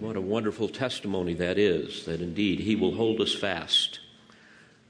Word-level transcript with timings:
What 0.00 0.16
a 0.16 0.20
wonderful 0.22 0.70
testimony 0.70 1.34
that 1.34 1.58
is, 1.58 2.06
that 2.06 2.22
indeed 2.22 2.60
He 2.60 2.74
will 2.74 2.94
hold 2.94 3.20
us 3.20 3.34
fast. 3.34 4.00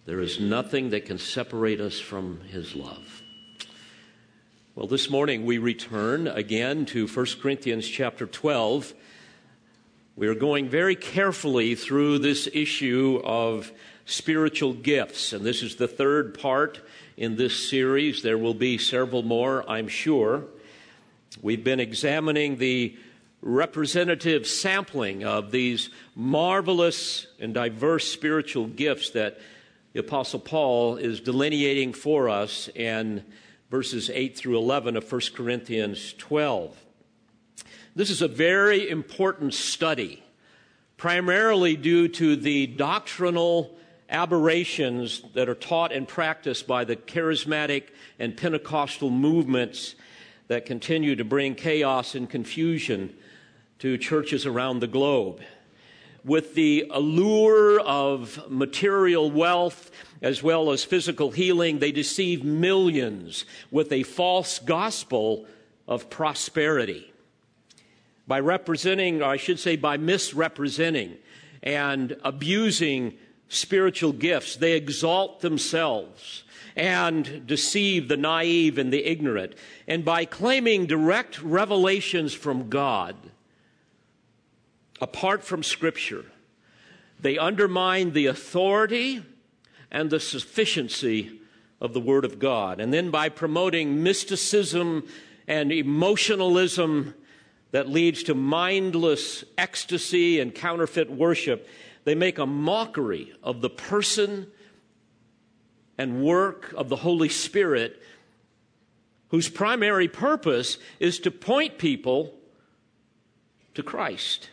There 0.06 0.21
is 0.21 0.38
nothing 0.38 0.90
that 0.90 1.06
can 1.06 1.18
separate 1.18 1.80
us 1.80 1.98
from 1.98 2.42
His 2.42 2.76
love. 2.76 3.20
Well, 4.76 4.86
this 4.86 5.10
morning 5.10 5.44
we 5.44 5.58
return 5.58 6.28
again 6.28 6.86
to 6.86 7.08
1 7.08 7.26
Corinthians 7.42 7.88
chapter 7.88 8.25
12. 8.25 8.95
We 10.14 10.29
are 10.29 10.34
going 10.36 10.68
very 10.68 10.95
carefully 10.95 11.75
through 11.75 12.21
this 12.21 12.49
issue 12.53 13.21
of 13.25 13.73
spiritual 14.05 14.75
gifts, 14.75 15.33
and 15.33 15.45
this 15.45 15.65
is 15.65 15.75
the 15.75 15.89
third 15.89 16.39
part 16.39 16.83
in 17.17 17.35
this 17.35 17.69
series. 17.69 18.23
There 18.23 18.39
will 18.39 18.55
be 18.55 18.79
several 18.79 19.25
more, 19.25 19.69
I'm 19.69 19.89
sure. 19.89 20.45
We've 21.43 21.65
been 21.65 21.81
examining 21.81 22.59
the 22.59 22.97
representative 23.43 24.46
sampling 24.46 25.25
of 25.25 25.50
these 25.50 25.90
marvelous 26.14 27.26
and 27.39 27.54
diverse 27.54 28.07
spiritual 28.07 28.67
gifts 28.67 29.11
that 29.11 29.39
the 29.93 30.00
Apostle 30.00 30.40
Paul 30.40 30.96
is 30.96 31.21
delineating 31.21 31.93
for 31.93 32.28
us 32.28 32.68
in 32.74 33.24
verses 33.70 34.10
8 34.12 34.36
through 34.36 34.58
11 34.58 34.96
of 34.96 35.10
1 35.10 35.20
Corinthians 35.34 36.14
12. 36.18 36.76
This 37.96 38.10
is 38.10 38.22
a 38.22 38.28
very 38.28 38.88
important 38.88 39.54
study, 39.54 40.22
primarily 40.96 41.76
due 41.76 42.09
to 42.09 42.36
the 42.36 42.66
doctrinal 42.66 43.76
aberrations 44.09 45.22
that 45.34 45.48
are 45.48 45.54
taught 45.54 45.92
and 45.92 46.06
practiced 46.06 46.66
by 46.66 46.84
the 46.84 46.96
charismatic 46.96 47.84
and 48.18 48.36
Pentecostal 48.36 49.10
movements 49.10 49.95
that 50.48 50.66
continue 50.66 51.16
to 51.16 51.24
bring 51.24 51.54
chaos 51.54 52.14
and 52.14 52.28
confusion 52.28 53.14
to 53.80 53.98
churches 53.98 54.46
around 54.46 54.80
the 54.80 54.86
globe. 54.86 55.40
With 56.24 56.54
the 56.54 56.86
allure 56.90 57.80
of 57.80 58.50
material 58.50 59.30
wealth 59.30 59.90
as 60.22 60.42
well 60.42 60.70
as 60.70 60.84
physical 60.84 61.30
healing, 61.30 61.78
they 61.78 61.92
deceive 61.92 62.45
millions 62.45 63.46
with 63.70 63.90
a 63.90 64.03
false 64.03 64.59
gospel 64.59 65.47
of 65.89 66.11
prosperity. 66.11 67.11
By 68.27 68.41
representing, 68.41 69.22
or 69.22 69.31
I 69.31 69.39
should 69.39 69.59
say, 69.59 69.77
by 69.77 69.97
misrepresenting 69.97 71.17
and 71.62 72.17
abusing 72.22 73.15
spiritual 73.48 74.12
gifts, 74.12 74.56
they 74.56 74.72
exalt 74.75 75.41
themselves 75.41 76.44
and 76.77 77.47
deceive 77.47 78.09
the 78.09 78.17
naive 78.17 78.78
and 78.78 78.92
the 78.92 79.05
ignorant. 79.05 79.55
And 79.89 80.05
by 80.05 80.27
claiming 80.27 80.87
direct 80.87 81.42
revelations 81.42 82.34
from 82.34 82.69
God, 82.69 83.17
apart 85.01 85.43
from 85.43 85.62
Scripture, 85.62 86.25
they 87.19 87.39
undermine 87.39 88.12
the 88.12 88.27
authority 88.27 89.23
and 89.91 90.11
the 90.11 90.20
sufficiency 90.20 91.41
of 91.81 91.93
the 91.95 92.01
Word 92.01 92.25
of 92.25 92.39
God. 92.39 92.81
And 92.81 92.93
then 92.93 93.11
by 93.11 93.28
promoting 93.28 94.03
mysticism 94.03 95.06
and 95.48 95.73
emotionalism 95.73 97.15
that 97.73 97.89
leads 97.89 98.23
to 98.25 98.34
mindless 98.34 99.45
ecstasy 99.56 100.41
and 100.41 100.55
counterfeit 100.55 101.11
worship, 101.11 101.69
they 102.05 102.15
make 102.15 102.39
a 102.39 102.47
mockery 102.47 103.33
of 103.43 103.61
the 103.61 103.71
person 103.71 104.47
and 105.98 106.23
work 106.23 106.73
of 106.77 106.89
the 106.89 106.97
Holy 106.97 107.28
Spirit, 107.28 108.03
whose 109.28 109.48
primary 109.48 110.09
purpose 110.09 110.78
is 110.98 111.19
to 111.21 111.31
point 111.31 111.78
people 111.78 112.34
to 113.75 113.83
Christ. 113.83 114.48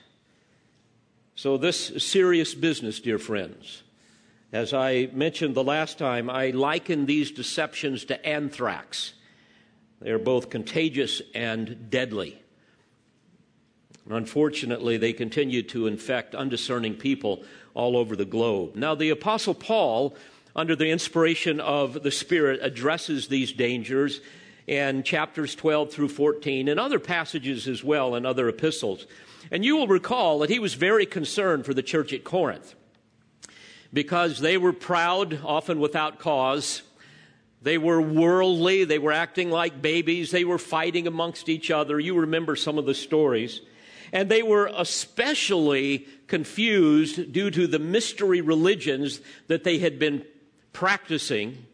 So, 1.37 1.55
this 1.55 1.91
is 1.91 2.03
serious 2.03 2.55
business, 2.55 2.99
dear 2.99 3.19
friends. 3.19 3.83
As 4.51 4.73
I 4.73 5.11
mentioned 5.13 5.53
the 5.53 5.63
last 5.63 5.99
time, 5.99 6.31
I 6.31 6.49
liken 6.49 7.05
these 7.05 7.29
deceptions 7.29 8.05
to 8.05 8.25
anthrax. 8.25 9.13
They 10.01 10.09
are 10.09 10.17
both 10.17 10.49
contagious 10.49 11.21
and 11.35 11.91
deadly. 11.91 12.41
Unfortunately, 14.09 14.97
they 14.97 15.13
continue 15.13 15.61
to 15.61 15.85
infect 15.85 16.33
undiscerning 16.33 16.95
people 16.95 17.43
all 17.75 17.95
over 17.95 18.15
the 18.15 18.25
globe. 18.25 18.75
Now, 18.75 18.95
the 18.95 19.11
Apostle 19.11 19.53
Paul, 19.53 20.17
under 20.55 20.75
the 20.75 20.89
inspiration 20.89 21.59
of 21.59 22.01
the 22.01 22.09
Spirit, 22.09 22.61
addresses 22.63 23.27
these 23.27 23.53
dangers 23.53 24.21
in 24.65 25.03
chapters 25.03 25.53
12 25.53 25.91
through 25.91 26.09
14 26.09 26.67
and 26.67 26.79
other 26.79 26.99
passages 26.99 27.67
as 27.67 27.83
well 27.83 28.15
in 28.15 28.25
other 28.25 28.49
epistles. 28.49 29.05
And 29.51 29.63
you 29.63 29.77
will 29.77 29.87
recall 29.87 30.39
that 30.39 30.49
he 30.49 30.59
was 30.59 30.73
very 30.73 31.05
concerned 31.05 31.65
for 31.65 31.73
the 31.73 31.83
church 31.83 32.13
at 32.13 32.23
Corinth 32.23 32.75
because 33.93 34.39
they 34.39 34.57
were 34.57 34.73
proud, 34.73 35.39
often 35.43 35.79
without 35.79 36.19
cause. 36.19 36.81
They 37.61 37.77
were 37.77 38.01
worldly. 38.01 38.83
They 38.83 38.99
were 38.99 39.11
acting 39.11 39.49
like 39.49 39.81
babies. 39.81 40.31
They 40.31 40.45
were 40.45 40.57
fighting 40.57 41.07
amongst 41.07 41.49
each 41.49 41.71
other. 41.71 41.99
You 41.99 42.19
remember 42.19 42.55
some 42.55 42.77
of 42.77 42.85
the 42.85 42.93
stories. 42.93 43.61
And 44.13 44.29
they 44.29 44.43
were 44.43 44.71
especially 44.75 46.07
confused 46.27 47.33
due 47.33 47.51
to 47.51 47.67
the 47.67 47.79
mystery 47.79 48.41
religions 48.41 49.21
that 49.47 49.63
they 49.63 49.79
had 49.79 49.99
been 49.99 50.25
practicing 50.73 51.65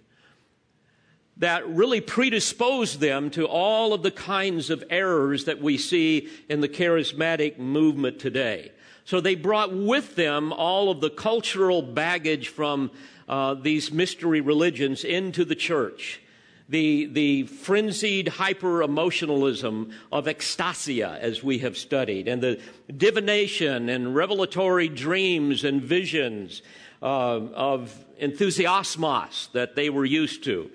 that 1.37 1.67
really 1.67 2.01
predisposed 2.01 2.99
them 2.99 3.29
to 3.31 3.45
all 3.45 3.93
of 3.93 4.03
the 4.03 4.11
kinds 4.11 4.69
of 4.69 4.83
errors 4.89 5.45
that 5.45 5.61
we 5.61 5.77
see 5.77 6.29
in 6.47 6.61
the 6.61 6.69
charismatic 6.69 7.57
movement 7.57 8.19
today. 8.19 8.71
So 9.05 9.19
they 9.19 9.35
brought 9.35 9.73
with 9.73 10.15
them 10.15 10.53
all 10.53 10.89
of 10.89 11.01
the 11.01 11.09
cultural 11.09 11.81
baggage 11.81 12.49
from 12.49 12.91
uh, 13.27 13.55
these 13.55 13.91
mystery 13.91 14.41
religions 14.41 15.03
into 15.03 15.43
the 15.43 15.55
church. 15.55 16.21
The, 16.69 17.07
the 17.07 17.43
frenzied 17.43 18.29
hyper 18.29 18.83
emotionalism 18.83 19.91
of 20.11 20.27
ecstasia, 20.27 21.17
as 21.19 21.43
we 21.43 21.57
have 21.59 21.77
studied, 21.77 22.27
and 22.27 22.41
the 22.41 22.61
divination 22.95 23.89
and 23.89 24.15
revelatory 24.15 24.87
dreams 24.87 25.65
and 25.65 25.81
visions 25.81 26.61
uh, 27.01 27.05
of 27.05 27.93
enthusiasmos 28.21 29.51
that 29.51 29.75
they 29.75 29.89
were 29.89 30.05
used 30.05 30.45
to. 30.45 30.71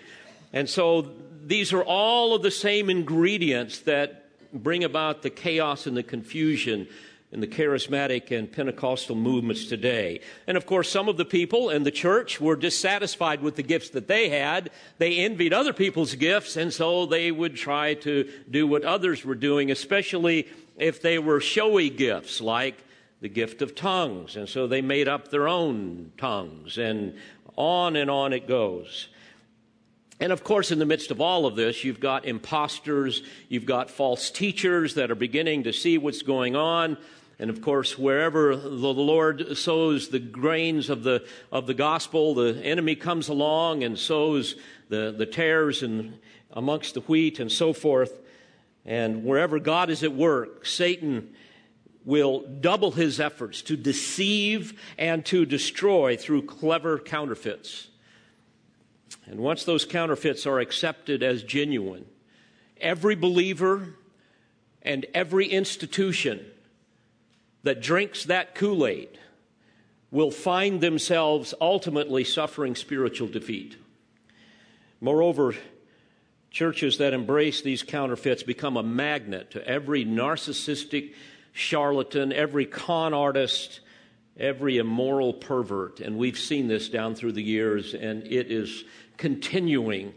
And 0.52 0.68
so 0.68 1.10
these 1.44 1.72
are 1.72 1.82
all 1.82 2.34
of 2.34 2.42
the 2.42 2.50
same 2.50 2.90
ingredients 2.90 3.80
that 3.80 4.24
bring 4.52 4.84
about 4.84 5.22
the 5.22 5.30
chaos 5.30 5.86
and 5.86 5.96
the 5.96 6.02
confusion 6.02 6.88
in 7.30 7.40
the 7.40 7.46
charismatic 7.46 8.30
and 8.30 8.50
Pentecostal 8.50 9.14
movements 9.14 9.66
today. 9.66 10.20
And 10.46 10.56
of 10.56 10.64
course, 10.64 10.90
some 10.90 11.08
of 11.08 11.18
the 11.18 11.26
people 11.26 11.68
in 11.68 11.82
the 11.82 11.90
church 11.90 12.40
were 12.40 12.56
dissatisfied 12.56 13.42
with 13.42 13.56
the 13.56 13.62
gifts 13.62 13.90
that 13.90 14.08
they 14.08 14.30
had. 14.30 14.70
They 14.96 15.18
envied 15.18 15.52
other 15.52 15.74
people's 15.74 16.14
gifts, 16.14 16.56
and 16.56 16.72
so 16.72 17.04
they 17.04 17.30
would 17.30 17.54
try 17.54 17.94
to 17.94 18.30
do 18.50 18.66
what 18.66 18.84
others 18.84 19.24
were 19.26 19.34
doing, 19.34 19.70
especially 19.70 20.48
if 20.78 21.02
they 21.02 21.18
were 21.18 21.40
showy 21.40 21.90
gifts 21.90 22.40
like 22.40 22.82
the 23.20 23.28
gift 23.28 23.60
of 23.60 23.74
tongues. 23.74 24.36
And 24.36 24.48
so 24.48 24.66
they 24.66 24.80
made 24.80 25.08
up 25.08 25.28
their 25.28 25.48
own 25.48 26.12
tongues, 26.16 26.78
and 26.78 27.14
on 27.56 27.96
and 27.96 28.10
on 28.10 28.32
it 28.32 28.48
goes. 28.48 29.08
And 30.20 30.32
of 30.32 30.42
course, 30.42 30.72
in 30.72 30.78
the 30.78 30.86
midst 30.86 31.10
of 31.10 31.20
all 31.20 31.46
of 31.46 31.54
this, 31.54 31.84
you've 31.84 32.00
got 32.00 32.24
imposters, 32.24 33.22
you've 33.48 33.66
got 33.66 33.90
false 33.90 34.30
teachers 34.30 34.94
that 34.94 35.10
are 35.10 35.16
beginning 35.16 35.64
to 35.64 35.72
see 35.72 35.96
what's 35.96 36.22
going 36.22 36.56
on. 36.56 36.96
And 37.38 37.50
of 37.50 37.62
course, 37.62 37.96
wherever 37.96 38.56
the 38.56 38.68
Lord 38.68 39.56
sows 39.56 40.08
the 40.08 40.18
grains 40.18 40.90
of 40.90 41.04
the, 41.04 41.24
of 41.52 41.68
the 41.68 41.74
gospel, 41.74 42.34
the 42.34 42.60
enemy 42.64 42.96
comes 42.96 43.28
along 43.28 43.84
and 43.84 43.96
sows 43.96 44.56
the, 44.88 45.14
the 45.16 45.26
tares 45.26 45.84
and 45.84 46.18
amongst 46.50 46.94
the 46.94 47.00
wheat 47.02 47.38
and 47.38 47.52
so 47.52 47.72
forth. 47.72 48.20
And 48.84 49.24
wherever 49.24 49.60
God 49.60 49.88
is 49.88 50.02
at 50.02 50.14
work, 50.14 50.66
Satan 50.66 51.32
will 52.04 52.40
double 52.60 52.90
his 52.90 53.20
efforts 53.20 53.62
to 53.62 53.76
deceive 53.76 54.80
and 54.96 55.24
to 55.26 55.44
destroy 55.44 56.16
through 56.16 56.42
clever 56.42 56.98
counterfeits. 56.98 57.88
And 59.30 59.40
once 59.40 59.64
those 59.64 59.84
counterfeits 59.84 60.46
are 60.46 60.58
accepted 60.58 61.22
as 61.22 61.42
genuine, 61.42 62.06
every 62.80 63.14
believer 63.14 63.94
and 64.82 65.04
every 65.12 65.46
institution 65.46 66.44
that 67.62 67.82
drinks 67.82 68.24
that 68.24 68.54
Kool 68.54 68.86
Aid 68.86 69.18
will 70.10 70.30
find 70.30 70.80
themselves 70.80 71.52
ultimately 71.60 72.24
suffering 72.24 72.74
spiritual 72.74 73.28
defeat. 73.28 73.76
Moreover, 75.00 75.54
churches 76.50 76.98
that 76.98 77.12
embrace 77.12 77.60
these 77.60 77.82
counterfeits 77.82 78.42
become 78.42 78.78
a 78.78 78.82
magnet 78.82 79.50
to 79.50 79.66
every 79.68 80.04
narcissistic 80.04 81.12
charlatan, 81.52 82.32
every 82.32 82.64
con 82.64 83.12
artist, 83.12 83.80
every 84.38 84.78
immoral 84.78 85.34
pervert. 85.34 86.00
And 86.00 86.16
we've 86.16 86.38
seen 86.38 86.68
this 86.68 86.88
down 86.88 87.14
through 87.14 87.32
the 87.32 87.42
years, 87.42 87.92
and 87.94 88.24
it 88.26 88.50
is 88.50 88.84
continuing 89.18 90.14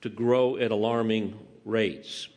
to 0.00 0.08
grow 0.08 0.56
at 0.56 0.70
alarming 0.70 1.38
rates. 1.64 2.28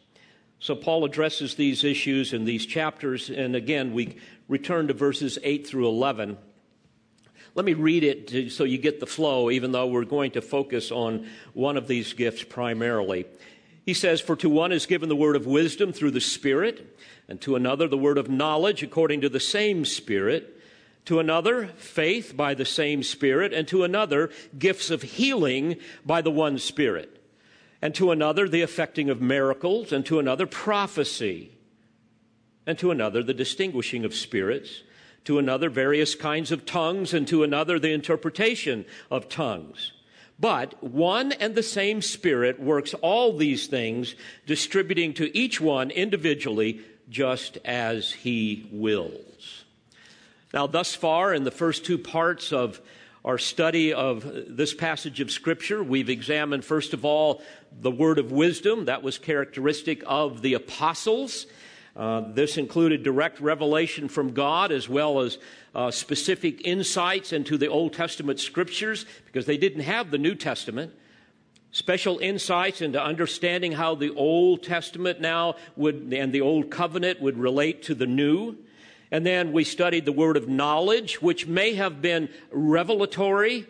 So, 0.59 0.75
Paul 0.75 1.05
addresses 1.05 1.55
these 1.55 1.83
issues 1.83 2.33
in 2.33 2.45
these 2.45 2.65
chapters, 2.65 3.29
and 3.29 3.55
again, 3.55 3.93
we 3.93 4.17
return 4.47 4.87
to 4.89 4.93
verses 4.93 5.39
8 5.41 5.65
through 5.65 5.87
11. 5.87 6.37
Let 7.55 7.65
me 7.65 7.73
read 7.73 8.03
it 8.03 8.27
to, 8.27 8.49
so 8.49 8.63
you 8.63 8.77
get 8.77 8.99
the 8.99 9.07
flow, 9.07 9.49
even 9.49 9.71
though 9.71 9.87
we're 9.87 10.05
going 10.05 10.31
to 10.31 10.41
focus 10.41 10.91
on 10.91 11.27
one 11.53 11.77
of 11.77 11.87
these 11.87 12.13
gifts 12.13 12.43
primarily. 12.43 13.25
He 13.85 13.93
says, 13.93 14.21
For 14.21 14.35
to 14.37 14.49
one 14.49 14.71
is 14.71 14.85
given 14.85 15.09
the 15.09 15.15
word 15.15 15.35
of 15.35 15.45
wisdom 15.45 15.91
through 15.93 16.11
the 16.11 16.21
Spirit, 16.21 16.97
and 17.27 17.41
to 17.41 17.55
another 17.55 17.87
the 17.87 17.97
word 17.97 18.17
of 18.17 18.29
knowledge 18.29 18.83
according 18.83 19.21
to 19.21 19.29
the 19.29 19.39
same 19.39 19.83
Spirit, 19.83 20.60
to 21.05 21.19
another 21.19 21.67
faith 21.77 22.35
by 22.35 22.53
the 22.53 22.65
same 22.65 23.03
Spirit, 23.03 23.53
and 23.53 23.67
to 23.67 23.83
another 23.83 24.29
gifts 24.57 24.89
of 24.89 25.01
healing 25.01 25.77
by 26.05 26.21
the 26.21 26.31
one 26.31 26.57
Spirit, 26.57 27.23
and 27.81 27.95
to 27.95 28.11
another 28.11 28.47
the 28.47 28.61
effecting 28.61 29.09
of 29.09 29.21
miracles, 29.21 29.91
and 29.91 30.05
to 30.05 30.19
another 30.19 30.45
prophecy, 30.45 31.51
and 32.67 32.77
to 32.77 32.91
another 32.91 33.23
the 33.23 33.33
distinguishing 33.33 34.05
of 34.05 34.13
spirits, 34.13 34.83
to 35.23 35.39
another 35.39 35.69
various 35.69 36.15
kinds 36.15 36.51
of 36.51 36.65
tongues, 36.65 37.13
and 37.13 37.27
to 37.27 37.43
another 37.43 37.79
the 37.79 37.91
interpretation 37.91 38.85
of 39.09 39.29
tongues. 39.29 39.93
But 40.39 40.83
one 40.83 41.31
and 41.33 41.53
the 41.53 41.63
same 41.63 42.01
Spirit 42.01 42.59
works 42.59 42.95
all 42.95 43.37
these 43.37 43.67
things, 43.67 44.15
distributing 44.47 45.13
to 45.15 45.35
each 45.37 45.61
one 45.61 45.91
individually 45.91 46.81
just 47.09 47.57
as 47.63 48.11
He 48.11 48.67
wills. 48.71 49.60
Now, 50.53 50.67
thus 50.67 50.93
far, 50.93 51.33
in 51.33 51.43
the 51.43 51.51
first 51.51 51.85
two 51.85 51.97
parts 51.97 52.51
of 52.51 52.81
our 53.23 53.37
study 53.37 53.93
of 53.93 54.25
this 54.47 54.73
passage 54.73 55.21
of 55.21 55.31
Scripture, 55.31 55.81
we've 55.83 56.09
examined, 56.09 56.65
first 56.65 56.93
of 56.93 57.05
all, 57.05 57.41
the 57.71 57.91
word 57.91 58.19
of 58.19 58.31
wisdom. 58.31 58.85
That 58.85 59.03
was 59.03 59.17
characteristic 59.17 60.03
of 60.05 60.41
the 60.41 60.55
apostles. 60.55 61.45
Uh, 61.95 62.21
this 62.33 62.57
included 62.57 63.03
direct 63.03 63.39
revelation 63.39 64.07
from 64.07 64.33
God 64.33 64.71
as 64.71 64.89
well 64.89 65.21
as 65.21 65.37
uh, 65.75 65.91
specific 65.91 66.65
insights 66.65 67.31
into 67.31 67.57
the 67.57 67.67
Old 67.67 67.93
Testament 67.93 68.39
scriptures 68.39 69.05
because 69.25 69.45
they 69.45 69.57
didn't 69.57 69.83
have 69.83 70.11
the 70.11 70.17
New 70.17 70.35
Testament. 70.35 70.93
Special 71.71 72.19
insights 72.19 72.81
into 72.81 73.01
understanding 73.01 73.71
how 73.71 73.95
the 73.95 74.13
Old 74.15 74.63
Testament 74.63 75.21
now 75.21 75.55
would, 75.77 76.13
and 76.13 76.33
the 76.33 76.41
Old 76.41 76.69
Covenant 76.69 77.21
would 77.21 77.37
relate 77.37 77.83
to 77.83 77.95
the 77.95 78.07
New. 78.07 78.57
And 79.11 79.25
then 79.25 79.51
we 79.51 79.65
studied 79.65 80.05
the 80.05 80.11
word 80.11 80.37
of 80.37 80.47
knowledge, 80.47 81.21
which 81.21 81.45
may 81.45 81.75
have 81.75 82.01
been 82.01 82.29
revelatory 82.51 83.67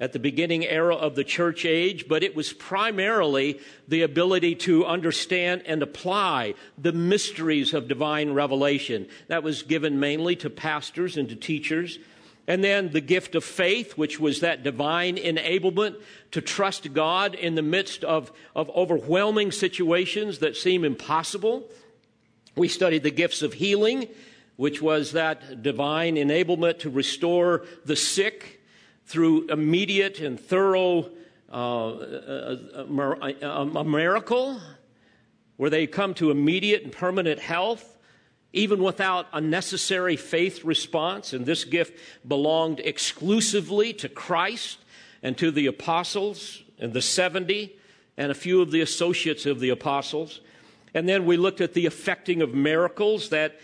at 0.00 0.12
the 0.12 0.18
beginning 0.18 0.64
era 0.64 0.94
of 0.94 1.14
the 1.14 1.24
church 1.24 1.64
age, 1.64 2.06
but 2.08 2.22
it 2.22 2.34
was 2.34 2.52
primarily 2.52 3.60
the 3.88 4.02
ability 4.02 4.54
to 4.54 4.86
understand 4.86 5.62
and 5.66 5.82
apply 5.82 6.54
the 6.78 6.92
mysteries 6.92 7.74
of 7.74 7.88
divine 7.88 8.32
revelation. 8.32 9.08
That 9.26 9.42
was 9.42 9.62
given 9.62 9.98
mainly 9.98 10.36
to 10.36 10.50
pastors 10.50 11.16
and 11.16 11.28
to 11.28 11.36
teachers. 11.36 11.98
And 12.46 12.64
then 12.64 12.90
the 12.90 13.02
gift 13.02 13.34
of 13.34 13.44
faith, 13.44 13.98
which 13.98 14.18
was 14.18 14.40
that 14.40 14.62
divine 14.62 15.16
enablement 15.16 15.96
to 16.30 16.40
trust 16.40 16.94
God 16.94 17.34
in 17.34 17.56
the 17.56 17.62
midst 17.62 18.04
of, 18.04 18.32
of 18.54 18.70
overwhelming 18.70 19.52
situations 19.52 20.38
that 20.38 20.56
seem 20.56 20.84
impossible. 20.84 21.68
We 22.56 22.68
studied 22.68 23.02
the 23.02 23.10
gifts 23.10 23.42
of 23.42 23.52
healing, 23.52 24.08
which 24.58 24.82
was 24.82 25.12
that 25.12 25.62
divine 25.62 26.16
enablement 26.16 26.80
to 26.80 26.90
restore 26.90 27.64
the 27.84 27.94
sick 27.94 28.60
through 29.06 29.46
immediate 29.50 30.18
and 30.18 30.38
thorough 30.38 31.08
uh, 31.50 31.54
uh, 31.54 32.56
uh 32.74 32.84
a, 32.84 33.46
uh, 33.46 33.64
a, 33.64 33.78
a, 33.78 33.84
miracle 33.84 34.60
where 35.58 35.70
they 35.70 35.86
come 35.86 36.12
to 36.12 36.32
immediate 36.32 36.82
and 36.82 36.90
permanent 36.90 37.38
health, 37.38 37.98
even 38.52 38.82
without 38.82 39.28
a 39.32 39.40
necessary 39.40 40.16
faith 40.16 40.64
response. 40.64 41.32
And 41.32 41.46
this 41.46 41.62
gift 41.62 41.96
belonged 42.26 42.80
exclusively 42.80 43.92
to 43.94 44.08
Christ 44.08 44.78
and 45.22 45.38
to 45.38 45.52
the 45.52 45.66
apostles 45.66 46.64
and 46.80 46.92
the 46.92 47.00
70 47.00 47.76
and 48.16 48.32
a 48.32 48.34
few 48.34 48.60
of 48.60 48.72
the 48.72 48.80
associates 48.80 49.46
of 49.46 49.60
the 49.60 49.70
apostles. 49.70 50.40
And 50.94 51.08
then 51.08 51.26
we 51.26 51.36
looked 51.36 51.60
at 51.60 51.74
the 51.74 51.86
effecting 51.86 52.42
of 52.42 52.54
miracles, 52.54 53.28
that 53.28 53.60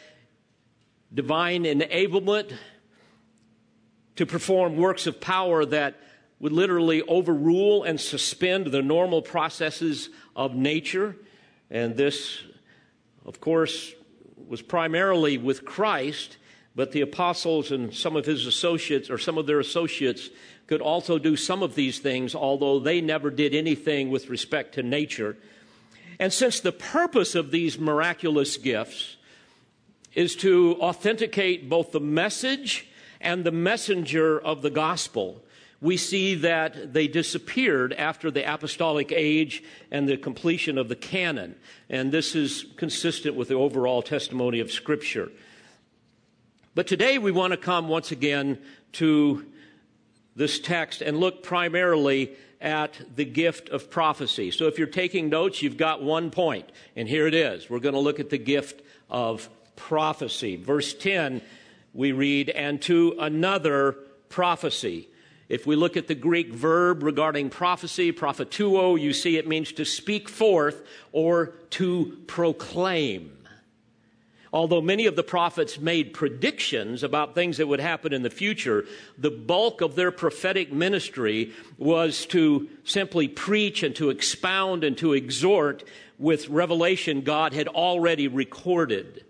divine 1.15 1.65
enablement 1.65 2.53
to 4.17 4.27
perform 4.27 4.77
works 4.77 5.07
of 5.07 5.21
power 5.21 5.65
that 5.65 6.01
would 6.41 6.53
literally 6.53 7.03
overrule 7.03 7.85
and 7.85 8.01
suspend 8.01 8.67
the 8.67 8.83
normal 8.83 9.23
processes 9.23 10.11
of 10.37 10.55
nature. 10.55 11.17
And 11.71 11.97
this, 11.97 12.43
of 13.25 13.41
course, 13.41 13.95
was 14.49 14.61
primarily 14.61 15.39
with 15.39 15.65
Christ, 15.65 16.37
but 16.75 16.93
the 16.93 17.01
apostles 17.01 17.71
and 17.71 17.95
some 17.95 18.17
of 18.17 18.27
his 18.27 18.47
associates, 18.47 19.09
or 19.09 19.19
some 19.19 19.39
of 19.39 19.47
their 19.47 19.61
associates, 19.61 20.29
could 20.67 20.81
also 20.81 21.19
do 21.19 21.37
some 21.37 21.63
of 21.63 21.75
these 21.75 21.99
things, 21.99 22.35
although 22.35 22.79
they 22.79 23.01
never 23.01 23.31
did 23.31 23.55
anything 23.55 24.11
with 24.11 24.29
respect 24.29 24.75
to 24.75 24.83
nature. 24.83 25.37
And 26.19 26.33
since 26.33 26.61
the 26.61 26.73
purpose 26.73 27.35
of 27.35 27.51
these 27.51 27.79
miraculous 27.79 28.57
gifts 28.57 29.17
is 30.15 30.37
to 30.37 30.77
authenticate 30.81 31.69
both 31.69 31.93
the 31.93 32.01
message 32.01 32.87
and 33.21 33.45
the 33.45 33.53
messenger 33.53 34.39
of 34.39 34.63
the 34.63 34.71
gospel, 34.71 35.43
we 35.81 35.97
see 35.97 36.35
that 36.37 36.93
they 36.95 37.07
disappeared 37.07 37.93
after 37.93 38.31
the 38.31 38.43
apostolic 38.43 39.13
age 39.13 39.63
and 39.91 40.09
the 40.09 40.17
completion 40.17 40.79
of 40.79 40.89
the 40.89 40.97
canon. 40.97 41.57
And 41.91 42.11
this 42.13 42.35
is 42.35 42.65
consistent 42.77 43.35
with 43.35 43.49
the 43.49 43.55
overall 43.55 44.03
testimony 44.03 44.61
of 44.61 44.71
Scripture. 44.71 45.31
But 46.75 46.87
today 46.87 47.19
we 47.19 47.33
want 47.33 47.53
to 47.53 47.57
come 47.57 47.89
once 47.89 48.13
again 48.13 48.59
to 48.93 49.45
this 50.37 50.59
text 50.59 51.03
and 51.03 51.19
look 51.19 51.43
primarily 51.43 52.33
at 52.61 52.99
the 53.15 53.25
gift 53.25 53.69
of 53.69 53.91
prophecy. 53.91 54.51
So 54.51 54.67
if 54.67 54.79
you're 54.79 54.87
taking 54.87 55.29
notes, 55.29 55.61
you've 55.61 55.77
got 55.77 56.03
one 56.03 56.31
point, 56.31 56.71
and 56.97 57.07
here 57.07 57.27
it 57.27 57.35
is. 57.35 57.69
We're 57.69 57.79
going 57.79 57.95
to 57.95 58.01
look 58.01 58.21
at 58.21 58.31
the 58.31 58.39
gift 58.39 58.81
of 59.11 59.49
prophecy. 59.77 60.57
Verse 60.57 60.95
10 60.95 61.43
we 61.95 62.11
read, 62.11 62.51
and 62.51 62.83
to 62.83 63.15
another 63.21 63.93
prophecy. 64.29 65.09
If 65.49 65.67
we 65.67 65.77
look 65.77 65.97
at 65.97 66.09
the 66.09 66.15
Greek 66.15 66.53
verb 66.53 67.03
regarding 67.03 67.51
prophecy, 67.51 68.13
propheteuo, 68.13 69.01
you 69.01 69.13
see 69.13 69.37
it 69.37 69.47
means 69.47 69.73
to 69.73 69.85
speak 69.85 70.29
forth 70.29 70.83
or 71.13 71.55
to 71.71 72.19
proclaim. 72.27 73.31
Although 74.53 74.83
many 74.83 75.07
of 75.07 75.17
the 75.17 75.23
prophets 75.23 75.79
made 75.79 76.15
predictions 76.15 77.03
about 77.03 77.35
things 77.35 77.57
that 77.59 77.67
would 77.67 77.81
happen 77.81 78.13
in 78.13 78.23
the 78.23 78.31
future, 78.31 78.87
the 79.19 79.31
bulk 79.31 79.81
of 79.81 79.97
their 79.97 80.11
prophetic 80.11 80.73
ministry 80.73 81.53
was 81.77 82.27
to 82.27 82.69
simply 82.85 83.29
preach 83.29 83.83
and 83.83 83.95
to 83.97 84.11
expound 84.11 84.85
and 84.85 84.97
to 84.99 85.13
exhort 85.13 85.85
with 86.19 86.49
revelation 86.49 87.23
God 87.23 87.53
had 87.53 87.69
already 87.69 88.29
recorded 88.29 89.24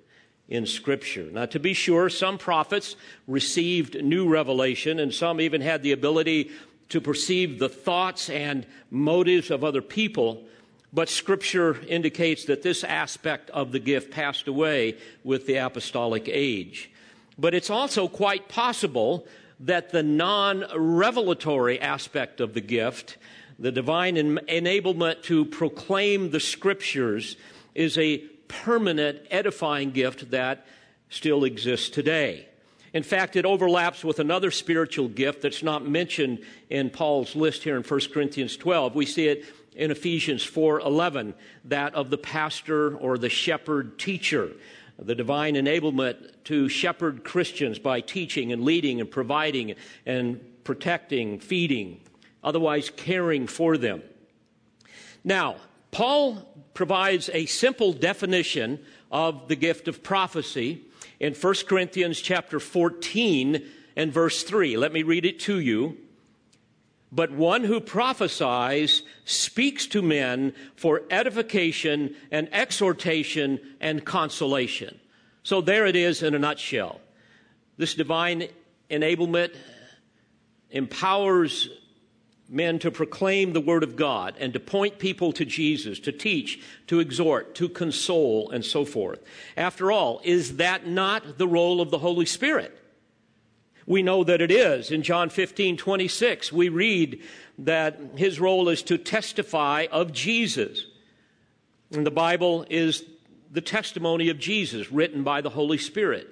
in 0.55 0.67
Scripture. 0.67 1.29
Now, 1.33 1.47
to 1.47 1.59
be 1.59 1.75
sure, 1.75 2.09
some 2.09 2.39
prophets 2.39 2.97
received 3.27 4.03
new 4.03 4.29
revelation, 4.29 5.01
and 5.01 5.13
some 5.13 5.41
even 5.41 5.61
had 5.61 5.83
the 5.83 5.93
ability 5.93 6.51
to 6.91 7.01
perceive 7.01 7.59
the 7.59 7.69
thoughts 7.69 8.31
and 8.31 8.67
motives 8.91 9.51
of 9.51 9.65
other 9.65 9.83
people. 9.83 10.45
But 10.93 11.09
Scripture 11.09 11.81
indicates 11.87 12.45
that 12.45 12.63
this 12.63 12.85
aspect 12.85 13.51
of 13.51 13.73
the 13.73 13.81
gift 13.81 14.11
passed 14.11 14.47
away 14.47 14.97
with 15.25 15.47
the 15.47 15.57
apostolic 15.57 16.29
age. 16.29 16.91
But 17.37 17.55
it's 17.55 17.71
also 17.71 18.07
quite 18.07 18.49
possible 18.49 19.27
that 19.61 19.91
the 19.91 20.03
non 20.03 20.65
revelatory 20.77 21.81
aspect 21.81 22.41
of 22.41 22.55
the 22.55 22.61
gift, 22.61 23.17
the 23.59 23.73
divine 23.73 24.17
enablement 24.17 25.23
to 25.25 25.45
proclaim 25.45 26.31
the 26.31 26.41
Scriptures, 26.41 27.37
is 27.75 27.99
a 27.99 28.23
permanent, 28.63 29.21
edifying 29.31 29.91
gift 29.91 30.31
that 30.31 30.67
still 31.09 31.45
exists 31.45 31.89
today. 31.89 32.47
In 32.93 33.03
fact, 33.03 33.35
it 33.35 33.45
overlaps 33.45 34.05
with 34.05 34.21
another 34.21 34.51
spiritual 34.53 35.09
gift 35.09 35.43
that's 35.43 35.63
not 35.63 35.87
mentioned 35.87 36.39
in 36.71 36.91
Paul's 36.91 37.35
list 37.35 37.65
here 37.65 37.77
in 37.77 37.83
1 37.83 38.01
Corinthians 38.13 38.57
12. 38.57 38.95
We 38.95 39.07
see 39.07 39.27
it 39.27 39.45
in 39.75 39.91
Ephesians 39.91 40.45
4:11, 40.45 41.35
that 41.65 41.95
of 41.95 42.11
the 42.11 42.19
pastor 42.19 42.97
or 42.97 43.19
the 43.19 43.29
shepherd 43.29 43.99
teacher, 43.99 44.53
the 44.97 45.17
divine 45.17 45.55
enablement 45.57 46.45
to 46.45 46.69
shepherd 46.69 47.25
Christians 47.25 47.81
by 47.81 48.01
teaching 48.01 48.53
and 48.53 48.65
leading 48.65 49.01
and 49.01 49.11
providing 49.11 49.75
and 50.07 50.41
protecting, 50.63 51.41
feeding, 51.41 52.01
otherwise 52.45 52.91
caring 52.91 53.49
for 53.49 53.77
them. 53.77 54.03
Now, 55.25 55.57
Paul 55.95 56.45
provides 56.75 57.31
a 57.33 57.47
simple 57.47 57.93
definition 57.93 58.81
of 59.13 59.47
the 59.47 59.55
gift 59.55 59.87
of 59.87 60.03
prophecy 60.03 60.83
in 61.21 61.35
1 61.35 61.55
Corinthians 61.69 62.21
chapter 62.21 62.59
14 62.59 63.65
and 63.95 64.13
verse 64.13 64.43
3. 64.43 64.77
Let 64.77 64.93
me 64.93 65.05
read 65.05 65.25
it 65.25 65.39
to 65.41 65.61
you. 65.61 65.97
But 67.13 67.31
one 67.31 67.63
who 67.63 67.79
prophesies 67.79 69.05
speaks 69.25 69.87
to 69.87 70.03
men 70.03 70.53
for 70.75 71.03
edification 71.11 72.17
and 72.33 72.49
exhortation 72.53 73.61
and 73.81 74.05
consolation. 74.05 74.99
So 75.45 75.61
there 75.61 75.87
it 75.87 75.95
is 75.95 76.25
in 76.25 76.35
a 76.35 76.41
nutshell. 76.41 77.01
This 77.77 77.95
divine 77.95 78.49
enablement 78.91 79.55
empowers 80.73 81.69
men 82.49 82.79
to 82.79 82.91
proclaim 82.91 83.53
the 83.53 83.61
Word 83.61 83.83
of 83.83 83.97
God 83.97 84.35
and 84.39 84.53
to 84.53 84.61
point 84.61 84.99
people 84.99 85.33
to 85.33 85.45
Jesus, 85.45 85.99
to 86.01 86.13
teach, 86.13 86.61
to 86.87 87.01
exhort, 87.01 87.55
to 87.57 87.69
console, 87.69 88.51
and 88.51 88.65
so 88.65 88.85
forth. 88.85 89.21
After 89.57 89.91
all, 89.91 90.21
is 90.25 90.57
that 90.57 90.87
not 90.87 91.39
the 91.39 91.49
role 91.49 91.81
of 91.81 91.91
the 91.91 91.99
Holy 91.99 92.27
Spirit? 92.27 92.79
We 93.87 94.03
know 94.03 94.25
that 94.25 94.41
it 94.41 94.51
is. 94.51 94.91
In 94.91 95.03
John 95.03 95.29
15, 95.29 95.77
26, 95.77 96.53
we 96.53 96.69
read 96.69 97.23
that 97.59 97.99
his 98.17 98.41
role 98.41 98.69
is 98.69 98.83
to 98.85 98.99
testify 98.99 99.87
of 99.91 100.13
Jesus. 100.13 100.87
And 101.93 102.07
the 102.07 102.11
Bible 102.11 102.67
is 102.71 103.05
the 103.51 103.61
testimony 103.61 104.31
of 104.31 104.39
Jesus 104.39 104.91
written 104.91 105.23
by 105.23 105.41
the 105.41 105.51
Holy 105.51 105.79
Spirit. 105.79 106.29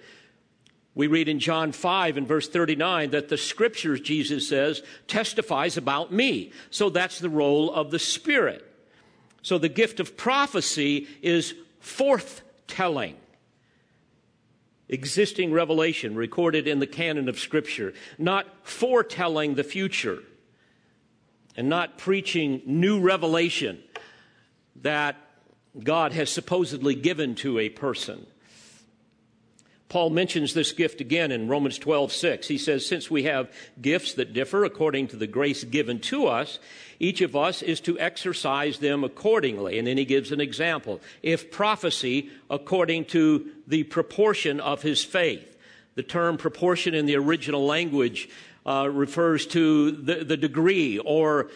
We 0.94 1.06
read 1.06 1.28
in 1.28 1.38
John 1.38 1.72
5 1.72 2.18
and 2.18 2.28
verse 2.28 2.48
39 2.48 3.10
that 3.10 3.28
the 3.28 3.38
scriptures, 3.38 4.00
Jesus 4.00 4.48
says, 4.48 4.82
testifies 5.06 5.76
about 5.76 6.12
me. 6.12 6.52
So 6.70 6.90
that's 6.90 7.18
the 7.18 7.30
role 7.30 7.72
of 7.72 7.90
the 7.90 7.98
Spirit. 7.98 8.66
So 9.40 9.58
the 9.58 9.70
gift 9.70 10.00
of 10.00 10.16
prophecy 10.16 11.08
is 11.22 11.54
forth 11.80 12.42
telling. 12.66 13.16
Existing 14.88 15.52
revelation 15.52 16.14
recorded 16.14 16.68
in 16.68 16.78
the 16.78 16.86
canon 16.86 17.28
of 17.28 17.38
Scripture, 17.38 17.94
not 18.18 18.46
foretelling 18.62 19.54
the 19.54 19.64
future, 19.64 20.22
and 21.56 21.68
not 21.68 21.96
preaching 21.96 22.60
new 22.66 23.00
revelation 23.00 23.82
that 24.82 25.16
God 25.82 26.12
has 26.12 26.28
supposedly 26.28 26.94
given 26.94 27.34
to 27.36 27.58
a 27.58 27.70
person. 27.70 28.26
Paul 29.92 30.08
mentions 30.08 30.54
this 30.54 30.72
gift 30.72 31.02
again 31.02 31.30
in 31.30 31.48
Romans 31.48 31.78
12, 31.78 32.12
6. 32.12 32.48
He 32.48 32.56
says, 32.56 32.86
Since 32.86 33.10
we 33.10 33.24
have 33.24 33.52
gifts 33.78 34.14
that 34.14 34.32
differ 34.32 34.64
according 34.64 35.08
to 35.08 35.16
the 35.16 35.26
grace 35.26 35.64
given 35.64 36.00
to 36.00 36.28
us, 36.28 36.58
each 36.98 37.20
of 37.20 37.36
us 37.36 37.60
is 37.60 37.78
to 37.82 37.98
exercise 37.98 38.78
them 38.78 39.04
accordingly. 39.04 39.76
And 39.78 39.86
then 39.86 39.98
he 39.98 40.06
gives 40.06 40.32
an 40.32 40.40
example. 40.40 41.02
If 41.22 41.50
prophecy, 41.50 42.30
according 42.48 43.04
to 43.06 43.50
the 43.66 43.82
proportion 43.82 44.60
of 44.60 44.80
his 44.80 45.04
faith. 45.04 45.58
The 45.94 46.02
term 46.02 46.38
proportion 46.38 46.94
in 46.94 47.04
the 47.04 47.16
original 47.16 47.66
language 47.66 48.30
uh, 48.64 48.88
refers 48.90 49.46
to 49.48 49.90
the, 49.90 50.24
the 50.24 50.38
degree 50.38 50.96
or 51.00 51.50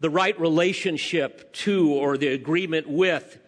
the 0.00 0.10
right 0.10 0.38
relationship 0.38 1.54
to 1.54 1.90
or 1.94 2.18
the 2.18 2.28
agreement 2.28 2.86
with 2.86 3.38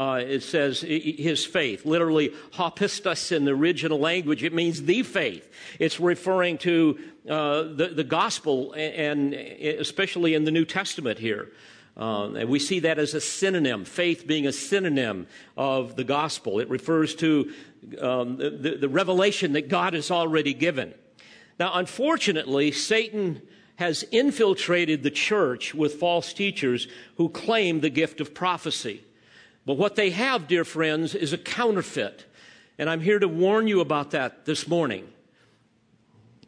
uh, 0.00 0.14
it 0.14 0.42
says 0.42 0.80
his 0.80 1.44
faith. 1.44 1.84
Literally, 1.84 2.32
hopistos 2.54 3.32
in 3.36 3.44
the 3.44 3.50
original 3.50 3.98
language, 3.98 4.42
it 4.42 4.54
means 4.54 4.84
the 4.84 5.02
faith. 5.02 5.46
It's 5.78 6.00
referring 6.00 6.56
to 6.58 6.98
uh, 7.28 7.62
the, 7.64 7.92
the 7.94 8.04
gospel, 8.04 8.72
and, 8.72 9.34
especially 9.34 10.32
in 10.32 10.44
the 10.44 10.50
New 10.50 10.64
Testament 10.64 11.18
here. 11.18 11.52
Um, 11.98 12.36
and 12.36 12.48
we 12.48 12.58
see 12.58 12.80
that 12.80 12.98
as 12.98 13.12
a 13.12 13.20
synonym, 13.20 13.84
faith 13.84 14.26
being 14.26 14.46
a 14.46 14.52
synonym 14.52 15.26
of 15.54 15.96
the 15.96 16.04
gospel. 16.04 16.60
It 16.60 16.70
refers 16.70 17.14
to 17.16 17.52
um, 18.00 18.38
the, 18.38 18.78
the 18.80 18.88
revelation 18.88 19.52
that 19.52 19.68
God 19.68 19.92
has 19.92 20.10
already 20.10 20.54
given. 20.54 20.94
Now, 21.58 21.72
unfortunately, 21.74 22.72
Satan 22.72 23.42
has 23.76 24.02
infiltrated 24.04 25.02
the 25.02 25.10
church 25.10 25.74
with 25.74 25.96
false 25.96 26.32
teachers 26.32 26.88
who 27.16 27.28
claim 27.28 27.80
the 27.80 27.90
gift 27.90 28.22
of 28.22 28.32
prophecy. 28.32 29.02
But 29.70 29.78
what 29.78 29.94
they 29.94 30.10
have, 30.10 30.48
dear 30.48 30.64
friends, 30.64 31.14
is 31.14 31.32
a 31.32 31.38
counterfeit. 31.38 32.24
And 32.76 32.90
I'm 32.90 33.00
here 33.00 33.20
to 33.20 33.28
warn 33.28 33.68
you 33.68 33.80
about 33.80 34.10
that 34.10 34.44
this 34.44 34.66
morning. 34.66 35.08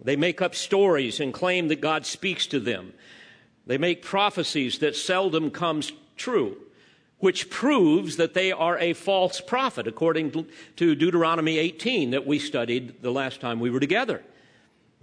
They 0.02 0.16
make 0.16 0.42
up 0.42 0.56
stories 0.56 1.20
and 1.20 1.32
claim 1.32 1.68
that 1.68 1.80
God 1.80 2.04
speaks 2.04 2.48
to 2.48 2.58
them. 2.58 2.92
They 3.64 3.78
make 3.78 4.02
prophecies 4.02 4.80
that 4.80 4.96
seldom 4.96 5.52
comes 5.52 5.92
true, 6.16 6.56
which 7.18 7.48
proves 7.48 8.16
that 8.16 8.34
they 8.34 8.50
are 8.50 8.76
a 8.78 8.92
false 8.92 9.40
prophet, 9.40 9.86
according 9.86 10.48
to 10.74 10.94
Deuteronomy 10.96 11.58
18 11.58 12.10
that 12.10 12.26
we 12.26 12.40
studied 12.40 13.02
the 13.02 13.12
last 13.12 13.40
time 13.40 13.60
we 13.60 13.70
were 13.70 13.78
together. 13.78 14.20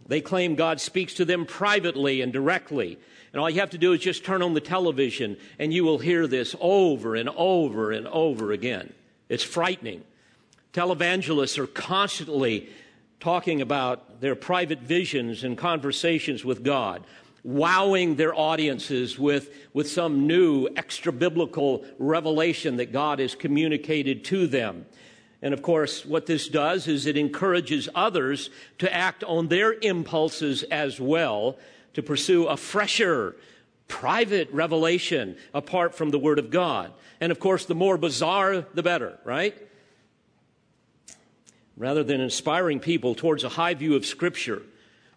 They 0.07 0.19
claim 0.19 0.55
God 0.55 0.81
speaks 0.81 1.13
to 1.13 1.23
them 1.23 1.45
privately 1.45 2.19
and 2.19 2.33
directly. 2.33 2.99
And 3.31 3.41
all 3.41 3.49
you 3.49 3.59
have 3.59 3.69
to 3.71 3.77
do 3.77 3.93
is 3.93 3.99
just 3.99 4.25
turn 4.25 4.41
on 4.41 4.53
the 4.53 4.61
television 4.61 5.37
and 5.59 5.73
you 5.73 5.83
will 5.83 5.99
hear 5.99 6.27
this 6.27 6.55
over 6.59 7.15
and 7.15 7.29
over 7.29 7.91
and 7.91 8.07
over 8.07 8.51
again. 8.51 8.93
It's 9.27 9.43
frightening. 9.43 10.03
Televangelists 10.73 11.57
are 11.57 11.67
constantly 11.67 12.69
talking 13.19 13.61
about 13.61 14.21
their 14.21 14.35
private 14.35 14.79
visions 14.79 15.43
and 15.43 15.57
conversations 15.57 16.45
with 16.45 16.63
God, 16.63 17.03
wowing 17.43 18.15
their 18.15 18.33
audiences 18.33 19.19
with, 19.19 19.53
with 19.73 19.89
some 19.89 20.27
new 20.27 20.67
extra 20.75 21.11
biblical 21.11 21.85
revelation 21.97 22.77
that 22.77 22.91
God 22.91 23.19
has 23.19 23.35
communicated 23.35 24.23
to 24.25 24.47
them. 24.47 24.85
And 25.41 25.53
of 25.53 25.61
course, 25.61 26.05
what 26.05 26.25
this 26.25 26.49
does 26.49 26.87
is 26.87 27.05
it 27.05 27.17
encourages 27.17 27.87
others 27.95 28.49
to 28.79 28.93
act 28.93 29.23
on 29.23 29.47
their 29.47 29.73
impulses 29.73 30.63
as 30.63 30.99
well, 30.99 31.57
to 31.93 32.03
pursue 32.03 32.45
a 32.45 32.57
fresher, 32.57 33.35
private 33.87 34.49
revelation 34.51 35.37
apart 35.53 35.95
from 35.95 36.11
the 36.11 36.19
Word 36.19 36.39
of 36.39 36.49
God. 36.49 36.91
And 37.19 37.31
of 37.31 37.39
course, 37.39 37.65
the 37.65 37.75
more 37.75 37.97
bizarre, 37.97 38.65
the 38.73 38.83
better, 38.83 39.19
right? 39.23 39.55
Rather 41.75 42.03
than 42.03 42.21
inspiring 42.21 42.79
people 42.79 43.15
towards 43.15 43.43
a 43.43 43.49
high 43.49 43.73
view 43.73 43.95
of 43.95 44.05
Scripture, 44.05 44.61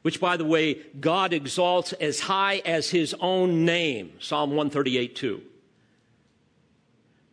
which, 0.02 0.20
by 0.20 0.36
the 0.36 0.44
way, 0.44 0.74
God 1.00 1.32
exalts 1.32 1.92
as 1.94 2.20
high 2.20 2.62
as 2.64 2.90
His 2.90 3.14
own 3.20 3.64
name, 3.64 4.12
Psalm 4.18 4.50
138 4.50 5.14
2. 5.14 5.42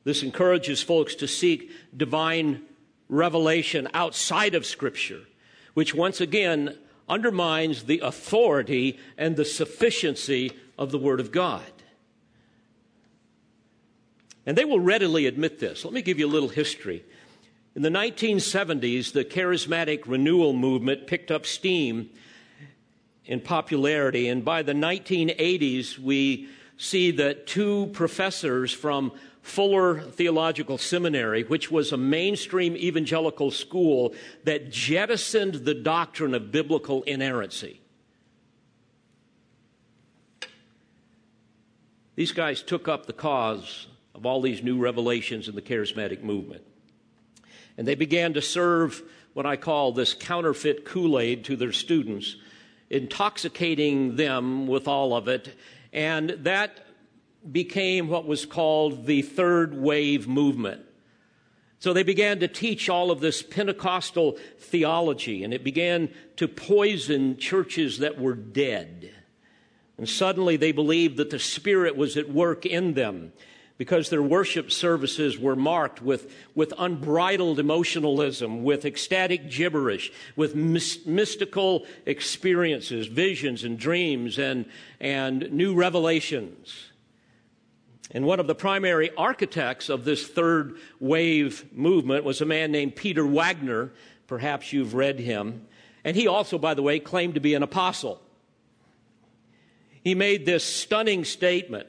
This 0.03 0.23
encourages 0.23 0.81
folks 0.81 1.15
to 1.15 1.27
seek 1.27 1.71
divine 1.95 2.61
revelation 3.09 3.87
outside 3.93 4.55
of 4.55 4.65
Scripture, 4.65 5.21
which 5.73 5.93
once 5.95 6.21
again 6.21 6.77
undermines 7.09 7.83
the 7.83 7.99
authority 7.99 8.99
and 9.17 9.35
the 9.35 9.45
sufficiency 9.45 10.51
of 10.77 10.91
the 10.91 10.99
Word 10.99 11.19
of 11.19 11.31
God. 11.31 11.65
And 14.45 14.57
they 14.57 14.65
will 14.65 14.79
readily 14.79 15.25
admit 15.25 15.59
this. 15.59 15.83
Let 15.83 15.93
me 15.93 16.01
give 16.01 16.19
you 16.19 16.27
a 16.27 16.31
little 16.31 16.49
history. 16.49 17.03
In 17.75 17.81
the 17.81 17.89
1970s, 17.89 19.11
the 19.11 19.25
charismatic 19.25 20.03
renewal 20.05 20.53
movement 20.53 21.07
picked 21.07 21.31
up 21.31 21.45
steam 21.45 22.09
in 23.25 23.39
popularity, 23.41 24.27
and 24.27 24.43
by 24.43 24.63
the 24.63 24.73
1980s, 24.73 25.99
we 25.99 26.49
see 26.77 27.11
that 27.11 27.45
two 27.45 27.87
professors 27.93 28.73
from 28.73 29.11
Fuller 29.49 30.01
Theological 30.01 30.77
Seminary, 30.77 31.43
which 31.43 31.71
was 31.71 31.91
a 31.91 31.97
mainstream 31.97 32.77
evangelical 32.77 33.49
school 33.49 34.13
that 34.43 34.69
jettisoned 34.69 35.65
the 35.65 35.73
doctrine 35.73 36.35
of 36.35 36.51
biblical 36.51 37.01
inerrancy. 37.03 37.81
These 42.15 42.31
guys 42.31 42.61
took 42.61 42.87
up 42.87 43.07
the 43.07 43.13
cause 43.13 43.87
of 44.13 44.25
all 44.25 44.39
these 44.41 44.61
new 44.61 44.77
revelations 44.77 45.47
in 45.47 45.55
the 45.55 45.61
charismatic 45.61 46.21
movement. 46.21 46.63
And 47.77 47.87
they 47.87 47.95
began 47.95 48.33
to 48.33 48.41
serve 48.41 49.01
what 49.33 49.45
I 49.45 49.55
call 49.55 49.93
this 49.93 50.13
counterfeit 50.13 50.85
Kool 50.85 51.17
Aid 51.17 51.45
to 51.45 51.55
their 51.55 51.71
students, 51.71 52.35
intoxicating 52.89 54.15
them 54.15 54.67
with 54.67 54.87
all 54.87 55.15
of 55.15 55.27
it. 55.27 55.55
And 55.91 56.29
that 56.41 56.85
became 57.51 58.07
what 58.07 58.25
was 58.25 58.45
called 58.45 59.05
the 59.05 59.21
third 59.21 59.73
wave 59.73 60.27
movement. 60.27 60.81
So 61.79 61.93
they 61.93 62.03
began 62.03 62.39
to 62.41 62.47
teach 62.47 62.89
all 62.89 63.09
of 63.09 63.21
this 63.21 63.41
Pentecostal 63.41 64.37
theology, 64.57 65.43
and 65.43 65.53
it 65.53 65.63
began 65.63 66.09
to 66.35 66.47
poison 66.47 67.37
churches 67.37 67.99
that 67.99 68.19
were 68.19 68.35
dead. 68.35 69.11
And 69.97 70.07
suddenly 70.07 70.57
they 70.57 70.73
believed 70.73 71.17
that 71.17 71.29
the 71.29 71.39
Spirit 71.39 71.95
was 71.95 72.17
at 72.17 72.29
work 72.29 72.65
in 72.65 72.93
them 72.93 73.31
because 73.77 74.09
their 74.09 74.21
worship 74.21 74.73
services 74.73 75.39
were 75.39 75.55
marked 75.55 76.01
with, 76.01 76.35
with 76.53 76.73
unbridled 76.77 77.59
emotionalism, 77.59 78.61
with 78.65 78.83
ecstatic 78.83 79.49
gibberish, 79.49 80.11
with 80.35 80.53
mystical 80.53 81.85
experiences, 82.05 83.07
visions, 83.07 83.63
and 83.63 83.79
dreams, 83.79 84.37
and, 84.37 84.65
and 84.99 85.49
new 85.53 85.73
revelations. 85.73 86.89
And 88.11 88.25
one 88.25 88.39
of 88.39 88.47
the 88.47 88.55
primary 88.55 89.11
architects 89.15 89.89
of 89.89 90.03
this 90.03 90.27
third 90.27 90.77
wave 90.99 91.65
movement 91.71 92.23
was 92.23 92.41
a 92.41 92.45
man 92.45 92.71
named 92.71 92.95
Peter 92.95 93.25
Wagner. 93.25 93.91
Perhaps 94.27 94.73
you've 94.73 94.95
read 94.95 95.19
him. 95.19 95.67
And 96.03 96.15
he 96.15 96.27
also, 96.27 96.57
by 96.57 96.73
the 96.73 96.81
way, 96.81 96.99
claimed 96.99 97.35
to 97.35 97.39
be 97.39 97.53
an 97.53 97.63
apostle. 97.63 98.21
He 100.03 100.15
made 100.15 100.45
this 100.45 100.63
stunning 100.63 101.25
statement 101.25 101.87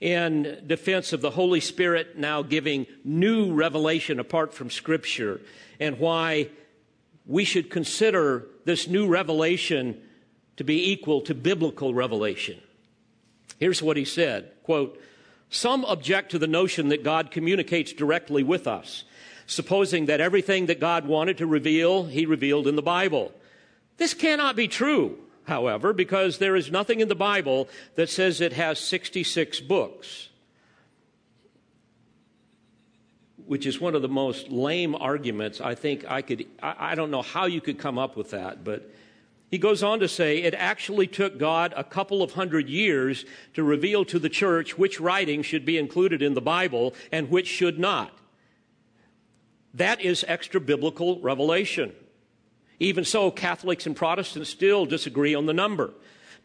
in 0.00 0.64
defense 0.66 1.12
of 1.12 1.20
the 1.20 1.30
Holy 1.30 1.60
Spirit 1.60 2.16
now 2.18 2.42
giving 2.42 2.86
new 3.04 3.52
revelation 3.52 4.18
apart 4.18 4.54
from 4.54 4.70
Scripture 4.70 5.40
and 5.78 5.98
why 5.98 6.48
we 7.26 7.44
should 7.44 7.70
consider 7.70 8.46
this 8.64 8.88
new 8.88 9.06
revelation 9.06 10.00
to 10.56 10.64
be 10.64 10.90
equal 10.90 11.20
to 11.22 11.34
biblical 11.34 11.94
revelation. 11.94 12.58
Here's 13.58 13.82
what 13.82 13.96
he 13.96 14.04
said 14.04 14.50
quote, 14.64 15.00
Some 15.52 15.84
object 15.84 16.30
to 16.30 16.38
the 16.38 16.46
notion 16.46 16.88
that 16.88 17.04
God 17.04 17.30
communicates 17.30 17.92
directly 17.92 18.42
with 18.42 18.66
us, 18.66 19.04
supposing 19.46 20.06
that 20.06 20.18
everything 20.18 20.64
that 20.66 20.80
God 20.80 21.06
wanted 21.06 21.36
to 21.38 21.46
reveal, 21.46 22.04
he 22.04 22.24
revealed 22.24 22.66
in 22.66 22.74
the 22.74 22.80
Bible. 22.80 23.32
This 23.98 24.14
cannot 24.14 24.56
be 24.56 24.66
true, 24.66 25.18
however, 25.44 25.92
because 25.92 26.38
there 26.38 26.56
is 26.56 26.70
nothing 26.70 27.00
in 27.00 27.08
the 27.08 27.14
Bible 27.14 27.68
that 27.96 28.08
says 28.08 28.40
it 28.40 28.54
has 28.54 28.80
66 28.80 29.60
books. 29.60 30.30
which 33.44 33.66
is 33.66 33.78
one 33.78 33.94
of 33.94 34.00
the 34.00 34.08
most 34.08 34.48
lame 34.50 34.94
arguments 34.94 35.60
I 35.60 35.74
think 35.74 36.10
I 36.10 36.22
could, 36.22 36.46
I, 36.62 36.92
I, 36.92 36.94
don't 36.94 37.10
know 37.10 37.20
how 37.20 37.46
you 37.46 37.60
could 37.60 37.76
come 37.76 37.98
up 37.98 38.16
with 38.16 38.30
that, 38.30 38.64
but 38.64 38.88
he 39.52 39.58
goes 39.58 39.82
on 39.82 40.00
to 40.00 40.08
say 40.08 40.38
it 40.38 40.54
actually 40.54 41.06
took 41.06 41.38
God 41.38 41.74
a 41.76 41.84
couple 41.84 42.22
of 42.22 42.32
hundred 42.32 42.70
years 42.70 43.26
to 43.52 43.62
reveal 43.62 44.02
to 44.06 44.18
the 44.18 44.30
church 44.30 44.78
which 44.78 44.98
writings 44.98 45.44
should 45.44 45.66
be 45.66 45.76
included 45.76 46.22
in 46.22 46.32
the 46.32 46.40
Bible 46.40 46.94
and 47.12 47.28
which 47.28 47.48
should 47.48 47.78
not. 47.78 48.16
That 49.74 50.00
is 50.00 50.24
extra 50.26 50.58
biblical 50.58 51.20
revelation. 51.20 51.92
Even 52.80 53.04
so, 53.04 53.30
Catholics 53.30 53.84
and 53.84 53.94
Protestants 53.94 54.48
still 54.48 54.86
disagree 54.86 55.34
on 55.34 55.44
the 55.44 55.52
number. 55.52 55.92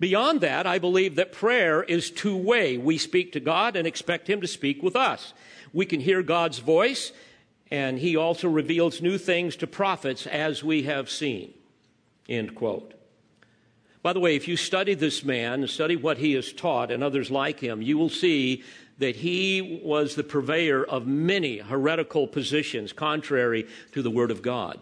Beyond 0.02 0.42
that, 0.42 0.68
I 0.68 0.78
believe 0.78 1.16
that 1.16 1.32
prayer 1.32 1.84
is 1.84 2.12
two 2.12 2.36
way. 2.36 2.78
We 2.78 2.98
speak 2.98 3.32
to 3.32 3.40
God 3.40 3.78
and 3.78 3.88
expect 3.88 4.30
Him 4.30 4.42
to 4.42 4.48
speak 4.48 4.84
with 4.84 4.98
us. 4.98 5.34
We 5.72 5.86
can 5.86 6.02
hear 6.02 6.22
God's 6.24 6.60
voice, 6.60 7.14
and 7.72 8.00
He 8.00 8.18
also 8.18 8.50
reveals 8.50 9.02
new 9.02 9.18
things 9.18 9.56
to 9.56 9.66
prophets 9.66 10.28
as 10.28 10.62
we 10.62 10.84
have 10.84 11.10
seen. 11.10 11.54
End 12.28 12.54
quote. 12.54 12.97
By 14.02 14.14
the 14.14 14.20
way, 14.20 14.36
if 14.36 14.48
you 14.48 14.58
study 14.58 14.94
this 14.94 15.24
man 15.24 15.62
and 15.62 15.70
study 15.70 15.96
what 15.96 16.18
he 16.18 16.34
has 16.34 16.54
taught 16.54 16.92
and 16.92 17.04
others 17.04 17.32
like 17.32 17.60
him, 17.60 17.82
you 17.82 17.98
will 17.98 18.10
see 18.10 18.64
that 19.00 19.18
he 19.18 19.82
was 19.84 20.16
the 20.16 20.24
purveyor 20.24 20.84
of 20.84 21.06
many 21.06 21.58
heretical 21.58 22.28
positions 22.28 22.94
contrary 22.94 23.68
to 23.92 24.02
the 24.02 24.10
Word 24.10 24.32
of 24.32 24.42
God. 24.42 24.80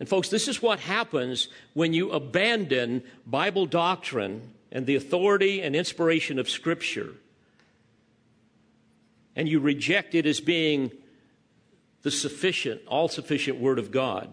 And, 0.00 0.08
folks, 0.08 0.28
this 0.28 0.48
is 0.48 0.60
what 0.60 0.80
happens 0.80 1.48
when 1.72 1.92
you 1.92 2.10
abandon 2.10 3.02
Bible 3.26 3.66
doctrine 3.66 4.52
and 4.72 4.86
the 4.86 4.96
authority 4.96 5.62
and 5.62 5.76
inspiration 5.76 6.38
of 6.38 6.50
Scripture 6.50 7.14
and 9.36 9.48
you 9.48 9.60
reject 9.60 10.14
it 10.14 10.26
as 10.26 10.40
being 10.40 10.90
the 12.02 12.10
sufficient, 12.10 12.80
all 12.86 13.08
sufficient 13.08 13.58
Word 13.58 13.78
of 13.78 13.90
God. 13.90 14.32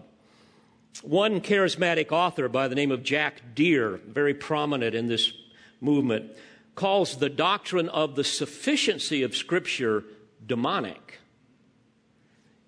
One 1.02 1.40
charismatic 1.40 2.12
author 2.12 2.48
by 2.48 2.68
the 2.68 2.74
name 2.74 2.90
of 2.90 3.02
Jack 3.02 3.54
Deere, 3.54 4.00
very 4.06 4.34
prominent 4.34 4.94
in 4.94 5.08
this 5.08 5.32
movement, 5.80 6.32
calls 6.74 7.16
the 7.16 7.28
doctrine 7.28 7.88
of 7.88 8.14
the 8.14 8.24
sufficiency 8.24 9.22
of 9.22 9.36
Scripture 9.36 10.04
demonic. 10.46 11.18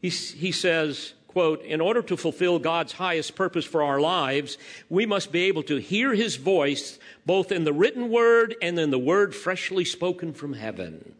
He, 0.01 0.09
he 0.09 0.53
says, 0.53 1.15
quote, 1.29 1.63
in 1.63 1.81
order 1.81 2.03
to 2.03 2.17
fulfill 2.17 2.59
God's 2.59 2.93
highest 2.93 3.35
purpose 3.35 3.65
for 3.65 3.83
our 3.83 4.01
lives, 4.01 4.59
we 4.89 5.07
must 5.07 5.33
be 5.33 5.45
able 5.45 5.63
to 5.65 5.77
hear 5.77 6.15
his 6.15 6.37
voice 6.37 6.99
both 7.25 7.51
in 7.51 7.65
the 7.65 7.73
written 7.73 8.11
word 8.11 8.55
and 8.61 8.79
in 8.79 8.91
the 8.91 8.99
word 8.99 9.35
freshly 9.35 9.85
spoken 9.85 10.33
from 10.33 10.53
heaven. 10.53 11.15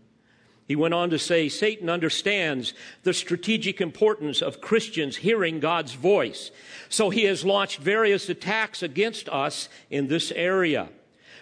He 0.67 0.77
went 0.77 0.95
on 0.95 1.11
to 1.11 1.19
say 1.19 1.49
Satan 1.49 1.91
understands 1.91 2.73
the 3.03 3.13
strategic 3.13 3.81
importance 3.81 4.41
of 4.41 4.63
Christians 4.63 5.17
hearing 5.17 5.61
God's 5.61 5.93
voice. 5.93 6.51
So 6.89 7.11
he 7.11 7.25
has 7.25 7.45
launched 7.45 7.81
various 7.81 8.29
attacks 8.29 8.83
against 8.83 9.29
us 9.29 9.69
in 9.91 10.09
this 10.09 10.33
area. 10.33 10.89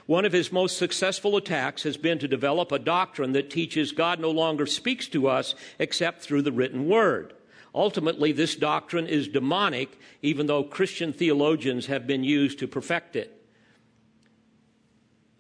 One 0.07 0.25
of 0.25 0.33
his 0.33 0.51
most 0.51 0.77
successful 0.77 1.37
attacks 1.37 1.85
has 1.85 1.97
been 1.97 2.19
to 2.19 2.27
develop 2.27 2.73
a 2.73 2.79
doctrine 2.81 3.33
that 3.33 3.51
teaches 3.51 3.93
God 3.93 4.19
no 4.19 4.31
longer 4.31 4.67
speaks 4.67 5.07
to 5.09 5.29
us 5.29 5.55
except 5.79 6.23
through 6.23 6.43
the 6.43 6.51
written 6.51 6.89
word. 6.89 7.35
Ultimately, 7.75 8.33
this 8.33 8.57
doctrine 8.57 9.07
is 9.07 9.29
demonic, 9.29 9.99
even 10.21 10.47
though 10.47 10.65
Christian 10.65 11.13
theologians 11.13 11.87
have 11.87 12.07
been 12.07 12.25
used 12.25 12.59
to 12.59 12.67
perfect 12.67 13.15
it. 13.15 13.42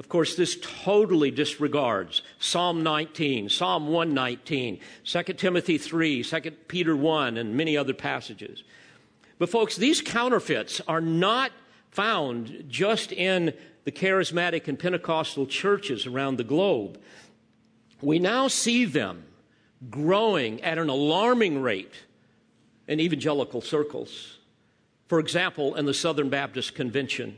Of 0.02 0.08
course, 0.08 0.34
this 0.34 0.58
totally 0.60 1.30
disregards 1.30 2.22
Psalm 2.40 2.82
19, 2.82 3.48
Psalm 3.48 3.86
119, 3.86 4.80
2 5.04 5.22
Timothy 5.34 5.78
3, 5.78 6.24
2 6.24 6.40
Peter 6.66 6.96
1, 6.96 7.36
and 7.36 7.56
many 7.56 7.76
other 7.76 7.94
passages. 7.94 8.64
But, 9.38 9.48
folks, 9.48 9.76
these 9.76 10.00
counterfeits 10.00 10.80
are 10.88 11.00
not 11.00 11.52
found 11.92 12.64
just 12.66 13.12
in 13.12 13.54
the 13.84 13.92
charismatic 13.92 14.66
and 14.66 14.76
Pentecostal 14.76 15.46
churches 15.46 16.04
around 16.04 16.36
the 16.36 16.44
globe. 16.44 17.00
We 18.00 18.18
now 18.18 18.48
see 18.48 18.84
them 18.84 19.24
growing 19.88 20.62
at 20.62 20.78
an 20.78 20.88
alarming 20.88 21.62
rate 21.62 21.94
in 22.88 22.98
evangelical 22.98 23.60
circles. 23.60 24.38
For 25.06 25.20
example, 25.20 25.76
in 25.76 25.86
the 25.86 25.94
Southern 25.94 26.28
Baptist 26.28 26.74
Convention 26.74 27.36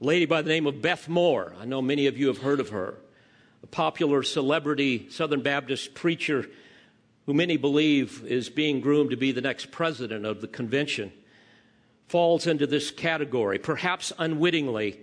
lady 0.00 0.26
by 0.26 0.42
the 0.42 0.48
name 0.48 0.66
of 0.66 0.80
Beth 0.80 1.08
Moore. 1.08 1.54
I 1.60 1.64
know 1.64 1.82
many 1.82 2.06
of 2.06 2.16
you 2.16 2.28
have 2.28 2.38
heard 2.38 2.60
of 2.60 2.68
her. 2.68 2.94
A 3.62 3.66
popular 3.66 4.22
celebrity 4.22 5.08
Southern 5.10 5.42
Baptist 5.42 5.94
preacher 5.94 6.46
who 7.26 7.34
many 7.34 7.56
believe 7.56 8.24
is 8.24 8.48
being 8.48 8.80
groomed 8.80 9.10
to 9.10 9.16
be 9.16 9.32
the 9.32 9.40
next 9.40 9.70
president 9.70 10.24
of 10.24 10.40
the 10.40 10.48
convention 10.48 11.12
falls 12.06 12.46
into 12.46 12.66
this 12.66 12.90
category, 12.90 13.58
perhaps 13.58 14.12
unwittingly, 14.18 14.98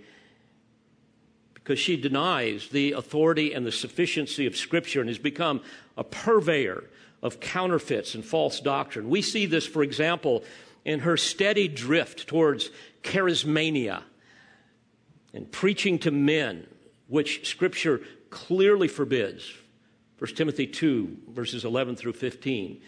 because 1.54 1.78
she 1.78 1.96
denies 1.96 2.68
the 2.70 2.92
authority 2.92 3.52
and 3.52 3.64
the 3.64 3.70
sufficiency 3.70 4.46
of 4.46 4.56
Scripture 4.56 5.00
and 5.00 5.08
has 5.08 5.18
become 5.18 5.60
a 5.96 6.02
purveyor 6.02 6.84
of 7.22 7.38
counterfeits 7.38 8.14
and 8.14 8.24
false 8.24 8.60
doctrine. 8.60 9.08
We 9.08 9.22
see 9.22 9.46
this, 9.46 9.66
for 9.66 9.82
example, 9.82 10.42
in 10.84 11.00
her 11.00 11.16
steady 11.16 11.68
drift 11.68 12.26
towards 12.26 12.70
charismania 13.02 14.02
and 15.36 15.52
preaching 15.52 15.98
to 15.98 16.10
men, 16.10 16.66
which 17.08 17.46
Scripture 17.46 18.00
clearly 18.30 18.88
forbids. 18.88 19.52
1 20.18 20.34
Timothy 20.34 20.66
2, 20.66 21.14
verses 21.28 21.66
11 21.66 21.94
through 21.94 22.14
15. 22.14 22.80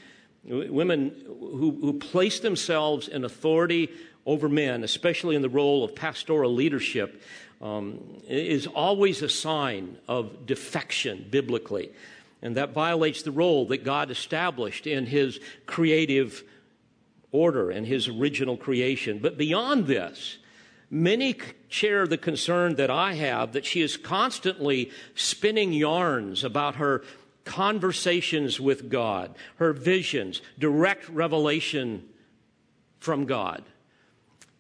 Women 0.45 1.15
who, 1.27 1.79
who 1.79 1.93
place 1.99 2.41
themselves 2.41 3.07
in 3.07 3.25
authority 3.25 3.91
over 4.25 4.49
men, 4.49 4.83
especially 4.83 5.37
in 5.37 5.43
the 5.43 5.49
role 5.51 5.85
of 5.85 5.95
pastoral 5.95 6.55
leadership, 6.55 7.23
um, 7.61 8.19
is 8.27 8.67
always 8.67 9.21
a 9.21 9.29
sign 9.29 9.99
of 10.09 10.47
defection 10.47 11.27
biblically. 11.31 11.91
And 12.41 12.57
that 12.57 12.73
violates 12.73 13.23
the 13.23 13.31
role 13.31 13.67
that 13.67 13.85
God 13.85 14.11
established 14.11 14.87
in 14.87 15.05
His 15.05 15.39
creative 15.67 16.43
order 17.31 17.71
and 17.71 17.87
His 17.87 18.09
original 18.09 18.57
creation. 18.57 19.19
But 19.19 19.37
beyond 19.37 19.87
this, 19.87 20.38
Many 20.91 21.37
share 21.69 22.07
the 22.07 22.17
concern 22.17 22.77
that 22.77 22.91
I 22.91 23.15
have 23.15 23.53
that 23.53 23.67
she 23.67 23.83
is 23.83 23.97
constantly 23.97 24.91
spinning 25.15 25.73
yarns 25.73 26.45
about 26.45 26.77
her 26.77 27.03
conversations 27.45 28.59
with 28.59 28.89
God, 28.89 29.35
her 29.57 29.73
visions, 29.73 30.41
direct 30.59 31.09
revelation 31.09 32.09
from 33.01 33.27
God. 33.27 33.65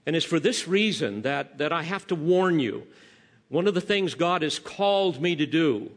And 0.07 0.17
it's 0.17 0.25
for 0.25 0.41
this 0.41 0.69
reason 0.69 1.23
that, 1.23 1.59
that 1.59 1.73
I 1.73 1.83
have 1.83 2.07
to 2.09 2.14
warn 2.14 2.61
you. 2.61 2.87
One 3.49 3.67
of 3.67 3.75
the 3.75 3.81
things 3.81 4.14
God 4.14 4.43
has 4.43 4.59
called 4.59 5.21
me 5.21 5.35
to 5.37 5.47
do 5.47 5.91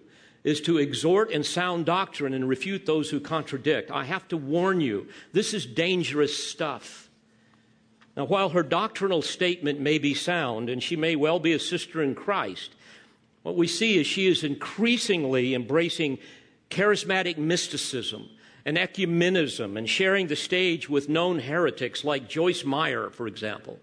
is 0.43 0.61
to 0.61 0.77
exhort 0.77 1.29
in 1.31 1.43
sound 1.43 1.85
doctrine 1.85 2.33
and 2.33 2.47
refute 2.47 2.85
those 2.85 3.09
who 3.09 3.19
contradict. 3.19 3.91
I 3.91 4.05
have 4.05 4.27
to 4.29 4.37
warn 4.37 4.81
you, 4.81 5.07
this 5.33 5.53
is 5.53 5.65
dangerous 5.65 6.35
stuff. 6.45 7.09
Now, 8.15 8.25
while 8.25 8.49
her 8.49 8.63
doctrinal 8.63 9.21
statement 9.21 9.79
may 9.79 9.97
be 9.97 10.13
sound 10.13 10.69
and 10.69 10.83
she 10.83 10.95
may 10.95 11.15
well 11.15 11.39
be 11.39 11.53
a 11.53 11.59
sister 11.59 12.01
in 12.01 12.13
Christ, 12.15 12.75
what 13.43 13.55
we 13.55 13.67
see 13.67 13.97
is 13.97 14.05
she 14.05 14.27
is 14.27 14.43
increasingly 14.43 15.55
embracing 15.55 16.19
charismatic 16.69 17.37
mysticism 17.37 18.29
and 18.65 18.77
ecumenism 18.77 19.77
and 19.77 19.89
sharing 19.89 20.27
the 20.27 20.35
stage 20.35 20.89
with 20.89 21.09
known 21.09 21.39
heretics 21.39 22.03
like 22.03 22.29
Joyce 22.29 22.63
Meyer, 22.63 23.09
for 23.09 23.27
example. 23.27 23.79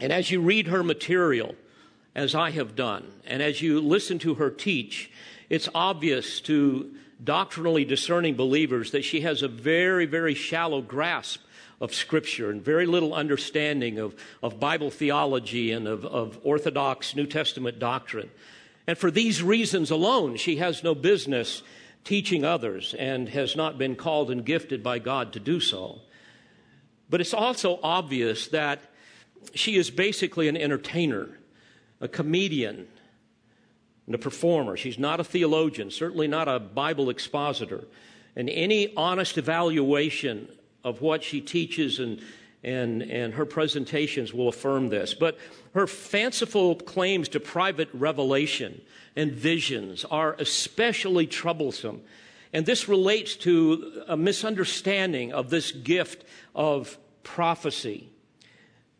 And 0.00 0.12
as 0.12 0.30
you 0.30 0.40
read 0.40 0.68
her 0.68 0.82
material, 0.82 1.54
as 2.14 2.34
I 2.34 2.50
have 2.50 2.74
done, 2.74 3.12
and 3.26 3.42
as 3.42 3.62
you 3.62 3.80
listen 3.80 4.18
to 4.20 4.34
her 4.34 4.50
teach, 4.50 5.10
it's 5.48 5.68
obvious 5.74 6.40
to 6.42 6.94
doctrinally 7.22 7.84
discerning 7.84 8.34
believers 8.34 8.90
that 8.92 9.04
she 9.04 9.20
has 9.20 9.42
a 9.42 9.48
very, 9.48 10.06
very 10.06 10.34
shallow 10.34 10.80
grasp 10.82 11.40
of 11.82 11.92
Scripture 11.92 12.48
and 12.48 12.64
very 12.64 12.86
little 12.86 13.12
understanding 13.12 13.98
of, 13.98 14.14
of 14.40 14.60
Bible 14.60 14.88
theology 14.88 15.72
and 15.72 15.88
of, 15.88 16.06
of 16.06 16.38
Orthodox 16.44 17.16
New 17.16 17.26
Testament 17.26 17.80
doctrine. 17.80 18.30
And 18.86 18.96
for 18.96 19.10
these 19.10 19.42
reasons 19.42 19.90
alone, 19.90 20.36
she 20.36 20.56
has 20.56 20.84
no 20.84 20.94
business 20.94 21.64
teaching 22.04 22.44
others 22.44 22.94
and 22.94 23.28
has 23.30 23.56
not 23.56 23.78
been 23.78 23.96
called 23.96 24.30
and 24.30 24.44
gifted 24.44 24.84
by 24.84 25.00
God 25.00 25.32
to 25.32 25.40
do 25.40 25.58
so. 25.58 25.98
But 27.10 27.20
it's 27.20 27.34
also 27.34 27.80
obvious 27.82 28.46
that 28.48 28.80
she 29.52 29.76
is 29.76 29.90
basically 29.90 30.46
an 30.46 30.56
entertainer, 30.56 31.30
a 32.00 32.06
comedian, 32.06 32.86
and 34.06 34.14
a 34.14 34.18
performer. 34.18 34.76
She's 34.76 35.00
not 35.00 35.18
a 35.18 35.24
theologian, 35.24 35.90
certainly 35.90 36.28
not 36.28 36.46
a 36.46 36.60
Bible 36.60 37.10
expositor. 37.10 37.88
And 38.36 38.48
any 38.48 38.94
honest 38.96 39.36
evaluation 39.36 40.48
of 40.84 41.00
what 41.00 41.22
she 41.22 41.40
teaches 41.40 41.98
and, 41.98 42.20
and, 42.62 43.02
and 43.02 43.34
her 43.34 43.46
presentations 43.46 44.32
will 44.32 44.48
affirm 44.48 44.88
this. 44.88 45.14
But 45.14 45.38
her 45.74 45.86
fanciful 45.86 46.76
claims 46.76 47.28
to 47.30 47.40
private 47.40 47.88
revelation 47.92 48.80
and 49.16 49.32
visions 49.32 50.04
are 50.04 50.34
especially 50.38 51.26
troublesome. 51.26 52.02
And 52.52 52.66
this 52.66 52.88
relates 52.88 53.36
to 53.36 54.04
a 54.08 54.16
misunderstanding 54.16 55.32
of 55.32 55.50
this 55.50 55.72
gift 55.72 56.24
of 56.54 56.98
prophecy. 57.22 58.10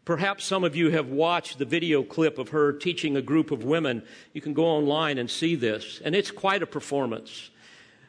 Perhaps 0.04 0.44
some 0.44 0.64
of 0.64 0.74
you 0.74 0.90
have 0.90 1.08
watched 1.08 1.58
the 1.58 1.64
video 1.64 2.02
clip 2.02 2.38
of 2.38 2.48
her 2.48 2.72
teaching 2.72 3.16
a 3.16 3.22
group 3.22 3.50
of 3.50 3.62
women. 3.62 4.02
You 4.32 4.40
can 4.40 4.52
go 4.52 4.64
online 4.64 5.18
and 5.18 5.30
see 5.30 5.54
this, 5.54 6.00
and 6.04 6.16
it's 6.16 6.30
quite 6.30 6.62
a 6.62 6.66
performance, 6.66 7.50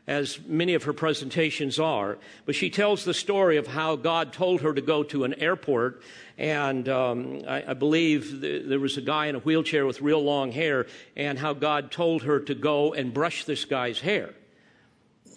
as 0.08 0.39
many 0.46 0.74
of 0.74 0.84
her 0.84 0.94
presentations 0.94 1.80
are. 1.80 2.18
But 2.46 2.56
she 2.56 2.70
tells 2.70 3.06
the 3.06 3.13
story 3.13 3.58
of 3.58 3.68
how 3.68 3.96
God 3.96 4.34
told 4.34 4.62
her 4.62 4.74
to 4.74 4.82
go 4.82 5.04
to 5.04 5.24
an 5.24 5.34
airport, 5.36 6.02
and 6.38 6.89
um, 6.89 7.42
I, 7.48 7.63
I, 7.70 7.74
believe 7.74 8.42
th- 8.42 8.68
there 8.68 8.80
was 8.80 8.98
a 8.98 9.02
guy 9.02 9.28
in 9.28 9.36
a 9.36 9.39
wheelchair 9.39 9.86
with 9.86 10.02
real 10.02 10.22
long 10.22 10.52
hair, 10.52 10.88
and 11.16 11.39
how 11.39 11.54
God 11.54 11.92
told 11.92 12.24
her 12.24 12.39
to 12.42 12.56
go 12.56 12.94
and 12.94 13.13
brush 13.13 13.46
this 13.46 13.66
guy's 13.66 14.00
hair. 14.00 14.34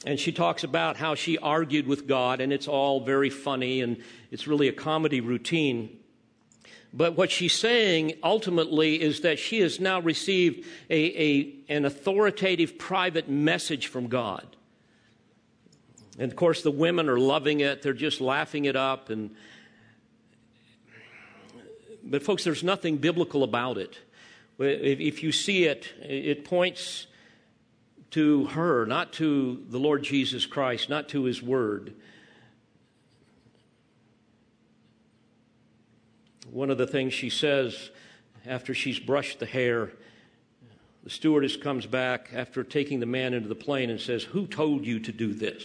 And 0.04 0.18
she 0.18 0.32
talks 0.32 0.64
about 0.64 0.96
how 0.96 1.14
she 1.14 1.38
argued 1.38 1.86
with 1.86 2.06
God, 2.06 2.40
and 2.40 2.52
it's 2.52 2.68
all 2.68 3.04
very 3.04 3.30
funny, 3.30 3.80
and 3.80 4.02
it's 4.30 4.46
really 4.46 4.68
a 4.68 4.72
comedy 4.72 5.20
routine. 5.20 5.98
But 6.92 7.16
what 7.16 7.30
she's 7.30 7.52
saying 7.52 8.14
ultimately 8.22 9.00
is 9.00 9.20
that 9.20 9.38
she 9.38 9.60
has 9.60 9.80
now 9.80 10.00
received 10.00 10.64
a, 10.88 10.94
a, 10.94 11.54
an 11.68 11.84
authoritative 11.84 12.78
private 12.78 13.28
message 13.28 13.88
from 13.88 14.08
God. 14.08 14.46
And 16.18 16.30
of 16.30 16.36
course, 16.36 16.62
the 16.62 16.70
women 16.70 17.08
are 17.08 17.18
loving 17.18 17.60
it, 17.60 17.82
they're 17.82 17.92
just 17.92 18.20
laughing 18.20 18.64
it 18.64 18.76
up. 18.76 19.10
And, 19.10 19.34
but, 22.02 22.22
folks, 22.22 22.44
there's 22.44 22.64
nothing 22.64 22.96
biblical 22.96 23.42
about 23.42 23.76
it. 23.76 23.98
If 24.58 25.22
you 25.22 25.32
see 25.32 25.64
it, 25.64 25.92
it 26.00 26.44
points 26.44 27.06
to 28.12 28.46
her, 28.46 28.86
not 28.86 29.12
to 29.14 29.62
the 29.68 29.78
Lord 29.78 30.02
Jesus 30.02 30.46
Christ, 30.46 30.88
not 30.88 31.10
to 31.10 31.24
his 31.24 31.42
word. 31.42 31.92
One 36.50 36.70
of 36.70 36.78
the 36.78 36.86
things 36.86 37.12
she 37.12 37.30
says 37.30 37.90
after 38.46 38.74
she's 38.74 38.98
brushed 38.98 39.40
the 39.40 39.46
hair, 39.46 39.90
the 41.04 41.10
stewardess 41.10 41.56
comes 41.56 41.86
back 41.86 42.30
after 42.32 42.64
taking 42.64 43.00
the 43.00 43.06
man 43.06 43.34
into 43.34 43.48
the 43.48 43.54
plane 43.54 43.90
and 43.90 44.00
says, 44.00 44.22
Who 44.24 44.46
told 44.46 44.84
you 44.84 45.00
to 45.00 45.12
do 45.12 45.34
this? 45.34 45.62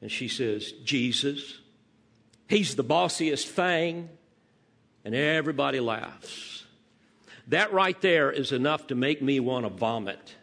And 0.00 0.10
she 0.10 0.28
says, 0.28 0.72
Jesus. 0.84 1.58
He's 2.48 2.76
the 2.76 2.84
bossiest 2.84 3.46
thing. 3.46 4.08
And 5.04 5.14
everybody 5.14 5.80
laughs. 5.80 6.64
That 7.48 7.72
right 7.72 7.98
there 8.00 8.30
is 8.30 8.52
enough 8.52 8.88
to 8.88 8.94
make 8.94 9.22
me 9.22 9.40
want 9.40 9.64
to 9.64 9.70
vomit. 9.70 10.34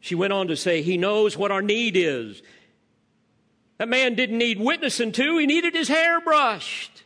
She 0.00 0.14
went 0.14 0.32
on 0.32 0.48
to 0.48 0.56
say, 0.56 0.82
He 0.82 0.96
knows 0.96 1.36
what 1.36 1.50
our 1.50 1.62
need 1.62 1.96
is. 1.96 2.42
That 3.78 3.88
man 3.88 4.14
didn't 4.14 4.38
need 4.38 4.60
witnessing 4.60 5.12
to, 5.12 5.38
he 5.38 5.46
needed 5.46 5.74
his 5.74 5.88
hair 5.88 6.20
brushed. 6.20 7.02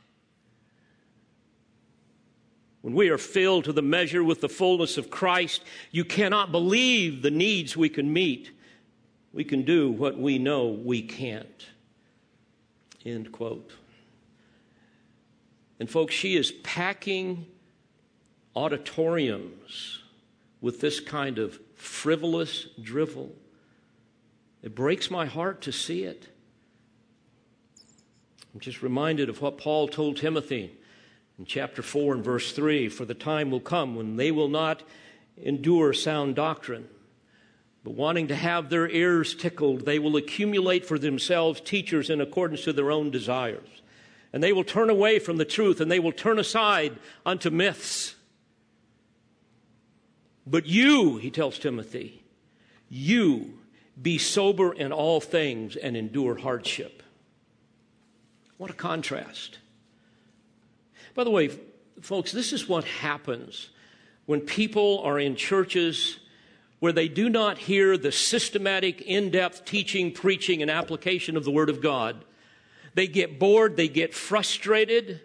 When 2.83 2.95
we 2.95 3.09
are 3.09 3.19
filled 3.19 3.65
to 3.65 3.73
the 3.73 3.83
measure 3.83 4.23
with 4.23 4.41
the 4.41 4.49
fullness 4.49 4.97
of 4.99 5.11
Christ, 5.11 5.63
you 5.91 6.05
cannot 6.05 6.53
believe 6.53 7.23
the 7.23 7.31
needs 7.31 7.77
we 7.77 7.89
can 7.89 8.13
meet. 8.13 8.53
We 9.33 9.45
can 9.45 9.63
do 9.63 9.91
what 9.91 10.19
we 10.19 10.39
know 10.39 10.69
we 10.69 11.03
can't. 11.03 11.67
End 13.05 13.33
quote. 13.33 13.73
And, 15.81 15.91
folks, 15.91 16.15
she 16.15 16.37
is 16.37 16.51
packing 16.51 17.47
auditoriums 18.55 20.01
with 20.61 20.81
this 20.81 20.99
kind 20.99 21.39
of 21.39 21.61
frivolous 21.75 22.67
drivel. 22.81 23.33
It 24.63 24.75
breaks 24.75 25.11
my 25.11 25.27
heart 25.27 25.61
to 25.63 25.73
see 25.73 26.03
it. 26.03 26.29
I'm 28.59 28.63
just 28.63 28.83
reminded 28.83 29.29
of 29.29 29.41
what 29.41 29.57
Paul 29.57 29.87
told 29.87 30.17
Timothy 30.17 30.73
in 31.39 31.45
chapter 31.45 31.81
4 31.81 32.15
and 32.15 32.25
verse 32.25 32.51
3 32.51 32.89
For 32.89 33.05
the 33.05 33.15
time 33.15 33.53
will 33.53 33.61
come 33.61 33.95
when 33.95 34.17
they 34.17 34.33
will 34.33 34.49
not 34.49 34.83
endure 35.41 35.93
sound 35.93 36.35
doctrine, 36.35 36.89
but 37.85 37.95
wanting 37.95 38.27
to 38.27 38.35
have 38.35 38.69
their 38.69 38.89
ears 38.89 39.37
tickled, 39.37 39.83
they 39.83 40.01
will 40.01 40.17
accumulate 40.17 40.85
for 40.85 40.99
themselves 40.99 41.61
teachers 41.61 42.11
in 42.11 42.21
accordance 42.21 42.65
to 42.65 42.73
their 42.73 42.91
own 42.91 43.13
desires. 43.13 43.69
And 44.33 44.43
they 44.43 44.53
will 44.53 44.65
turn 44.65 44.91
away 44.91 45.21
from 45.21 45.37
the 45.37 45.45
truth 45.45 45.81
and 45.81 45.89
they 45.89 46.01
will 46.01 46.11
turn 46.11 46.41
aside 46.41 46.99
unto 47.25 47.51
myths. 47.51 48.17
But 50.49 50.67
you, 50.67 51.19
he 51.19 51.31
tells 51.31 51.61
Timothy, 51.61 52.25
you 52.89 53.61
be 54.03 54.19
sober 54.19 54.73
in 54.73 54.91
all 54.91 55.21
things 55.21 55.77
and 55.77 55.97
endure 55.97 56.39
hardship. 56.39 57.05
What 58.59 58.71
a 58.71 58.75
contrast. 58.75 59.59
By 61.15 61.25
the 61.25 61.31
way, 61.31 61.51
folks, 62.01 62.33
this 62.33 62.53
is 62.53 62.69
what 62.69 62.85
happens 62.85 63.71
when 64.27 64.41
people 64.41 65.01
are 65.05 65.19
in 65.19 65.37
churches 65.37 66.19
where 66.81 66.93
they 66.93 67.09
do 67.09 67.29
not 67.29 67.59
hear 67.59 67.97
the 67.97 68.13
systematic, 68.13 69.01
in 69.01 69.31
depth 69.31 69.65
teaching, 69.65 70.13
preaching, 70.13 70.63
and 70.63 70.71
application 70.71 71.37
of 71.37 71.45
the 71.45 71.51
Word 71.51 71.71
of 71.71 71.81
God. 71.81 72.25
They 72.95 73.07
get 73.07 73.39
bored, 73.39 73.77
they 73.77 73.89
get 73.89 74.15
frustrated, 74.15 75.21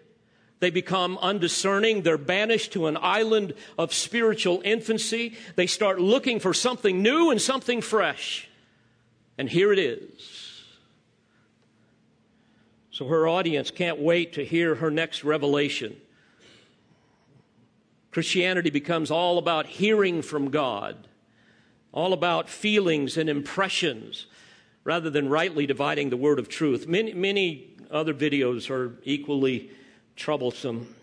they 0.60 0.70
become 0.70 1.18
undiscerning, 1.18 2.02
they're 2.02 2.18
banished 2.18 2.72
to 2.72 2.86
an 2.86 2.96
island 3.00 3.54
of 3.78 3.92
spiritual 3.94 4.62
infancy. 4.64 5.36
They 5.56 5.66
start 5.66 6.00
looking 6.00 6.40
for 6.40 6.54
something 6.54 7.02
new 7.02 7.30
and 7.30 7.40
something 7.40 7.80
fresh. 7.80 8.48
And 9.38 9.48
here 9.48 9.72
it 9.72 9.78
is. 9.78 10.43
So 12.94 13.08
her 13.08 13.26
audience 13.26 13.72
can't 13.72 13.98
wait 13.98 14.34
to 14.34 14.44
hear 14.44 14.76
her 14.76 14.88
next 14.88 15.24
revelation. 15.24 15.96
Christianity 18.12 18.70
becomes 18.70 19.10
all 19.10 19.36
about 19.36 19.66
hearing 19.66 20.22
from 20.22 20.52
God, 20.52 21.08
all 21.90 22.12
about 22.12 22.48
feelings 22.48 23.16
and 23.16 23.28
impressions, 23.28 24.26
rather 24.84 25.10
than 25.10 25.28
rightly 25.28 25.66
dividing 25.66 26.10
the 26.10 26.16
word 26.16 26.38
of 26.38 26.48
truth. 26.48 26.86
Many, 26.86 27.14
many 27.14 27.74
other 27.90 28.14
videos 28.14 28.70
are 28.70 28.96
equally 29.02 29.72
troublesome. 30.14 30.94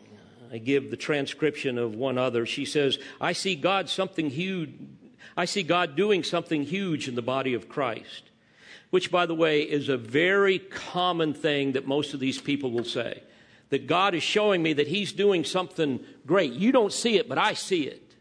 I 0.50 0.60
give 0.60 0.92
the 0.92 0.98
transcription 0.98 1.78
of 1.78 1.94
one 1.94 2.18
other. 2.18 2.46
She 2.46 2.64
says, 2.64 3.00
I 3.20 3.34
see 3.34 3.56
God 3.56 3.90
something 3.90 4.30
huge. 4.30 4.74
I 5.36 5.44
see 5.44 5.62
God 5.62 5.98
doing 5.98 6.24
something 6.24 6.64
huge 6.64 7.10
in 7.10 7.16
the 7.16 7.22
body 7.22 7.54
of 7.54 7.68
Christ 7.68 8.31
which, 8.92 9.10
by 9.10 9.26
the 9.26 9.34
way, 9.34 9.62
is 9.62 9.90
a 9.90 9.98
very 9.98 10.60
common 10.60 11.34
thing 11.34 11.72
that 11.72 11.88
most 11.88 12.14
of 12.14 12.20
these 12.20 12.40
people 12.40 12.72
will 12.72 12.86
say. 12.86 13.24
That 13.70 13.88
God 13.88 14.14
is 14.14 14.22
showing 14.22 14.62
me 14.62 14.74
that 14.74 14.88
He's 14.88 15.14
doing 15.14 15.44
something 15.44 16.02
great. 16.28 16.54
You 16.54 16.72
don't 16.72 16.94
see 16.94 17.18
it, 17.18 17.28
but 17.28 17.38
I 17.38 17.54
see 17.54 17.84
it. 17.84 18.14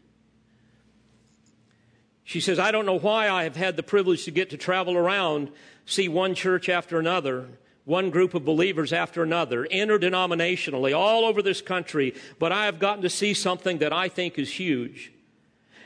She 2.23 2.39
says, 2.39 2.57
I 2.57 2.71
don't 2.71 2.85
know 2.85 2.97
why 2.97 3.29
I 3.29 3.43
have 3.43 3.57
had 3.57 3.75
the 3.75 3.83
privilege 3.83 4.23
to 4.23 4.31
get 4.31 4.49
to 4.51 4.57
travel 4.57 4.95
around, 4.95 5.51
see 5.85 6.07
one 6.07 6.33
church 6.33 6.69
after 6.69 6.97
another, 6.97 7.49
one 7.83 8.09
group 8.09 8.33
of 8.33 8.45
believers 8.45 8.93
after 8.93 9.23
another, 9.23 9.65
interdenominationally, 9.65 10.97
all 10.97 11.25
over 11.25 11.41
this 11.41 11.61
country, 11.61 12.15
but 12.39 12.53
I 12.53 12.65
have 12.65 12.79
gotten 12.79 13.01
to 13.01 13.09
see 13.09 13.33
something 13.33 13.79
that 13.79 13.91
I 13.91 14.07
think 14.07 14.39
is 14.39 14.51
huge. 14.53 15.11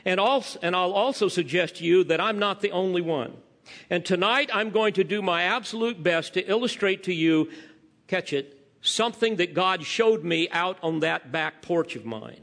And, 0.04 0.20
also, 0.20 0.60
and 0.62 0.76
I'll 0.76 0.92
also 0.92 1.26
suggest 1.26 1.76
to 1.76 1.84
you 1.84 2.04
that 2.04 2.20
I'm 2.20 2.38
not 2.38 2.60
the 2.60 2.70
only 2.70 3.02
one. 3.02 3.36
And 3.90 4.04
tonight 4.04 4.50
I'm 4.52 4.70
going 4.70 4.94
to 4.94 5.04
do 5.04 5.22
my 5.22 5.42
absolute 5.42 6.02
best 6.02 6.34
to 6.34 6.50
illustrate 6.50 7.04
to 7.04 7.14
you, 7.14 7.50
catch 8.06 8.32
it, 8.32 8.58
something 8.80 9.36
that 9.36 9.54
God 9.54 9.84
showed 9.84 10.24
me 10.24 10.48
out 10.50 10.78
on 10.82 11.00
that 11.00 11.32
back 11.32 11.62
porch 11.62 11.96
of 11.96 12.04
mine. 12.04 12.40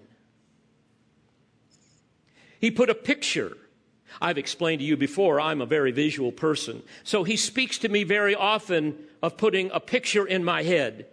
He 2.59 2.71
put 2.71 2.89
a 2.89 2.95
picture. 2.95 3.57
I've 4.21 4.38
explained 4.38 4.79
to 4.79 4.86
you 4.86 4.95
before, 4.95 5.39
I'm 5.41 5.62
a 5.62 5.65
very 5.65 5.91
visual 5.91 6.31
person. 6.31 6.83
So 7.03 7.23
he 7.23 7.36
speaks 7.36 7.77
to 7.79 7.89
me 7.89 8.03
very 8.03 8.36
often 8.36 8.97
of 9.21 9.38
putting 9.38 9.71
a 9.71 9.79
picture 9.79 10.25
in 10.25 10.43
my 10.43 10.63
head. 10.63 11.07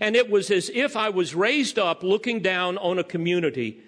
And 0.00 0.14
it 0.14 0.30
was 0.30 0.50
as 0.50 0.70
if 0.72 0.96
I 0.96 1.08
was 1.08 1.34
raised 1.34 1.78
up 1.78 2.02
looking 2.02 2.40
down 2.40 2.78
on 2.78 2.98
a 2.98 3.04
community 3.04 3.80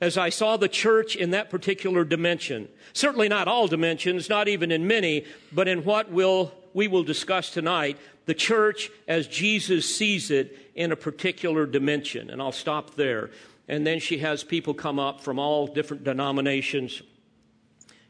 as 0.00 0.16
I 0.16 0.30
saw 0.30 0.56
the 0.56 0.68
church 0.68 1.14
in 1.14 1.30
that 1.30 1.50
particular 1.50 2.04
dimension. 2.04 2.68
Certainly 2.92 3.28
not 3.28 3.48
all 3.48 3.68
dimensions, 3.68 4.28
not 4.28 4.48
even 4.48 4.72
in 4.72 4.86
many, 4.86 5.24
but 5.52 5.68
in 5.68 5.84
what 5.84 6.10
will 6.10 6.52
we 6.72 6.88
will 6.88 7.02
discuss 7.02 7.50
tonight 7.50 7.98
the 8.26 8.34
church 8.34 8.90
as 9.08 9.26
Jesus 9.26 9.92
sees 9.92 10.30
it 10.30 10.70
in 10.74 10.92
a 10.92 10.96
particular 10.96 11.66
dimension. 11.66 12.30
And 12.30 12.40
I'll 12.40 12.52
stop 12.52 12.94
there. 12.94 13.30
And 13.68 13.86
then 13.86 13.98
she 13.98 14.18
has 14.18 14.44
people 14.44 14.74
come 14.74 14.98
up 14.98 15.20
from 15.20 15.38
all 15.38 15.66
different 15.66 16.04
denominations, 16.04 17.02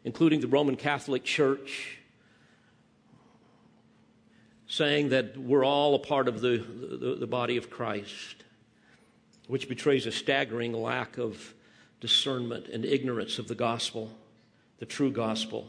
including 0.05 0.40
the 0.40 0.46
Roman 0.46 0.76
Catholic 0.76 1.24
Church, 1.24 1.98
saying 4.66 5.09
that 5.11 5.37
we're 5.37 5.64
all 5.64 5.94
a 5.94 5.98
part 5.98 6.29
of 6.29 6.40
the, 6.40 6.59
the, 6.59 7.16
the 7.20 7.26
body 7.26 7.57
of 7.57 7.70
Christ, 7.70 8.44
which 9.48 9.68
betrays 9.68 10.07
a 10.07 10.12
staggering 10.12 10.72
lack 10.72 11.18
of 11.18 11.55
discernment 12.00 12.66
and 12.68 12.84
ignorance 12.84 13.38
of 13.38 13.48
the 13.48 13.54
gospel, 13.54 14.10
the 14.78 14.86
true 14.86 15.10
gospel. 15.10 15.68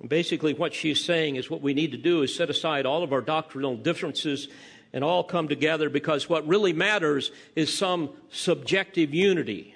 And 0.00 0.08
basically, 0.08 0.52
what 0.52 0.74
she's 0.74 1.02
saying 1.02 1.36
is 1.36 1.48
what 1.48 1.62
we 1.62 1.74
need 1.74 1.92
to 1.92 1.98
do 1.98 2.22
is 2.22 2.34
set 2.34 2.50
aside 2.50 2.86
all 2.86 3.02
of 3.02 3.12
our 3.12 3.20
doctrinal 3.20 3.76
differences 3.76 4.48
and 4.92 5.02
all 5.02 5.24
come 5.24 5.48
together 5.48 5.88
because 5.88 6.28
what 6.28 6.46
really 6.46 6.72
matters 6.72 7.30
is 7.56 7.72
some 7.72 8.10
subjective 8.30 9.14
unity 9.14 9.74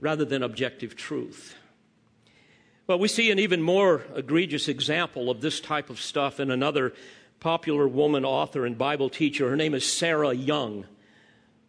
rather 0.00 0.24
than 0.24 0.42
objective 0.42 0.96
truth. 0.96 1.54
Well, 2.86 2.98
we 2.98 3.08
see 3.08 3.30
an 3.30 3.38
even 3.38 3.62
more 3.62 4.04
egregious 4.14 4.68
example 4.68 5.30
of 5.30 5.40
this 5.40 5.60
type 5.60 5.90
of 5.90 6.00
stuff 6.00 6.40
in 6.40 6.50
another 6.50 6.94
popular 7.40 7.86
woman 7.86 8.24
author 8.24 8.64
and 8.64 8.78
Bible 8.78 9.10
teacher. 9.10 9.50
Her 9.50 9.56
name 9.56 9.74
is 9.74 9.84
Sarah 9.84 10.32
Young 10.32 10.86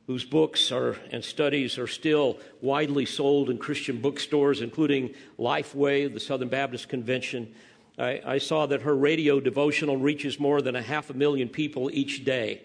whose 0.07 0.23
books 0.23 0.71
are, 0.71 0.95
and 1.11 1.23
studies 1.23 1.77
are 1.77 1.87
still 1.87 2.39
widely 2.61 3.05
sold 3.05 3.49
in 3.49 3.57
Christian 3.57 3.99
bookstores, 3.99 4.61
including 4.61 5.13
Lifeway, 5.37 6.11
the 6.11 6.19
Southern 6.19 6.47
Baptist 6.47 6.87
Convention. 6.87 7.53
I, 7.97 8.21
I 8.25 8.37
saw 8.37 8.65
that 8.67 8.83
her 8.83 8.95
radio 8.95 9.41
devotional 9.41 9.97
reaches 9.97 10.39
more 10.39 10.61
than 10.61 10.77
a 10.77 10.81
half 10.81 11.09
a 11.09 11.13
million 11.13 11.49
people 11.49 11.91
each 11.91 12.23
day. 12.23 12.61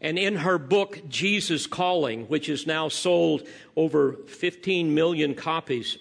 And 0.00 0.18
in 0.18 0.36
her 0.36 0.58
book, 0.58 1.08
Jesus 1.08 1.66
Calling, 1.66 2.26
which 2.26 2.48
is 2.48 2.66
now 2.66 2.88
sold 2.88 3.46
over 3.74 4.12
15 4.28 4.94
million 4.94 5.34
copies, 5.34 5.98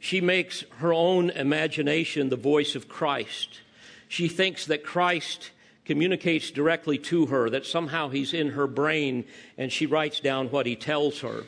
she 0.00 0.20
makes 0.20 0.64
her 0.78 0.92
own 0.92 1.30
imagination 1.30 2.28
the 2.28 2.36
voice 2.36 2.74
of 2.74 2.88
Christ. 2.88 3.60
She 4.08 4.26
thinks 4.26 4.66
that 4.66 4.82
Christ 4.82 5.52
communicates 5.84 6.50
directly 6.50 6.98
to 6.98 7.26
her, 7.26 7.50
that 7.50 7.66
somehow 7.66 8.08
he's 8.08 8.32
in 8.32 8.50
her 8.50 8.66
brain 8.66 9.24
and 9.58 9.72
she 9.72 9.86
writes 9.86 10.20
down 10.20 10.48
what 10.48 10.66
he 10.66 10.76
tells 10.76 11.20
her. 11.20 11.44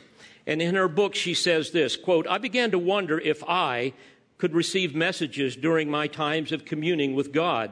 And 0.47 0.61
in 0.61 0.75
her 0.75 0.87
book, 0.87 1.15
she 1.15 1.33
says 1.33 1.71
this 1.71 1.95
quote, 1.95 2.27
I 2.27 2.37
began 2.37 2.71
to 2.71 2.79
wonder 2.79 3.19
if 3.19 3.43
I 3.47 3.93
could 4.37 4.53
receive 4.53 4.93
messages 4.93 5.55
during 5.55 5.89
my 5.89 6.07
times 6.07 6.51
of 6.51 6.65
communing 6.65 7.15
with 7.15 7.31
God. 7.31 7.71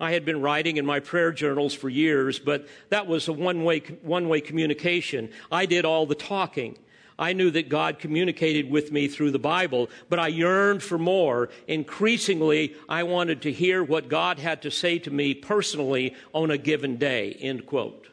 I 0.00 0.12
had 0.12 0.24
been 0.24 0.42
writing 0.42 0.76
in 0.76 0.84
my 0.84 0.98
prayer 1.00 1.32
journals 1.32 1.72
for 1.72 1.88
years, 1.88 2.38
but 2.40 2.66
that 2.90 3.06
was 3.06 3.28
a 3.28 3.32
one 3.32 3.62
way, 3.62 3.78
one 4.02 4.28
way 4.28 4.40
communication. 4.40 5.30
I 5.52 5.66
did 5.66 5.84
all 5.84 6.04
the 6.04 6.16
talking. 6.16 6.76
I 7.18 7.32
knew 7.32 7.50
that 7.52 7.68
God 7.68 7.98
communicated 7.98 8.70
with 8.70 8.90
me 8.90 9.06
through 9.06 9.30
the 9.30 9.38
Bible, 9.38 9.88
but 10.08 10.18
I 10.18 10.28
yearned 10.28 10.82
for 10.82 10.98
more. 10.98 11.48
Increasingly, 11.68 12.74
I 12.88 13.04
wanted 13.04 13.42
to 13.42 13.52
hear 13.52 13.84
what 13.84 14.08
God 14.08 14.38
had 14.38 14.62
to 14.62 14.70
say 14.70 14.98
to 15.00 15.10
me 15.10 15.34
personally 15.34 16.16
on 16.32 16.50
a 16.50 16.58
given 16.58 16.96
day. 16.96 17.36
End 17.40 17.66
quote. 17.66 18.08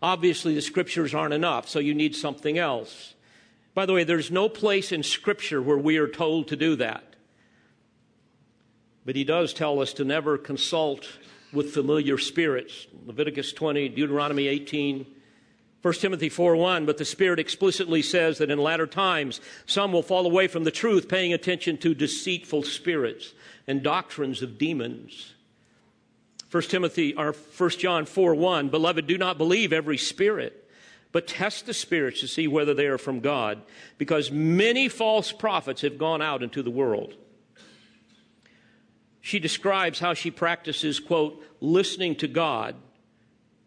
Obviously, 0.00 0.54
the 0.54 0.62
scriptures 0.62 1.14
aren't 1.14 1.34
enough, 1.34 1.68
so 1.68 1.78
you 1.78 1.94
need 1.94 2.14
something 2.14 2.58
else. 2.58 3.14
By 3.74 3.86
the 3.86 3.92
way, 3.92 4.04
there's 4.04 4.30
no 4.30 4.48
place 4.48 4.92
in 4.92 5.02
scripture 5.02 5.62
where 5.62 5.78
we 5.78 5.96
are 5.96 6.08
told 6.08 6.48
to 6.48 6.56
do 6.56 6.76
that. 6.76 7.16
But 9.04 9.16
he 9.16 9.24
does 9.24 9.52
tell 9.52 9.80
us 9.80 9.92
to 9.94 10.04
never 10.04 10.38
consult 10.38 11.08
with 11.52 11.72
familiar 11.72 12.18
spirits. 12.18 12.86
Leviticus 13.06 13.52
20, 13.52 13.88
Deuteronomy 13.90 14.46
18, 14.46 15.06
1 15.82 15.94
Timothy 15.94 16.30
4:1, 16.30 16.86
but 16.86 16.98
the 16.98 17.04
Spirit 17.04 17.40
explicitly 17.40 18.02
says 18.02 18.38
that 18.38 18.50
in 18.50 18.58
latter 18.58 18.86
times 18.86 19.40
some 19.66 19.92
will 19.92 20.02
fall 20.02 20.24
away 20.24 20.46
from 20.46 20.62
the 20.62 20.70
truth, 20.70 21.08
paying 21.08 21.32
attention 21.32 21.76
to 21.78 21.92
deceitful 21.92 22.62
spirits 22.62 23.34
and 23.66 23.82
doctrines 23.82 24.42
of 24.42 24.58
demons. 24.58 25.34
1 26.52 26.62
Timothy 26.64 27.14
or 27.16 27.32
1 27.32 27.70
John 27.80 28.06
4:1, 28.06 28.68
beloved, 28.68 29.08
do 29.08 29.18
not 29.18 29.38
believe 29.38 29.72
every 29.72 29.98
spirit, 29.98 30.70
but 31.10 31.26
test 31.26 31.66
the 31.66 31.74
spirits 31.74 32.20
to 32.20 32.28
see 32.28 32.46
whether 32.46 32.74
they 32.74 32.86
are 32.86 32.98
from 32.98 33.18
God, 33.18 33.62
because 33.98 34.30
many 34.30 34.88
false 34.88 35.32
prophets 35.32 35.80
have 35.80 35.98
gone 35.98 36.22
out 36.22 36.44
into 36.44 36.62
the 36.62 36.70
world. 36.70 37.14
She 39.20 39.40
describes 39.40 39.98
how 39.98 40.14
she 40.14 40.30
practices, 40.30 41.00
quote, 41.00 41.44
listening 41.60 42.14
to 42.16 42.28
God 42.28 42.76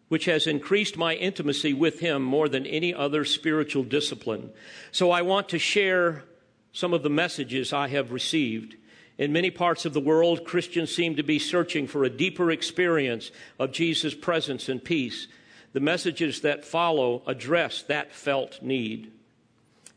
which 0.08 0.26
has 0.26 0.46
increased 0.46 0.96
my 0.96 1.14
intimacy 1.14 1.72
with 1.72 2.00
Him 2.00 2.22
more 2.22 2.48
than 2.48 2.66
any 2.66 2.94
other 2.94 3.24
spiritual 3.24 3.82
discipline. 3.82 4.50
So 4.92 5.10
I 5.10 5.22
want 5.22 5.48
to 5.50 5.58
share 5.58 6.24
some 6.72 6.94
of 6.94 7.02
the 7.02 7.10
messages 7.10 7.72
I 7.72 7.88
have 7.88 8.12
received. 8.12 8.76
In 9.18 9.32
many 9.32 9.50
parts 9.50 9.84
of 9.84 9.94
the 9.94 10.00
world, 10.00 10.44
Christians 10.44 10.94
seem 10.94 11.16
to 11.16 11.22
be 11.22 11.38
searching 11.38 11.86
for 11.86 12.04
a 12.04 12.10
deeper 12.10 12.50
experience 12.50 13.30
of 13.58 13.72
Jesus' 13.72 14.14
presence 14.14 14.68
and 14.68 14.84
peace. 14.84 15.26
The 15.72 15.80
messages 15.80 16.42
that 16.42 16.64
follow 16.64 17.22
address 17.26 17.82
that 17.84 18.12
felt 18.12 18.62
need. 18.62 19.10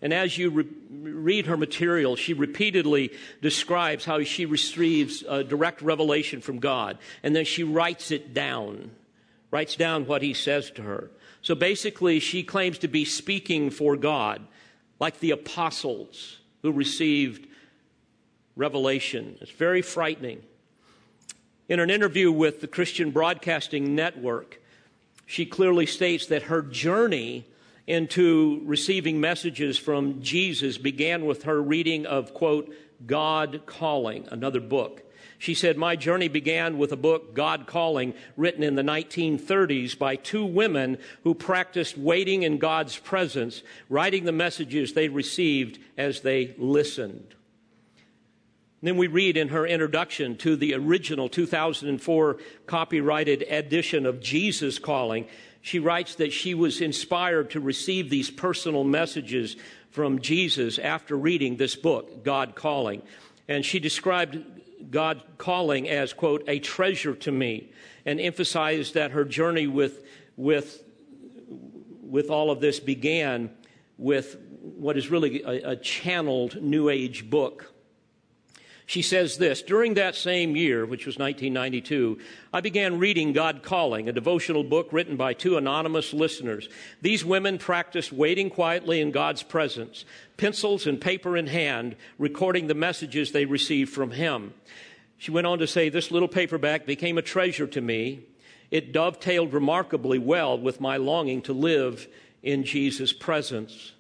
And 0.02 0.14
as 0.14 0.38
you 0.38 0.50
re- 0.50 0.66
read 0.90 1.46
her 1.48 1.58
material, 1.58 2.16
she 2.16 2.34
repeatedly 2.34 3.12
describes 3.42 4.06
how 4.06 4.24
she 4.24 4.46
receives 4.46 5.24
a 5.28 5.44
direct 5.44 5.82
revelation 5.82 6.40
from 6.40 6.60
God, 6.60 6.98
and 7.22 7.36
then 7.36 7.46
she 7.46 7.64
writes 7.64 8.12
it 8.12 8.34
down 8.34 8.92
writes 9.52 9.76
down 9.76 10.06
what 10.06 10.22
he 10.22 10.34
says 10.34 10.72
to 10.72 10.82
her. 10.84 11.10
So 11.42 11.56
basically, 11.56 12.20
she 12.20 12.44
claims 12.44 12.78
to 12.80 12.88
be 12.88 13.06
speaking 13.06 13.70
for 13.70 13.96
God, 13.96 14.42
like 15.00 15.20
the 15.20 15.32
apostles 15.32 16.38
who 16.62 16.72
received 16.72 17.48
revelation. 18.56 19.38
It's 19.42 19.52
very 19.52 19.82
frightening. 19.82 20.44
In 21.70 21.80
an 21.80 21.90
interview 21.90 22.32
with 22.32 22.62
the 22.62 22.68
Christian 22.68 23.12
Broadcasting 23.12 23.96
Network, 23.96 24.62
she 25.26 25.46
clearly 25.46 25.86
states 25.86 26.26
that 26.28 26.44
her 26.44 26.62
journey 26.62 27.46
into 27.88 28.62
receiving 28.66 29.20
messages 29.20 29.78
from 29.78 30.22
Jesus 30.22 30.78
began 30.78 31.26
with 31.26 31.44
her 31.44 31.62
reading 31.62 32.06
of, 32.06 32.34
quote, 32.34 32.74
God 33.06 33.62
Calling, 33.66 34.28
another 34.30 34.60
book. 34.60 35.09
She 35.40 35.54
said, 35.54 35.78
My 35.78 35.96
journey 35.96 36.28
began 36.28 36.78
with 36.78 36.92
a 36.92 36.98
book, 36.98 37.34
God 37.34 37.66
Calling, 37.66 38.14
written 38.36 38.62
in 38.62 38.76
the 38.76 38.84
1930s 38.84 39.98
by 39.98 40.18
two 40.18 40.46
women 40.46 40.98
who 41.24 41.34
practiced 41.34 41.98
waiting 41.98 42.44
in 42.44 42.58
God's 42.58 42.98
presence, 42.98 43.64
writing 43.88 44.26
the 44.26 44.34
messages 44.34 44.94
they 44.94 45.08
received 45.08 45.80
as 45.98 46.22
they 46.22 46.54
listened. 46.58 47.36
Then 48.82 48.98
we 48.98 49.08
read 49.08 49.38
in 49.38 49.50
her 49.50 49.66
introduction 49.66 50.38
to 50.38 50.58
the 50.58 50.74
original 50.74 51.30
2004 51.30 52.38
copyrighted 52.66 53.44
edition 53.50 54.06
of 54.06 54.20
Jesus 54.20 54.78
Calling, 54.78 55.26
she 55.62 55.80
writes 55.80 56.16
that 56.16 56.32
she 56.32 56.54
was 56.54 56.82
inspired 56.82 57.52
to 57.52 57.60
receive 57.60 58.10
these 58.10 58.30
personal 58.30 58.84
messages 58.84 59.58
from 59.92 60.20
Jesus 60.20 60.80
after 60.80 61.18
reading 61.18 61.58
this 61.58 61.76
book, 61.76 62.24
God 62.24 62.56
Calling. 62.56 63.02
And 63.48 63.66
she 63.66 63.80
described 63.80 64.38
God 64.90 65.22
calling 65.38 65.90
as, 65.90 66.14
quote, 66.14 66.44
a 66.48 66.60
treasure 66.60 67.16
to 67.16 67.32
me, 67.32 67.72
and 68.06 68.20
emphasized 68.20 68.94
that 68.94 69.12
her 69.12 69.26
journey 69.26 69.68
with, 69.68 70.06
with, 70.36 70.84
with 72.02 72.30
all 72.30 72.50
of 72.52 72.60
this 72.60 72.80
began 72.80 73.52
with 73.98 74.38
what 74.62 74.98
is 74.98 75.10
really 75.10 75.44
a, 75.44 75.72
a 75.72 75.76
channeled 75.76 76.62
New 76.62 76.90
Age 76.90 77.30
book. 77.30 77.74
She 78.90 79.04
says 79.04 79.38
this 79.38 79.62
During 79.62 79.94
that 79.94 80.16
same 80.16 80.56
year, 80.56 80.84
which 80.84 81.06
was 81.06 81.20
1992, 81.20 82.18
I 82.52 82.60
began 82.60 82.98
reading 82.98 83.34
God 83.34 83.62
Calling, 83.62 84.10
a 84.10 84.12
devotional 84.12 84.64
book 84.64 84.88
written 84.92 85.16
by 85.16 85.36
two 85.36 85.58
anonymous 85.58 86.12
listeners. 86.12 86.68
These 87.00 87.24
women 87.24 87.60
practiced 87.60 88.12
waiting 88.12 88.50
quietly 88.50 89.00
in 89.00 89.12
God's 89.12 89.44
presence, 89.44 90.06
pencils 90.38 90.88
and 90.88 91.00
paper 91.00 91.38
in 91.38 91.46
hand, 91.46 91.98
recording 92.18 92.66
the 92.66 92.74
messages 92.74 93.32
they 93.32 93.46
received 93.46 93.94
from 93.94 94.10
Him. 94.10 94.56
She 95.20 95.30
went 95.30 95.46
on 95.46 95.60
to 95.60 95.68
say, 95.68 95.90
This 95.90 96.10
little 96.10 96.28
paperback 96.28 96.88
became 96.88 97.20
a 97.20 97.22
treasure 97.22 97.68
to 97.68 97.82
me. 97.82 98.22
It 98.72 98.92
dovetailed 98.92 99.54
remarkably 99.54 100.18
well 100.18 100.58
with 100.58 100.82
my 100.82 100.98
longing 100.98 101.44
to 101.44 101.54
live 101.54 102.08
in 102.42 102.64
Jesus' 102.64 103.14
presence. 103.14 103.92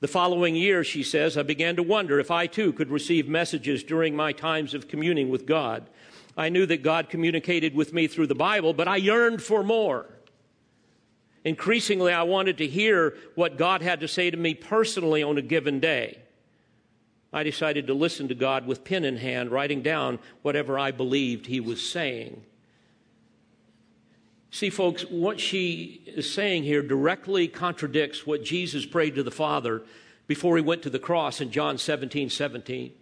The 0.00 0.08
following 0.08 0.56
year, 0.56 0.82
she 0.82 1.02
says, 1.02 1.36
I 1.36 1.42
began 1.42 1.76
to 1.76 1.82
wonder 1.82 2.18
if 2.18 2.30
I 2.30 2.46
too 2.46 2.72
could 2.72 2.90
receive 2.90 3.28
messages 3.28 3.84
during 3.84 4.16
my 4.16 4.32
times 4.32 4.72
of 4.72 4.88
communing 4.88 5.28
with 5.28 5.44
God. 5.44 5.90
I 6.38 6.48
knew 6.48 6.64
that 6.66 6.82
God 6.82 7.10
communicated 7.10 7.74
with 7.74 7.92
me 7.92 8.06
through 8.06 8.28
the 8.28 8.34
Bible, 8.34 8.72
but 8.72 8.88
I 8.88 8.96
yearned 8.96 9.42
for 9.42 9.62
more. 9.62 10.06
Increasingly, 11.44 12.14
I 12.14 12.22
wanted 12.22 12.58
to 12.58 12.66
hear 12.66 13.14
what 13.34 13.58
God 13.58 13.82
had 13.82 14.00
to 14.00 14.08
say 14.08 14.30
to 14.30 14.36
me 14.36 14.54
personally 14.54 15.22
on 15.22 15.36
a 15.36 15.42
given 15.42 15.80
day. 15.80 16.18
I 17.30 17.42
decided 17.42 17.86
to 17.86 17.94
listen 17.94 18.28
to 18.28 18.34
God 18.34 18.66
with 18.66 18.84
pen 18.84 19.04
in 19.04 19.18
hand, 19.18 19.50
writing 19.50 19.82
down 19.82 20.18
whatever 20.40 20.78
I 20.78 20.92
believed 20.92 21.46
He 21.46 21.60
was 21.60 21.86
saying. 21.86 22.42
See, 24.50 24.70
folks, 24.70 25.02
what 25.02 25.38
she 25.38 26.02
is 26.06 26.32
saying 26.32 26.64
here 26.64 26.82
directly 26.82 27.46
contradicts 27.46 28.26
what 28.26 28.44
Jesus 28.44 28.84
prayed 28.84 29.14
to 29.14 29.22
the 29.22 29.30
Father 29.30 29.82
before 30.26 30.56
he 30.56 30.62
went 30.62 30.82
to 30.82 30.90
the 30.90 30.98
cross 30.98 31.40
in 31.40 31.52
John 31.52 31.78
17 31.78 32.30
17. 32.30 32.92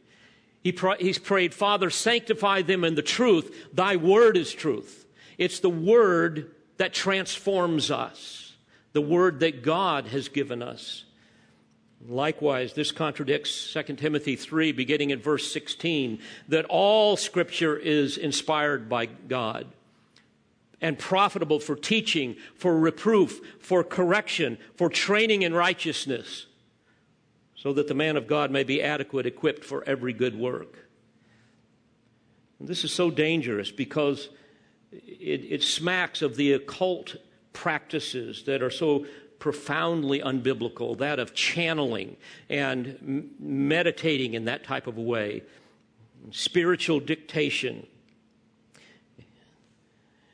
He 0.63 0.79
he's 0.99 1.19
prayed, 1.19 1.55
Father, 1.55 1.89
sanctify 1.89 2.63
them 2.63 2.85
in 2.85 2.95
the 2.95 3.03
truth. 3.03 3.69
Thy 3.73 3.97
word 3.97 4.37
is 4.37 4.53
truth. 4.53 5.07
It's 5.39 5.61
the 5.61 5.71
word 5.71 6.55
that 6.77 6.93
transforms 6.93 7.91
us, 7.91 8.55
the 8.93 9.01
word 9.01 9.41
that 9.41 9.63
God 9.63 10.09
has 10.09 10.29
given 10.29 10.63
us. 10.63 11.05
Likewise, 12.07 12.75
this 12.75 12.93
contradicts 12.93 13.73
2 13.73 13.95
Timothy 13.95 14.37
3, 14.37 14.73
beginning 14.73 15.11
in 15.11 15.21
verse 15.21 15.51
16, 15.53 16.21
that 16.49 16.67
all 16.67 17.17
scripture 17.17 17.77
is 17.77 18.19
inspired 18.19 18.89
by 18.89 19.07
God 19.07 19.67
and 20.81 20.99
profitable 20.99 21.59
for 21.59 21.75
teaching, 21.75 22.37
for 22.55 22.79
reproof, 22.79 23.41
for 23.61 23.83
correction, 23.83 24.59
for 24.77 24.89
training 24.89 25.43
in 25.43 25.53
righteousness, 25.53 26.47
so 27.55 27.73
that 27.73 27.89
the 27.89 27.95
man 27.95 28.17
of 28.17 28.27
God 28.27 28.51
may 28.51 28.63
be 28.63 28.83
adequate, 28.83 29.27
equipped 29.27 29.65
for 29.65 29.83
every 29.85 30.13
good 30.13 30.39
work. 30.39 30.89
And 32.59 32.69
this 32.69 32.85
is 32.85 32.93
so 32.93 33.11
dangerous 33.11 33.71
because 33.71 34.29
it, 34.93 35.45
it 35.49 35.63
smacks 35.63 36.23
of 36.23 36.37
the 36.37 36.53
occult 36.53 37.17
practices 37.53 38.45
that 38.45 38.63
are 38.63 38.71
so 38.71 39.07
profoundly 39.39 40.21
unbiblical, 40.21 40.99
that 40.99 41.19
of 41.19 41.35
channeling 41.35 42.17
and 42.49 43.31
meditating 43.39 44.35
in 44.35 44.47
that 44.47 44.65
type 44.65 44.87
of 44.87 44.99
a 44.99 45.03
way, 45.03 45.43
spiritual 46.31 47.01
dictation. 47.01 47.87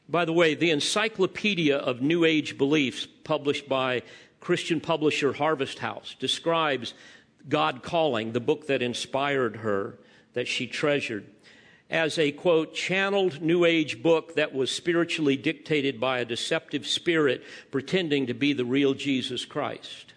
By 0.08 0.24
the 0.24 0.32
way, 0.32 0.54
the 0.54 0.70
Encyclopedia 0.70 1.76
of 1.76 2.02
New 2.02 2.24
Age 2.24 2.58
Beliefs, 2.58 3.06
published 3.24 3.68
by 3.68 4.02
Christian 4.40 4.80
publisher 4.80 5.32
Harvest 5.32 5.78
House, 5.78 6.14
describes 6.18 6.94
God 7.48 7.82
Calling, 7.82 8.32
the 8.32 8.40
book 8.40 8.66
that 8.66 8.82
inspired 8.82 9.56
her, 9.56 9.98
that 10.34 10.48
she 10.48 10.66
treasured 10.66 11.26
as 11.90 12.18
a 12.18 12.32
quote, 12.32 12.74
channeled 12.74 13.40
New 13.42 13.64
Age 13.64 14.02
book 14.02 14.34
that 14.36 14.54
was 14.54 14.70
spiritually 14.70 15.36
dictated 15.36 16.00
by 16.00 16.18
a 16.18 16.24
deceptive 16.24 16.86
spirit 16.86 17.44
pretending 17.70 18.26
to 18.26 18.34
be 18.34 18.52
the 18.52 18.64
real 18.64 18.94
Jesus 18.94 19.44
Christ. 19.44 20.14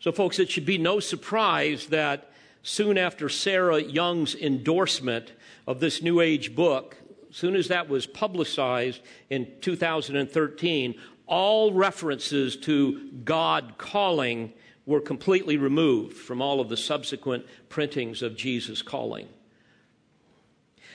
So, 0.00 0.10
folks, 0.10 0.38
it 0.38 0.50
should 0.50 0.66
be 0.66 0.78
no 0.78 0.98
surprise 0.98 1.86
that 1.88 2.32
soon 2.62 2.98
after 2.98 3.28
Sarah 3.28 3.82
Young's 3.82 4.34
endorsement 4.34 5.32
of 5.66 5.80
this 5.80 6.02
New 6.02 6.20
Age 6.20 6.54
book, 6.54 6.96
soon 7.32 7.56
as 7.56 7.68
that 7.68 7.88
was 7.88 8.06
publicized 8.06 9.00
in 9.30 9.50
2013, 9.60 10.94
all 11.26 11.72
references 11.72 12.56
to 12.58 13.10
God 13.24 13.74
calling 13.78 14.52
were 14.86 15.00
completely 15.00 15.56
removed 15.56 16.16
from 16.16 16.42
all 16.42 16.60
of 16.60 16.68
the 16.68 16.76
subsequent 16.76 17.46
printings 17.68 18.22
of 18.22 18.36
Jesus 18.36 18.82
calling. 18.82 19.28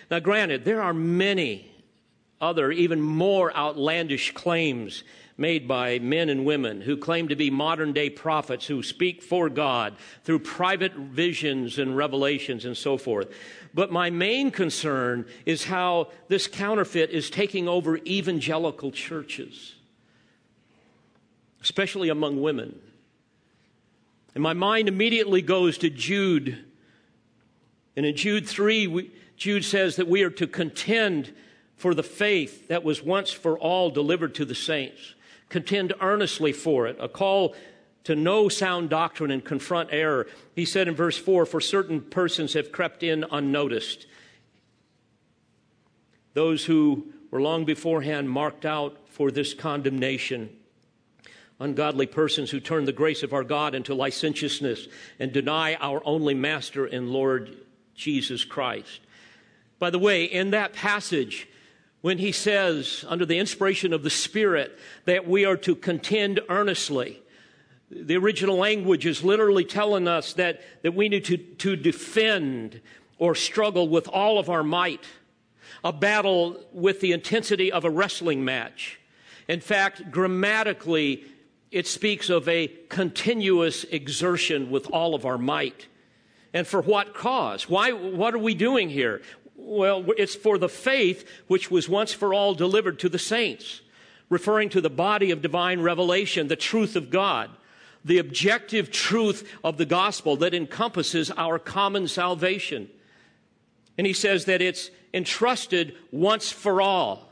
Now, 0.10 0.19
granted, 0.19 0.63
there 0.63 0.82
are 0.82 0.93
many 0.93 1.71
other, 2.39 2.71
even 2.71 3.02
more 3.02 3.56
outlandish 3.56 4.34
claims 4.34 5.04
made 5.38 5.67
by 5.67 6.00
men 6.00 6.30
and 6.30 6.45
women 6.45 6.82
who 6.82 6.97
claim 6.97 7.28
to 7.28 7.36
be 7.36 7.50
modern 7.50 7.93
day 7.93 8.10
prophets 8.10 8.65
who 8.65 8.82
speak 8.82 9.21
for 9.21 9.50
God 9.50 9.95
through 10.23 10.39
private 10.39 10.93
visions 10.93 11.78
and 11.78 11.95
revelations 11.95 12.65
and 12.65 12.76
so 12.76 12.97
forth. 12.97 13.28
But 13.73 13.91
my 13.91 14.10
main 14.10 14.51
concern 14.51 15.25
is 15.45 15.65
how 15.65 16.10
this 16.27 16.47
counterfeit 16.47 17.10
is 17.12 17.30
taking 17.30 17.67
over 17.67 17.97
evangelical 17.97 18.91
churches, 18.91 19.75
especially 21.62 22.10
among 22.10 22.41
women. 22.41 22.80
And 24.34 24.43
my 24.43 24.53
mind 24.53 24.88
immediately 24.88 25.41
goes 25.41 25.77
to 25.80 25.89
Jude. 25.89 26.63
And 27.95 28.06
in 28.06 28.15
Jude 28.15 28.47
3, 28.47 28.88
we, 28.88 29.12
Jude 29.36 29.65
says 29.65 29.95
that 29.95 30.08
we 30.08 30.23
are 30.23 30.30
to 30.32 30.47
contend 30.47 31.34
for 31.75 31.93
the 31.93 32.03
faith 32.03 32.67
that 32.67 32.84
was 32.84 33.03
once 33.03 33.32
for 33.32 33.58
all 33.58 33.89
delivered 33.89 34.36
to 34.36 34.45
the 34.45 34.56
saints. 34.56 35.15
Contend 35.49 35.93
earnestly 36.01 36.51
for 36.51 36.88
it, 36.88 36.97
a 36.99 37.08
call 37.08 37.56
to 38.08 38.15
know 38.15 38.48
sound 38.48 38.89
doctrine 38.89 39.32
and 39.32 39.43
confront 39.43 39.89
error. 39.91 40.28
He 40.56 40.63
said 40.63 40.88
in 40.88 40.96
verse 40.96 41.17
4 41.17 41.46
For 41.46 41.60
certain 41.60 42.00
persons 42.00 42.54
have 42.54 42.72
crept 42.72 43.04
in 43.04 43.26
unnoticed. 43.30 44.08
Those 46.34 46.63
who 46.63 47.08
were 47.32 47.41
long 47.41 47.65
beforehand 47.65 48.30
marked 48.30 48.65
out 48.65 48.98
for 49.10 49.30
this 49.30 49.54
condemnation. 49.54 50.50
Ungodly 51.60 52.06
persons 52.06 52.50
who 52.50 52.62
turn 52.62 52.86
the 52.86 52.93
grace 52.93 53.24
of 53.24 53.34
our 53.34 53.43
God 53.43 53.76
into 53.76 53.93
licentiousness 53.93 54.88
and 55.20 55.34
deny 55.34 55.76
our 55.76 56.02
only 56.06 56.34
Master 56.34 56.86
and 56.86 57.10
Lord 57.10 57.58
Jesus 57.93 58.46
Christ. 58.46 59.02
By 59.80 59.89
the 59.89 60.00
way, 60.00 60.24
in 60.24 60.52
that 60.52 60.72
passage, 60.72 61.50
when 62.00 62.20
he 62.20 62.32
says, 62.32 63.04
under 63.10 63.26
the 63.26 63.39
inspiration 63.39 63.91
of 63.91 64.04
the 64.04 64.10
Spirit, 64.10 64.80
that 65.04 65.28
we 65.28 65.43
are 65.43 65.58
to 65.58 65.76
contend 65.76 66.39
earnestly, 66.48 67.22
the 67.89 68.17
original 68.17 68.58
language 68.58 69.06
is 69.06 69.23
literally 69.23 69.63
telling 69.63 70.08
us 70.08 70.34
that, 70.34 70.62
that 70.84 70.93
we 70.93 71.10
need 71.10 71.26
to, 71.26 71.38
to 71.38 71.76
defend 71.76 72.82
or 73.17 73.34
struggle 73.34 73.88
with 73.88 74.08
all 74.08 74.39
of 74.39 74.50
our 74.50 74.63
might, 74.63 75.06
a 75.84 75.93
battle 75.93 76.60
with 76.73 77.00
the 77.00 77.12
intensity 77.12 77.71
of 77.71 77.86
a 77.86 77.89
wrestling 77.89 78.43
match. 78.43 79.00
In 79.47 79.62
fact, 79.62 80.12
grammatically, 80.12 81.23
it 81.71 81.88
speaks 81.88 82.30
of 82.30 82.47
a 82.47 82.67
continuous 82.89 83.84
exertion 83.86 84.69
with 84.69 84.88
all 84.91 85.15
of 85.15 85.26
our 85.26 85.38
might. 85.38 85.88
And 86.54 86.67
for 86.67 86.82
what 86.82 87.13
cause? 87.13 87.69
Why, 87.69 87.91
what 87.91 88.34
are 88.34 88.39
we 88.39 88.54
doing 88.54 88.89
here? 88.89 89.21
Well, 89.56 90.06
it's 90.17 90.36
for 90.36 90.58
the 90.58 90.69
faith 90.69 91.28
which 91.47 91.71
was 91.71 91.89
once 91.89 92.13
for 92.13 92.34
all 92.34 92.54
delivered 92.54 93.00
to 93.00 93.10
the 93.10 93.19
saints, 93.19 93.82
referring 94.30 94.69
to 94.69 94.82
the 94.82 94.89
body 94.89 95.32
of 95.32 95.41
divine 95.41 95.82
revelation, 95.82 96.47
the 96.47 96.56
truth 96.56 96.95
of 96.95 97.10
God, 97.10 97.50
the 98.08 98.17
objective 98.17 98.89
truth 98.89 99.48
of 99.63 99.78
the 99.78 99.86
gospel 99.86 100.38
that 100.38 100.54
encompasses 100.54 101.30
our 101.32 101.60
common 101.60 102.08
salvation. 102.08 102.89
And 103.98 104.08
he 104.08 104.13
says 104.13 104.46
that 104.46 104.62
it's 104.62 104.89
entrusted 105.13 105.96
once 106.12 106.52
for 106.52 106.82
all. 106.82 107.32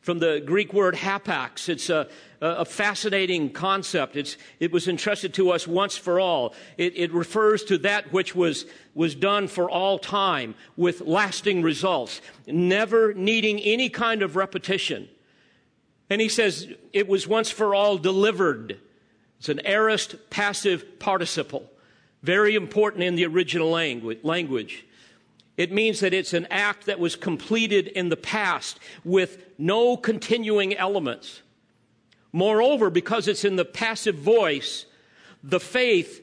From 0.00 0.18
the 0.18 0.42
Greek 0.44 0.74
word 0.74 0.96
hapax, 0.96 1.68
it's 1.68 1.88
a, 1.88 2.08
a 2.40 2.64
fascinating 2.64 3.50
concept. 3.50 4.16
It's, 4.16 4.36
it 4.60 4.70
was 4.70 4.86
entrusted 4.86 5.32
to 5.34 5.50
us 5.50 5.66
once 5.66 5.96
for 5.96 6.20
all. 6.20 6.54
It, 6.76 6.98
it 6.98 7.12
refers 7.12 7.64
to 7.64 7.78
that 7.78 8.12
which 8.12 8.34
was, 8.34 8.66
was 8.94 9.14
done 9.14 9.48
for 9.48 9.70
all 9.70 9.98
time 9.98 10.54
with 10.76 11.00
lasting 11.02 11.62
results, 11.62 12.20
never 12.46 13.14
needing 13.14 13.60
any 13.60 13.88
kind 13.88 14.22
of 14.22 14.36
repetition. 14.36 15.08
And 16.10 16.20
he 16.20 16.28
says 16.28 16.68
it 16.92 17.08
was 17.08 17.26
once 17.26 17.50
for 17.50 17.74
all 17.74 17.96
delivered. 17.96 18.80
It's 19.44 19.50
an 19.50 19.66
aorist 19.66 20.30
passive 20.30 20.98
participle, 20.98 21.70
very 22.22 22.54
important 22.54 23.02
in 23.02 23.14
the 23.14 23.26
original 23.26 23.68
language. 23.68 24.86
It 25.58 25.70
means 25.70 26.00
that 26.00 26.14
it's 26.14 26.32
an 26.32 26.46
act 26.50 26.86
that 26.86 26.98
was 26.98 27.14
completed 27.14 27.88
in 27.88 28.08
the 28.08 28.16
past 28.16 28.80
with 29.04 29.44
no 29.58 29.98
continuing 29.98 30.74
elements. 30.74 31.42
Moreover, 32.32 32.88
because 32.88 33.28
it's 33.28 33.44
in 33.44 33.56
the 33.56 33.66
passive 33.66 34.14
voice, 34.14 34.86
the 35.42 35.60
faith 35.60 36.22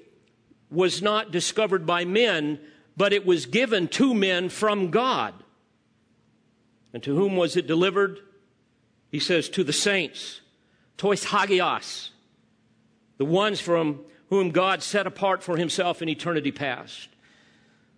was 0.72 1.03
not 1.03 1.32
discovered 1.32 1.86
by 1.86 2.05
men, 2.05 2.59
but 2.97 3.13
it 3.13 3.24
was 3.24 3.45
given 3.45 3.88
to 3.89 4.15
men 4.15 4.49
from 4.49 4.89
God. 4.89 5.36
And 6.91 7.03
to 7.03 7.15
whom 7.15 7.36
was 7.36 7.55
it 7.55 7.67
delivered? 7.67 8.17
He 9.11 9.19
says, 9.19 9.47
to 9.49 9.63
the 9.63 9.74
saints, 9.74 10.41
tois 10.97 11.26
hagios, 11.26 12.07
the 13.22 13.26
ones 13.26 13.61
from 13.61 13.99
whom 14.32 14.49
God 14.49 14.82
set 14.82 15.05
apart 15.05 15.43
for 15.43 15.55
himself 15.55 16.01
in 16.01 16.09
eternity 16.09 16.51
past. 16.51 17.07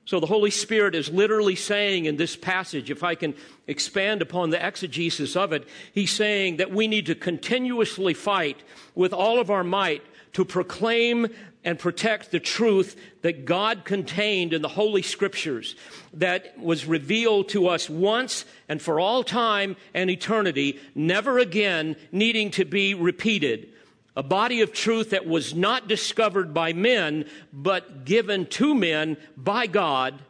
So 0.04 0.20
the 0.20 0.26
Holy 0.26 0.52
Spirit 0.52 0.96
is 0.96 1.10
literally 1.10 1.56
saying 1.56 2.04
in 2.04 2.18
this 2.18 2.36
passage, 2.36 2.92
if 2.92 3.06
I 3.06 3.16
can 3.16 3.34
expand 3.66 4.22
upon 4.22 4.50
the 4.50 4.62
exegesis 4.62 5.38
of 5.38 5.54
it, 5.54 5.66
he's 5.94 6.12
saying 6.12 6.58
that 6.58 6.72
we 6.72 6.90
need 6.90 7.06
to 7.06 7.16
continuously 7.16 8.14
fight 8.14 8.64
with 8.96 9.14
all 9.14 9.40
of 9.40 9.50
our 9.50 9.64
might 9.64 10.04
to 10.34 10.44
proclaim 10.44 11.30
and 11.64 11.80
protect 11.80 12.32
the 12.32 12.42
truth 12.42 13.00
that 13.22 13.46
God 13.46 13.86
contained 13.86 14.52
in 14.52 14.62
the 14.62 14.68
Holy 14.68 15.04
Scriptures 15.04 15.78
that 16.16 16.60
was 16.60 16.86
revealed 16.86 17.48
to 17.48 17.70
us 17.70 17.90
once 17.90 18.44
and 18.68 18.82
for 18.82 19.00
all 19.00 19.24
time 19.24 19.78
and 19.94 20.10
eternity, 20.10 20.82
never 20.96 21.40
again 21.40 21.96
needing 22.12 22.52
to 22.52 22.66
be 22.66 22.94
repeated. 22.94 23.70
A 24.16 24.24
body 24.24 24.62
of 24.62 24.74
truth 24.74 25.10
that 25.10 25.26
was 25.26 25.56
not 25.56 25.88
discovered 25.88 26.54
by 26.54 26.74
men, 26.74 27.26
but 27.52 28.06
given 28.06 28.46
to 28.46 28.76
men 28.76 29.18
by 29.36 29.68
God 29.68 30.22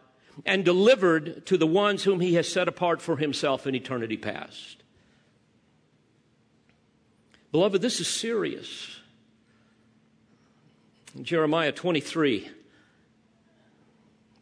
and 0.46 0.64
delivered 0.64 1.46
to 1.46 1.58
the 1.58 1.68
ones 1.68 2.04
whom 2.04 2.20
he 2.20 2.36
has 2.36 2.48
set 2.48 2.68
apart 2.68 3.02
for 3.02 3.18
himself 3.18 3.68
in 3.68 3.76
eternity 3.76 4.18
past. 4.18 4.78
Beloved, 7.52 7.82
this 7.82 8.00
is 8.00 8.08
serious. 8.08 9.00
Jeremiah 11.22 11.72
23, 11.72 12.50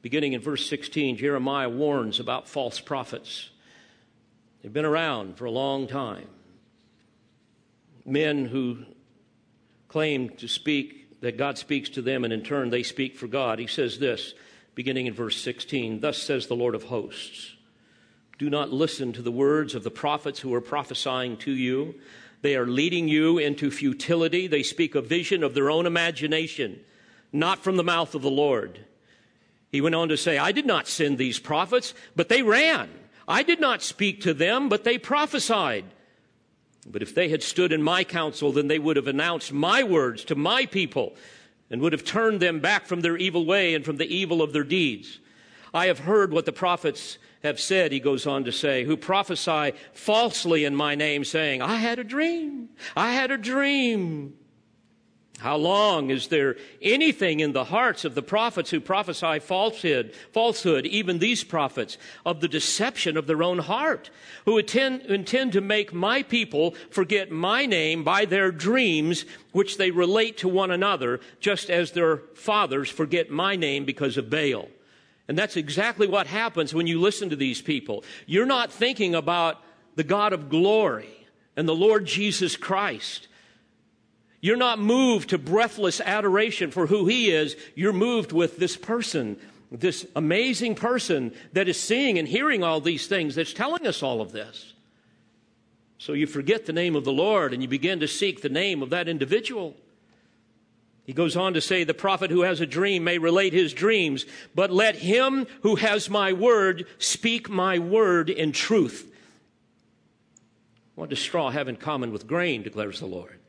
beginning 0.02 0.32
in 0.32 0.40
verse 0.40 0.70
16, 0.70 1.18
Jeremiah 1.18 1.68
warns 1.68 2.22
about 2.22 2.48
false 2.48 2.80
prophets. 2.80 3.50
They've 4.62 4.72
been 4.72 4.86
around 4.86 5.36
for 5.38 5.44
a 5.44 5.52
long 5.52 5.88
time. 5.88 6.30
Men 8.06 8.46
who 8.46 8.86
claim 9.92 10.30
to 10.30 10.48
speak, 10.48 11.20
that 11.20 11.38
God 11.38 11.58
speaks 11.58 11.90
to 11.90 12.02
them, 12.02 12.24
and 12.24 12.32
in 12.32 12.44
turn 12.44 12.70
they 12.70 12.82
speak 12.82 13.18
for 13.18 13.28
God. 13.28 13.60
He 13.60 13.68
says 13.68 14.00
this, 14.00 14.34
beginning 14.74 15.08
in 15.08 15.14
verse 15.14 15.36
16 15.42 16.00
Thus 16.00 16.18
says 16.18 16.48
the 16.48 16.56
Lord 16.56 16.76
of 16.76 16.84
hosts 16.84 17.56
Do 18.40 18.50
not 18.50 18.72
listen 18.72 19.12
to 19.14 19.22
the 19.22 19.32
words 19.32 19.76
of 19.76 19.84
the 19.84 19.92
prophets 19.92 20.40
who 20.40 20.54
are 20.54 20.62
prophesying 20.62 21.36
to 21.38 21.52
you. 21.52 21.96
They 22.42 22.56
are 22.56 22.66
leading 22.66 23.10
you 23.10 23.38
into 23.38 23.70
futility. 23.70 24.48
They 24.48 24.64
speak 24.64 24.96
a 24.96 25.02
vision 25.02 25.44
of 25.44 25.54
their 25.54 25.70
own 25.70 25.86
imagination, 25.86 26.80
not 27.34 27.60
from 27.60 27.76
the 27.76 27.84
mouth 27.84 28.16
of 28.16 28.22
the 28.22 28.32
Lord. 28.32 28.80
He 29.72 29.82
went 29.82 29.96
on 29.96 30.08
to 30.08 30.18
say, 30.18 30.38
I 30.38 30.54
did 30.54 30.66
not 30.66 30.88
send 30.88 31.18
these 31.18 31.38
prophets, 31.38 31.94
but 32.16 32.30
they 32.30 32.42
ran. 32.42 32.90
I 33.28 33.44
did 33.44 33.60
not 33.60 33.82
speak 33.82 34.22
to 34.22 34.34
them, 34.34 34.70
but 34.70 34.86
they 34.86 34.98
prophesied. 34.98 35.86
But 36.86 37.02
if 37.02 37.14
they 37.14 37.30
had 37.30 37.44
stood 37.44 37.72
in 37.72 37.84
my 37.84 38.04
counsel, 38.04 38.52
then 38.52 38.68
they 38.68 38.80
would 38.80 38.96
have 38.96 39.08
announced 39.08 39.54
my 39.54 39.84
words 39.84 40.24
to 40.26 40.36
my 40.36 40.66
people 40.66 41.14
and 41.70 41.82
would 41.82 41.94
have 41.94 42.04
turned 42.04 42.40
them 42.40 42.60
back 42.60 42.86
from 42.86 43.02
their 43.02 43.18
evil 43.18 43.46
way 43.46 43.74
and 43.76 43.86
from 43.86 43.98
the 43.98 44.14
evil 44.14 44.42
of 44.42 44.52
their 44.52 44.64
deeds. 44.64 45.20
I 45.74 45.86
have 45.86 46.00
heard 46.00 46.34
what 46.34 46.46
the 46.46 46.52
prophets 46.52 47.18
have 47.44 47.60
said, 47.60 47.92
he 47.92 48.00
goes 48.00 48.28
on 48.28 48.44
to 48.44 48.52
say, 48.52 48.84
who 48.84 48.98
prophesy 48.98 49.74
falsely 49.94 50.66
in 50.66 50.76
my 50.76 50.96
name, 50.96 51.24
saying, 51.24 51.62
I 51.62 51.76
had 51.76 51.98
a 51.98 52.04
dream. 52.04 52.70
I 52.96 53.14
had 53.14 53.32
a 53.32 53.38
dream. 53.38 54.36
How 55.42 55.58
long 55.58 56.12
is 56.12 56.28
there 56.28 56.56
anything 56.84 57.40
in 57.40 57.52
the 57.52 57.64
hearts 57.64 58.06
of 58.06 58.14
the 58.14 58.22
prophets 58.22 58.70
who 58.70 58.80
prophesy 58.80 59.40
falsehood, 59.40 60.14
falsehood, 60.34 60.86
even 60.86 61.18
these 61.18 61.44
prophets, 61.44 61.98
of 62.24 62.42
the 62.42 62.48
deception 62.48 63.18
of 63.18 63.26
their 63.26 63.42
own 63.42 63.58
heart, 63.58 64.12
who 64.46 64.60
intend, 64.60 65.02
intend 65.02 65.54
to 65.54 65.62
make 65.62 65.96
my 65.96 66.22
people 66.22 66.76
forget 66.92 67.32
my 67.32 67.66
name 67.66 68.04
by 68.04 68.26
their 68.26 68.52
dreams, 68.52 69.26
which 69.52 69.78
they 69.78 69.90
relate 69.90 70.38
to 70.38 70.48
one 70.48 70.70
another, 70.70 71.20
just 71.40 71.72
as 71.72 71.94
their 71.94 72.18
fathers 72.36 72.92
forget 72.92 73.32
my 73.32 73.56
name 73.56 73.84
because 73.84 74.18
of 74.18 74.30
Baal? 74.30 74.68
And 75.28 75.36
that's 75.36 75.58
exactly 75.58 76.06
what 76.06 76.28
happens 76.28 76.72
when 76.72 76.86
you 76.86 77.02
listen 77.02 77.32
to 77.32 77.36
these 77.36 77.64
people. 77.64 78.04
You're 78.28 78.46
not 78.46 78.72
thinking 78.72 79.16
about 79.16 79.60
the 79.96 80.04
God 80.04 80.34
of 80.34 80.50
glory 80.50 81.26
and 81.56 81.68
the 81.68 81.74
Lord 81.74 82.06
Jesus 82.06 82.56
Christ 82.56 83.28
you're 84.42 84.58
not 84.58 84.80
moved 84.80 85.30
to 85.30 85.38
breathless 85.38 86.02
adoration 86.02 86.72
for 86.72 86.88
who 86.88 87.06
he 87.06 87.30
is. 87.30 87.56
You're 87.76 87.94
moved 87.94 88.32
with 88.32 88.58
this 88.58 88.76
person, 88.76 89.38
this 89.72 90.06
amazing 90.16 90.74
person 90.76 91.34
that 91.54 91.68
is 91.68 91.80
seeing 91.80 92.18
and 92.18 92.28
hearing 92.28 92.64
all 92.64 92.82
these 92.82 93.06
things, 93.06 93.36
that's 93.36 93.54
telling 93.54 93.86
us 93.86 94.02
all 94.02 94.20
of 94.20 94.32
this. 94.32 94.74
So 96.00 96.14
you 96.14 96.26
forget 96.26 96.66
the 96.66 96.74
name 96.74 96.96
of 96.96 97.06
the 97.06 97.14
Lord 97.14 97.54
and 97.54 97.62
you 97.62 97.70
begin 97.70 98.00
to 98.00 98.08
seek 98.08 98.42
the 98.42 98.50
name 98.50 98.82
of 98.82 98.90
that 98.90 99.08
individual. 99.08 99.76
He 101.04 101.14
goes 101.14 101.36
on 101.36 101.54
to 101.54 101.62
say, 101.62 101.84
The 101.84 101.94
prophet 101.94 102.32
who 102.32 102.42
has 102.42 102.62
a 102.62 102.66
dream 102.66 103.04
may 103.04 103.20
relate 103.20 103.54
his 103.54 103.74
dreams, 103.74 104.26
but 104.56 104.72
let 104.72 104.96
him 104.96 105.46
who 105.62 105.76
has 105.76 106.10
my 106.10 106.34
word 106.34 106.88
speak 106.98 107.48
my 107.48 107.78
word 107.78 108.32
in 108.32 108.52
truth. 108.52 109.08
What 110.96 111.10
does 111.10 111.20
straw 111.20 111.52
have 111.52 111.68
in 111.68 111.76
common 111.76 112.12
with 112.12 112.26
grain, 112.26 112.64
declares 112.64 113.00
the 113.00 113.06
Lord? 113.06 113.41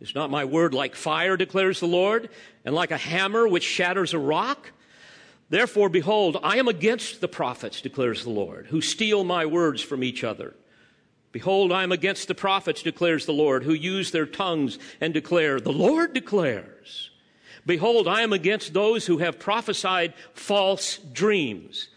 Is 0.00 0.14
not 0.14 0.30
my 0.30 0.46
word 0.46 0.72
like 0.72 0.94
fire, 0.94 1.36
declares 1.36 1.80
the 1.80 1.86
Lord, 1.86 2.30
and 2.64 2.74
like 2.74 2.90
a 2.90 2.96
hammer 2.96 3.46
which 3.46 3.64
shatters 3.64 4.14
a 4.14 4.18
rock? 4.18 4.72
Therefore, 5.50 5.88
behold, 5.88 6.38
I 6.42 6.56
am 6.56 6.68
against 6.68 7.20
the 7.20 7.28
prophets, 7.28 7.82
declares 7.82 8.24
the 8.24 8.30
Lord, 8.30 8.68
who 8.68 8.80
steal 8.80 9.24
my 9.24 9.44
words 9.44 9.82
from 9.82 10.02
each 10.02 10.24
other. 10.24 10.54
Behold, 11.32 11.70
I 11.70 11.82
am 11.82 11.92
against 11.92 12.28
the 12.28 12.34
prophets, 12.34 12.82
declares 12.82 13.26
the 13.26 13.32
Lord, 13.32 13.62
who 13.62 13.72
use 13.72 14.10
their 14.10 14.26
tongues 14.26 14.78
and 15.00 15.12
declare, 15.12 15.60
The 15.60 15.72
Lord 15.72 16.14
declares. 16.14 17.10
Behold, 17.66 18.08
I 18.08 18.22
am 18.22 18.32
against 18.32 18.72
those 18.72 19.06
who 19.06 19.18
have 19.18 19.38
prophesied 19.38 20.14
false 20.32 20.96
dreams, 20.96 21.88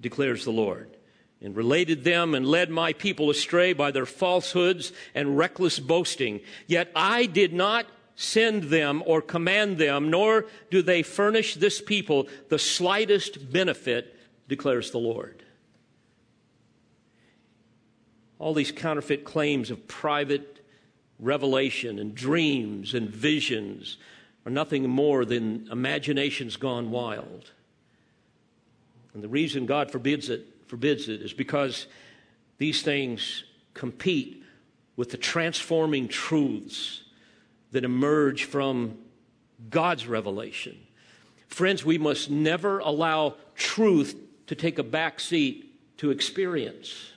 declares 0.00 0.44
the 0.44 0.52
Lord 0.52 0.95
and 1.40 1.56
related 1.56 2.04
them 2.04 2.34
and 2.34 2.46
led 2.46 2.70
my 2.70 2.92
people 2.92 3.30
astray 3.30 3.72
by 3.72 3.90
their 3.90 4.06
falsehoods 4.06 4.92
and 5.14 5.36
reckless 5.36 5.78
boasting. 5.78 6.40
Yet 6.66 6.90
I 6.96 7.26
did 7.26 7.52
not 7.52 7.86
send 8.14 8.64
them 8.64 9.02
or 9.06 9.20
command 9.20 9.76
them, 9.78 10.10
nor 10.10 10.46
do 10.70 10.80
they 10.80 11.02
furnish 11.02 11.54
this 11.54 11.80
people 11.80 12.28
the 12.48 12.58
slightest 12.58 13.52
benefit, 13.52 14.16
declares 14.48 14.90
the 14.90 14.98
Lord. 14.98 15.42
All 18.38 18.54
these 18.54 18.72
counterfeit 18.72 19.24
claims 19.24 19.70
of 19.70 19.86
private 19.86 20.64
revelation 21.18 21.98
and 21.98 22.14
dreams 22.14 22.94
and 22.94 23.08
visions 23.08 23.98
are 24.44 24.50
nothing 24.52 24.88
more 24.88 25.24
than 25.24 25.68
imaginations 25.70 26.56
gone 26.56 26.90
wild. 26.90 27.50
And 29.12 29.22
the 29.22 29.28
reason 29.28 29.66
God 29.66 29.90
forbids 29.90 30.28
it 30.28 30.46
forbids 30.66 31.08
it 31.08 31.22
is 31.22 31.32
because 31.32 31.86
these 32.58 32.82
things 32.82 33.44
compete 33.74 34.42
with 34.96 35.10
the 35.10 35.16
transforming 35.16 36.08
truths 36.08 37.02
that 37.72 37.84
emerge 37.84 38.44
from 38.44 38.98
God's 39.68 40.06
revelation. 40.06 40.78
Friends, 41.48 41.84
we 41.84 41.98
must 41.98 42.30
never 42.30 42.78
allow 42.78 43.34
truth 43.54 44.16
to 44.46 44.54
take 44.54 44.78
a 44.78 44.82
back 44.82 45.20
seat 45.20 45.96
to 45.98 46.10
experience. 46.10 47.12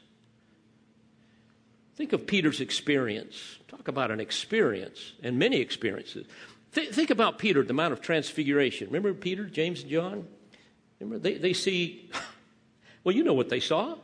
Think 1.95 2.13
of 2.13 2.27
Peter's 2.27 2.61
experience. 2.61 3.59
Talk 3.67 3.87
about 3.87 4.11
an 4.11 4.19
experience 4.19 5.13
and 5.21 5.37
many 5.37 5.57
experiences. 5.57 6.27
Th- 6.73 6.89
think 6.89 7.09
about 7.09 7.39
Peter, 7.39 7.63
the 7.63 7.73
Mount 7.73 7.93
of 7.93 8.01
Transfiguration. 8.01 8.87
Remember 8.87 9.13
Peter, 9.13 9.45
James, 9.45 9.81
and 9.81 9.91
John? 9.91 10.27
Remember, 10.99 11.19
they, 11.19 11.35
they 11.35 11.53
see 11.53 12.09
well, 13.03 13.15
you 13.15 13.23
know 13.23 13.33
what 13.33 13.49
they 13.49 13.59
saw, 13.59 13.95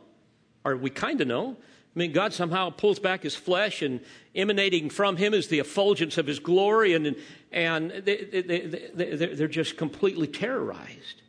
or 0.64 0.76
we 0.76 0.90
kind 0.90 1.20
of 1.20 1.28
know. 1.28 1.56
I 1.94 1.98
mean, 1.98 2.12
God 2.12 2.34
somehow 2.34 2.70
pulls 2.70 2.98
back 2.98 3.22
his 3.22 3.34
flesh, 3.34 3.80
and 3.80 4.00
emanating 4.34 4.90
from 4.90 5.16
him 5.16 5.32
is 5.32 5.48
the 5.48 5.58
effulgence 5.58 6.18
of 6.18 6.26
his 6.26 6.38
glory, 6.38 6.92
and, 6.92 7.16
and 7.50 7.90
they, 7.90 8.24
they, 8.24 8.90
they, 8.94 9.16
they're 9.34 9.48
just 9.48 9.76
completely 9.76 10.26
terrorized. 10.26 11.22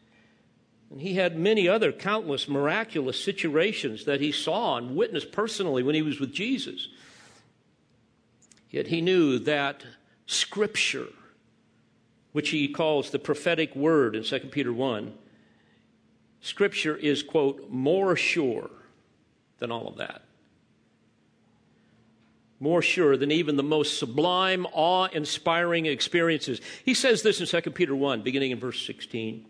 And 0.90 1.02
he 1.02 1.16
had 1.16 1.38
many 1.38 1.68
other 1.68 1.92
countless 1.92 2.48
miraculous 2.48 3.22
situations 3.22 4.06
that 4.06 4.22
he 4.22 4.32
saw 4.32 4.78
and 4.78 4.96
witnessed 4.96 5.32
personally 5.32 5.84
when 5.84 5.96
he 5.96 6.02
was 6.02 6.20
with 6.20 6.34
Jesus. 6.34 6.88
Yet 8.70 8.88
he 8.88 9.02
knew 9.02 9.40
that 9.40 9.86
Scripture, 10.26 11.08
which 12.32 12.50
he 12.50 12.68
calls 12.68 13.10
the 13.10 13.20
prophetic 13.20 13.76
word 13.76 14.16
in 14.16 14.24
2 14.24 14.40
Peter 14.52 14.74
1, 14.74 15.14
Scripture 16.48 16.96
is, 16.96 17.24
quote, 17.24 17.70
more 17.70 18.16
sure 18.16 18.70
than 19.60 19.70
all 19.70 19.86
of 19.86 19.98
that. 19.98 20.22
More 22.62 22.82
sure 22.82 23.18
than 23.18 23.32
even 23.32 23.58
the 23.58 23.64
most 23.64 24.00
sublime, 24.00 24.66
awe 24.72 25.10
inspiring 25.12 25.88
experiences. 25.88 26.62
He 26.86 26.94
says 26.94 27.22
this 27.22 27.42
in 27.42 27.62
2 27.62 27.72
Peter 27.72 27.94
1, 27.94 28.22
beginning 28.22 28.52
in 28.52 28.60
verse 28.62 28.84
16. 28.88 29.46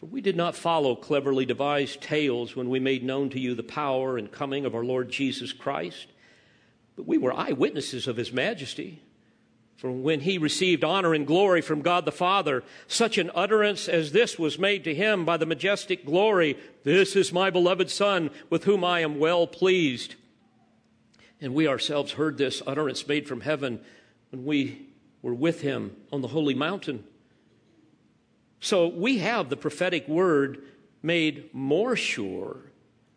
For 0.00 0.06
we 0.06 0.20
did 0.20 0.36
not 0.36 0.56
follow 0.56 0.96
cleverly 0.96 1.46
devised 1.46 2.00
tales 2.00 2.56
when 2.56 2.68
we 2.68 2.80
made 2.80 3.04
known 3.04 3.30
to 3.30 3.38
you 3.38 3.54
the 3.54 3.62
power 3.62 4.18
and 4.18 4.30
coming 4.30 4.66
of 4.66 4.74
our 4.74 4.84
Lord 4.84 5.08
Jesus 5.08 5.52
Christ, 5.52 6.08
but 6.96 7.06
we 7.06 7.16
were 7.16 7.32
eyewitnesses 7.32 8.08
of 8.08 8.16
his 8.16 8.32
majesty. 8.32 9.00
For 9.82 9.90
when 9.90 10.20
he 10.20 10.38
received 10.38 10.84
honor 10.84 11.12
and 11.12 11.26
glory 11.26 11.60
from 11.60 11.82
God 11.82 12.04
the 12.04 12.12
Father, 12.12 12.62
such 12.86 13.18
an 13.18 13.32
utterance 13.34 13.88
as 13.88 14.12
this 14.12 14.38
was 14.38 14.56
made 14.56 14.84
to 14.84 14.94
him 14.94 15.24
by 15.24 15.36
the 15.36 15.44
majestic 15.44 16.06
glory 16.06 16.56
This 16.84 17.16
is 17.16 17.32
my 17.32 17.50
beloved 17.50 17.90
Son, 17.90 18.30
with 18.48 18.62
whom 18.62 18.84
I 18.84 19.00
am 19.00 19.18
well 19.18 19.44
pleased. 19.48 20.14
And 21.40 21.52
we 21.52 21.66
ourselves 21.66 22.12
heard 22.12 22.38
this 22.38 22.62
utterance 22.64 23.08
made 23.08 23.26
from 23.26 23.40
heaven 23.40 23.80
when 24.30 24.44
we 24.44 24.86
were 25.20 25.34
with 25.34 25.62
him 25.62 25.96
on 26.12 26.20
the 26.20 26.28
holy 26.28 26.54
mountain. 26.54 27.02
So 28.60 28.86
we 28.86 29.18
have 29.18 29.48
the 29.48 29.56
prophetic 29.56 30.06
word 30.06 30.62
made 31.02 31.52
more 31.52 31.96
sure 31.96 32.71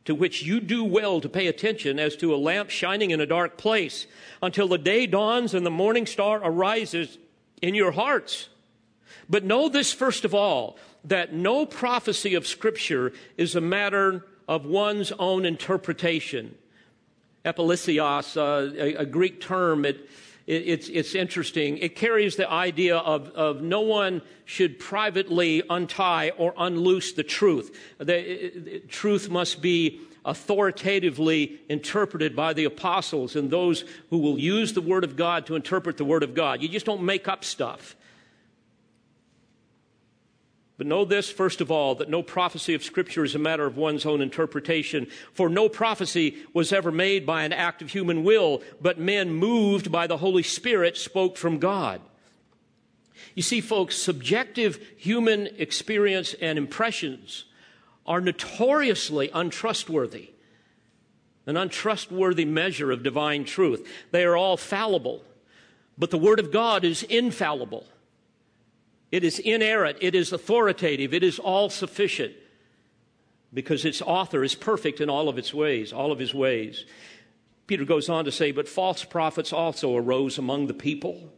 to 0.06 0.16
which 0.16 0.44
you 0.44 0.60
do 0.60 0.84
well 0.84 1.20
to 1.20 1.28
pay 1.28 1.48
attention 1.48 2.00
as 2.00 2.16
to 2.18 2.34
a 2.34 2.38
lamp 2.38 2.70
shining 2.70 3.12
in 3.12 3.20
a 3.20 3.26
dark 3.26 3.58
place 3.58 4.08
until 4.42 4.68
the 4.68 4.78
day 4.78 5.08
dawns 5.08 5.54
and 5.54 5.66
the 5.66 5.72
morning 5.72 6.06
star 6.06 6.40
arises 6.44 7.18
in 7.62 7.76
your 7.76 7.92
hearts. 7.92 8.50
But 9.30 9.44
know 9.44 9.70
this 9.70 9.92
first 9.92 10.24
of 10.24 10.34
all, 10.34 10.78
that 11.06 11.34
no 11.34 11.66
prophecy 11.66 12.36
of 12.36 12.48
Scripture 12.48 13.14
is 13.38 13.56
a 13.56 13.62
matter 13.62 14.26
of 14.48 14.66
one's 14.66 15.12
own 15.14 15.46
interpretation. 15.46 16.56
Epilesios, 17.44 18.38
uh, 18.38 18.74
a, 18.76 18.96
a, 18.96 19.06
Greek 19.06 19.40
term, 19.40 19.86
it, 19.86 20.10
it, 20.48 20.64
it's, 20.68 20.90
it's 20.90 21.16
interesting. 21.16 21.78
It 21.78 21.96
carries 21.96 22.36
the 22.36 22.50
idea 22.50 22.98
of, 22.98 23.30
of 23.30 23.62
no 23.62 23.82
one 23.82 24.22
should 24.46 24.80
privately 24.80 25.64
untie 25.70 26.32
or 26.38 26.54
unloose 26.58 27.14
the 27.14 27.24
truth. 27.24 27.76
The, 27.98 28.82
truth 28.88 29.30
must 29.30 29.62
be 29.62 30.02
authoritatively 30.24 31.60
interpreted 31.70 32.36
by 32.36 32.54
the 32.54 32.66
apostles 32.66 33.36
and 33.36 33.50
those 33.50 33.86
who 34.10 34.18
will 34.18 34.40
use 34.40 34.74
the 34.74 34.82
Word 34.82 35.04
of 35.04 35.16
God 35.16 35.46
to 35.48 35.56
interpret 35.56 35.98
the 35.98 36.06
Word 36.06 36.24
of 36.24 36.34
God. 36.34 36.62
You 36.62 36.68
just 36.68 36.86
don't 36.86 37.04
make 37.04 37.28
up 37.28 37.44
stuff. 37.44 37.96
But 40.78 40.88
know 40.88 41.06
this, 41.06 41.30
first 41.30 41.62
of 41.62 41.72
all, 41.72 41.96
that 41.96 42.10
no 42.10 42.22
prophecy 42.22 42.74
of 42.74 42.84
Scripture 42.84 43.24
is 43.24 43.34
a 43.34 43.40
matter 43.40 43.66
of 43.66 43.78
one's 43.78 44.06
own 44.06 44.22
interpretation. 44.22 45.08
For 45.34 45.48
no 45.48 45.70
prophecy 45.70 46.38
was 46.54 46.74
ever 46.74 46.92
made 46.92 47.26
by 47.26 47.44
an 47.44 47.54
act 47.54 47.82
of 47.82 47.92
human 47.92 48.26
will, 48.26 48.62
but 48.82 49.00
men 49.00 49.34
moved 49.34 49.92
by 49.92 50.06
the 50.06 50.18
Holy 50.18 50.44
Spirit 50.44 50.98
spoke 50.98 51.38
from 51.38 51.60
God. 51.60 52.02
You 53.36 53.42
see, 53.42 53.62
folks, 53.62 53.98
subjective 53.98 54.80
human 54.98 55.48
experience 55.58 56.34
and 56.42 56.58
impressions 56.58 57.46
are 58.06 58.22
notoriously 58.22 59.30
untrustworthy, 59.34 60.32
an 61.46 61.56
untrustworthy 61.56 62.46
measure 62.46 62.92
of 62.92 63.02
divine 63.02 63.46
truth. 63.46 63.88
They 64.12 64.26
are 64.26 64.36
all 64.36 64.58
fallible, 64.58 65.24
but 65.98 66.12
the 66.12 66.18
Word 66.18 66.40
of 66.40 66.52
God 66.52 66.84
is 66.84 67.04
infallible. 67.04 67.86
It 69.16 69.24
is 69.24 69.40
inerrant, 69.40 70.00
it 70.02 70.14
is 70.14 70.34
authoritative, 70.34 71.14
it 71.14 71.24
is 71.24 71.40
all 71.40 71.70
sufficient 71.70 72.34
because 73.54 73.86
its 73.86 74.02
author 74.02 74.44
is 74.44 74.56
perfect 74.56 75.00
in 75.00 75.10
all 75.10 75.30
of 75.30 75.38
its 75.38 75.54
ways, 75.54 75.94
all 75.94 76.12
of 76.12 76.20
his 76.20 76.34
ways. 76.34 76.84
Peter 77.66 77.86
goes 77.86 78.10
on 78.10 78.26
to 78.26 78.32
say, 78.34 78.52
But 78.52 78.68
false 78.68 79.06
prophets 79.06 79.54
also 79.54 79.96
arose 79.96 80.38
among 80.38 80.68
the 80.68 80.74
people, 80.74 81.32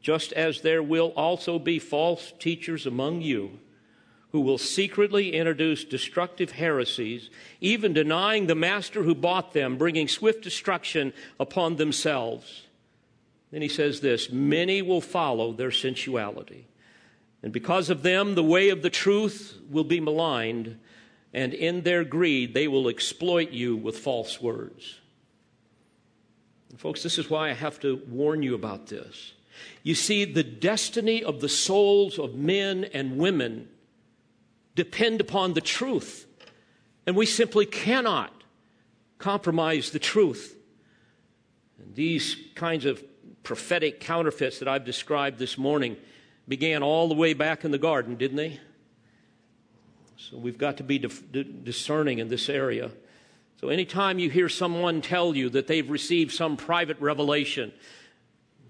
just 0.00 0.32
as 0.32 0.62
there 0.62 0.82
will 0.82 1.12
also 1.14 1.60
be 1.60 1.78
false 1.78 2.32
teachers 2.40 2.84
among 2.84 3.20
you 3.20 3.60
who 4.32 4.40
will 4.40 4.58
secretly 4.58 5.34
introduce 5.34 5.84
destructive 5.84 6.50
heresies, 6.50 7.30
even 7.60 7.92
denying 7.92 8.48
the 8.48 8.56
master 8.56 9.04
who 9.04 9.14
bought 9.14 9.52
them, 9.52 9.78
bringing 9.78 10.08
swift 10.08 10.42
destruction 10.42 11.12
upon 11.38 11.76
themselves. 11.76 12.64
Then 13.52 13.62
he 13.62 13.68
says 13.68 14.00
this 14.00 14.32
many 14.32 14.82
will 14.82 15.00
follow 15.00 15.52
their 15.52 15.70
sensuality. 15.70 16.66
And 17.44 17.52
because 17.52 17.90
of 17.90 18.02
them, 18.02 18.36
the 18.36 18.42
way 18.42 18.70
of 18.70 18.80
the 18.80 18.88
truth 18.88 19.60
will 19.68 19.84
be 19.84 20.00
maligned, 20.00 20.78
and 21.34 21.52
in 21.52 21.82
their 21.82 22.02
greed, 22.02 22.54
they 22.54 22.66
will 22.66 22.88
exploit 22.88 23.50
you 23.50 23.76
with 23.76 23.98
false 23.98 24.40
words. 24.40 24.98
And 26.70 26.80
folks, 26.80 27.02
this 27.02 27.18
is 27.18 27.28
why 27.28 27.50
I 27.50 27.52
have 27.52 27.78
to 27.80 28.00
warn 28.08 28.42
you 28.42 28.54
about 28.54 28.86
this. 28.86 29.34
You 29.82 29.94
see, 29.94 30.24
the 30.24 30.42
destiny 30.42 31.22
of 31.22 31.42
the 31.42 31.48
souls 31.50 32.18
of 32.18 32.34
men 32.34 32.84
and 32.94 33.18
women 33.18 33.68
depend 34.74 35.20
upon 35.20 35.52
the 35.52 35.60
truth, 35.60 36.26
and 37.06 37.14
we 37.14 37.26
simply 37.26 37.66
cannot 37.66 38.32
compromise 39.18 39.90
the 39.90 39.98
truth. 39.98 40.56
And 41.78 41.94
these 41.94 42.38
kinds 42.54 42.86
of 42.86 43.04
prophetic 43.42 44.00
counterfeits 44.00 44.60
that 44.60 44.68
I've 44.68 44.86
described 44.86 45.38
this 45.38 45.58
morning 45.58 45.98
began 46.46 46.82
all 46.82 47.08
the 47.08 47.14
way 47.14 47.34
back 47.34 47.64
in 47.64 47.70
the 47.70 47.78
garden, 47.78 48.16
didn't 48.16 48.36
they? 48.36 48.60
So 50.16 50.36
we've 50.36 50.58
got 50.58 50.78
to 50.78 50.82
be 50.82 50.98
discerning 50.98 52.18
in 52.18 52.28
this 52.28 52.48
area. 52.48 52.90
So 53.60 53.68
anytime 53.68 54.18
you 54.18 54.30
hear 54.30 54.48
someone 54.48 55.00
tell 55.00 55.34
you 55.34 55.48
that 55.50 55.66
they've 55.66 55.88
received 55.88 56.32
some 56.32 56.56
private 56.56 57.00
revelation, 57.00 57.72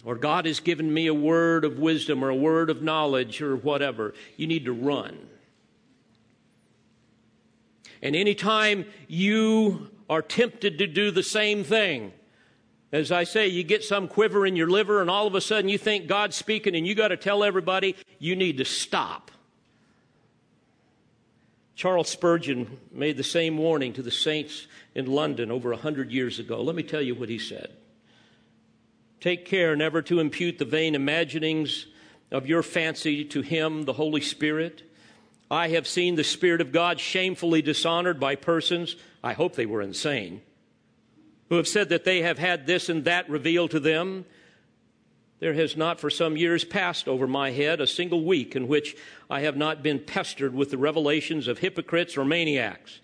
or 0.04 0.16
God 0.16 0.46
has 0.46 0.60
given 0.60 0.92
me 0.92 1.06
a 1.06 1.14
word 1.14 1.64
of 1.64 1.78
wisdom 1.78 2.22
or 2.22 2.28
a 2.28 2.34
word 2.34 2.70
of 2.70 2.82
knowledge 2.82 3.40
or 3.40 3.56
whatever, 3.56 4.14
you 4.36 4.46
need 4.46 4.66
to 4.66 4.72
run. 4.72 5.28
And 8.02 8.14
anytime 8.14 8.84
you 9.08 9.90
are 10.10 10.22
tempted 10.22 10.78
to 10.78 10.86
do 10.86 11.10
the 11.10 11.22
same 11.22 11.64
thing, 11.64 12.12
as 12.94 13.10
I 13.10 13.24
say, 13.24 13.48
you 13.48 13.64
get 13.64 13.82
some 13.82 14.06
quiver 14.06 14.46
in 14.46 14.54
your 14.54 14.70
liver, 14.70 15.00
and 15.00 15.10
all 15.10 15.26
of 15.26 15.34
a 15.34 15.40
sudden 15.40 15.68
you 15.68 15.78
think 15.78 16.06
God's 16.06 16.36
speaking, 16.36 16.76
and 16.76 16.86
you 16.86 16.94
got 16.94 17.08
to 17.08 17.16
tell 17.16 17.42
everybody 17.42 17.96
you 18.20 18.36
need 18.36 18.58
to 18.58 18.64
stop. 18.64 19.32
Charles 21.74 22.08
Spurgeon 22.08 22.78
made 22.92 23.16
the 23.16 23.24
same 23.24 23.58
warning 23.58 23.92
to 23.94 24.02
the 24.02 24.12
saints 24.12 24.68
in 24.94 25.06
London 25.06 25.50
over 25.50 25.72
a 25.72 25.76
hundred 25.76 26.12
years 26.12 26.38
ago. 26.38 26.62
Let 26.62 26.76
me 26.76 26.84
tell 26.84 27.02
you 27.02 27.16
what 27.16 27.28
he 27.28 27.38
said. 27.38 27.72
Take 29.20 29.44
care 29.44 29.74
never 29.74 30.00
to 30.02 30.20
impute 30.20 30.58
the 30.58 30.64
vain 30.64 30.94
imaginings 30.94 31.86
of 32.30 32.46
your 32.46 32.62
fancy 32.62 33.24
to 33.24 33.40
him, 33.40 33.86
the 33.86 33.94
Holy 33.94 34.20
Spirit. 34.20 34.84
I 35.50 35.68
have 35.70 35.88
seen 35.88 36.14
the 36.14 36.22
Spirit 36.22 36.60
of 36.60 36.70
God 36.70 37.00
shamefully 37.00 37.60
dishonored 37.60 38.20
by 38.20 38.36
persons, 38.36 38.94
I 39.24 39.32
hope 39.32 39.56
they 39.56 39.66
were 39.66 39.82
insane, 39.82 40.42
who 41.48 41.56
have 41.56 41.68
said 41.68 41.88
that 41.90 42.04
they 42.04 42.22
have 42.22 42.38
had 42.38 42.66
this 42.66 42.88
and 42.88 43.04
that 43.04 43.28
revealed 43.28 43.70
to 43.72 43.80
them. 43.80 44.24
There 45.40 45.54
has 45.54 45.76
not 45.76 46.00
for 46.00 46.10
some 46.10 46.36
years 46.36 46.64
passed 46.64 47.06
over 47.06 47.26
my 47.26 47.50
head 47.50 47.80
a 47.80 47.86
single 47.86 48.24
week 48.24 48.56
in 48.56 48.68
which 48.68 48.96
I 49.28 49.40
have 49.40 49.56
not 49.56 49.82
been 49.82 49.98
pestered 49.98 50.54
with 50.54 50.70
the 50.70 50.78
revelations 50.78 51.48
of 51.48 51.58
hypocrites 51.58 52.16
or 52.16 52.24
maniacs. 52.24 53.00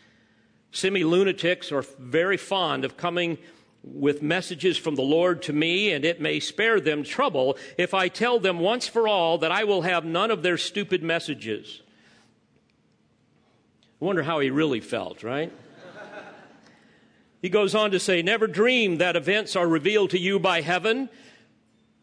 Semi 0.73 1.05
lunatics 1.05 1.73
are 1.73 1.83
very 1.99 2.37
fond 2.37 2.85
of 2.85 2.97
coming 2.97 3.39
with 3.83 4.23
messages 4.23 4.77
from 4.77 4.95
the 4.95 5.03
Lord 5.03 5.43
to 5.43 5.53
me, 5.53 5.91
and 5.91 6.05
it 6.05 6.21
may 6.21 6.39
spare 6.39 6.81
them 6.81 7.03
trouble 7.03 7.57
if 7.79 7.95
I 7.95 8.09
tell 8.09 8.39
them 8.39 8.59
once 8.59 8.87
for 8.87 9.09
all 9.09 9.39
that 9.39 9.51
I 9.51 9.65
will 9.65 9.83
have 9.83 10.05
none 10.05 10.31
of 10.31 10.43
their 10.43 10.59
stupid 10.59 11.03
messages. 11.03 11.83
I 14.01 14.05
wonder 14.05 14.23
how 14.23 14.41
he 14.41 14.51
really 14.51 14.81
felt, 14.81 15.23
right? 15.23 15.53
He 17.41 17.49
goes 17.49 17.75
on 17.75 17.91
to 17.93 18.01
say, 18.01 18.23
Never 18.23 18.47
dream 18.47 18.99
that 18.99 19.17
events 19.17 19.57
are 19.57 19.67
revealed 19.67 20.11
to 20.11 20.19
you 20.19 20.39
by 20.39 20.61
heaven, 20.61 21.09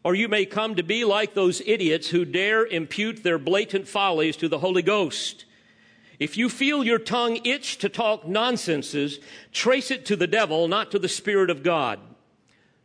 or 0.02 0.14
you 0.14 0.28
may 0.28 0.44
come 0.46 0.74
to 0.74 0.82
be 0.82 1.04
like 1.04 1.34
those 1.34 1.62
idiots 1.64 2.08
who 2.08 2.24
dare 2.24 2.66
impute 2.66 3.22
their 3.22 3.38
blatant 3.38 3.86
follies 3.86 4.36
to 4.38 4.48
the 4.48 4.58
Holy 4.58 4.82
Ghost. 4.82 5.44
If 6.18 6.36
you 6.36 6.48
feel 6.48 6.82
your 6.82 6.98
tongue 6.98 7.38
itch 7.44 7.78
to 7.78 7.88
talk 7.88 8.26
nonsenses, 8.26 9.20
trace 9.52 9.90
it 9.90 10.04
to 10.06 10.16
the 10.16 10.26
devil, 10.26 10.66
not 10.66 10.90
to 10.90 10.98
the 10.98 11.08
Spirit 11.08 11.50
of 11.50 11.62
God. 11.62 12.00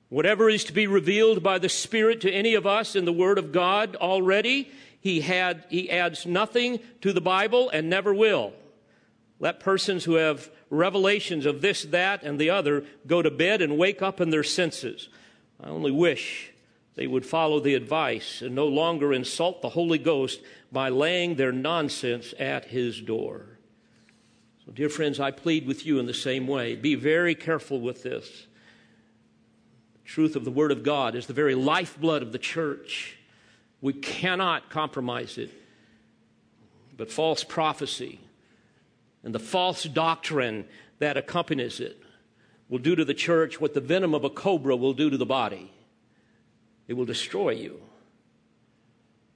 Whatever 0.09 0.47
is 0.47 0.63
to 0.65 0.73
be 0.73 0.85
revealed 0.85 1.41
by 1.41 1.57
the 1.57 1.69
Spirit 1.69 2.21
to 2.21 2.31
any 2.31 2.53
of 2.53 2.67
us 2.67 2.95
in 2.95 3.05
the 3.05 3.13
Word 3.13 3.39
of 3.39 3.51
God 3.51 3.95
already, 3.95 4.71
he, 5.01 5.21
had, 5.21 5.65
he 5.69 5.89
adds 5.89 6.27
nothing 6.27 6.79
to 7.01 7.11
the 7.11 7.21
Bible 7.21 7.71
and 7.71 7.89
never 7.89 8.13
will. 8.13 8.53
Let 9.39 9.59
persons 9.59 10.05
who 10.05 10.15
have 10.15 10.49
revelations 10.69 11.45
of 11.45 11.61
this, 11.61 11.83
that, 11.83 12.23
and 12.23 12.39
the 12.39 12.49
other 12.49 12.85
go 13.05 13.21
to 13.21 13.31
bed 13.31 13.61
and 13.61 13.77
wake 13.77 14.01
up 14.01 14.21
in 14.21 14.29
their 14.29 14.43
senses. 14.43 15.09
I 15.61 15.69
only 15.69 15.91
wish 15.91 16.51
they 16.95 17.07
would 17.07 17.25
follow 17.25 17.59
the 17.59 17.75
advice 17.75 18.41
and 18.41 18.53
no 18.53 18.67
longer 18.67 19.13
insult 19.13 19.61
the 19.61 19.69
Holy 19.69 19.97
Ghost 19.97 20.41
by 20.71 20.89
laying 20.89 21.35
their 21.35 21.51
nonsense 21.51 22.33
at 22.39 22.65
his 22.65 23.01
door. 23.01 23.57
So, 24.65 24.71
dear 24.71 24.89
friends, 24.89 25.19
I 25.19 25.31
plead 25.31 25.67
with 25.67 25.85
you 25.85 25.99
in 25.99 26.05
the 26.05 26.13
same 26.13 26.47
way. 26.47 26.75
Be 26.75 26.95
very 26.95 27.35
careful 27.35 27.81
with 27.81 28.03
this. 28.03 28.47
The 30.03 30.09
truth 30.09 30.35
of 30.35 30.45
the 30.45 30.51
Word 30.51 30.71
of 30.71 30.83
God 30.83 31.15
is 31.15 31.27
the 31.27 31.33
very 31.33 31.55
lifeblood 31.55 32.21
of 32.21 32.31
the 32.31 32.37
church. 32.37 33.17
We 33.81 33.93
cannot 33.93 34.69
compromise 34.69 35.37
it. 35.37 35.51
But 36.95 37.11
false 37.11 37.43
prophecy, 37.43 38.19
and 39.23 39.33
the 39.33 39.39
false 39.39 39.83
doctrine 39.83 40.65
that 40.99 41.17
accompanies 41.17 41.79
it 41.79 42.01
will 42.69 42.79
do 42.79 42.95
to 42.95 43.05
the 43.05 43.13
church 43.13 43.59
what 43.59 43.73
the 43.73 43.81
venom 43.81 44.13
of 44.13 44.23
a 44.23 44.29
cobra 44.29 44.75
will 44.75 44.93
do 44.93 45.09
to 45.09 45.17
the 45.17 45.25
body 45.25 45.71
it 46.87 46.93
will 46.93 47.05
destroy 47.05 47.51
you. 47.51 47.79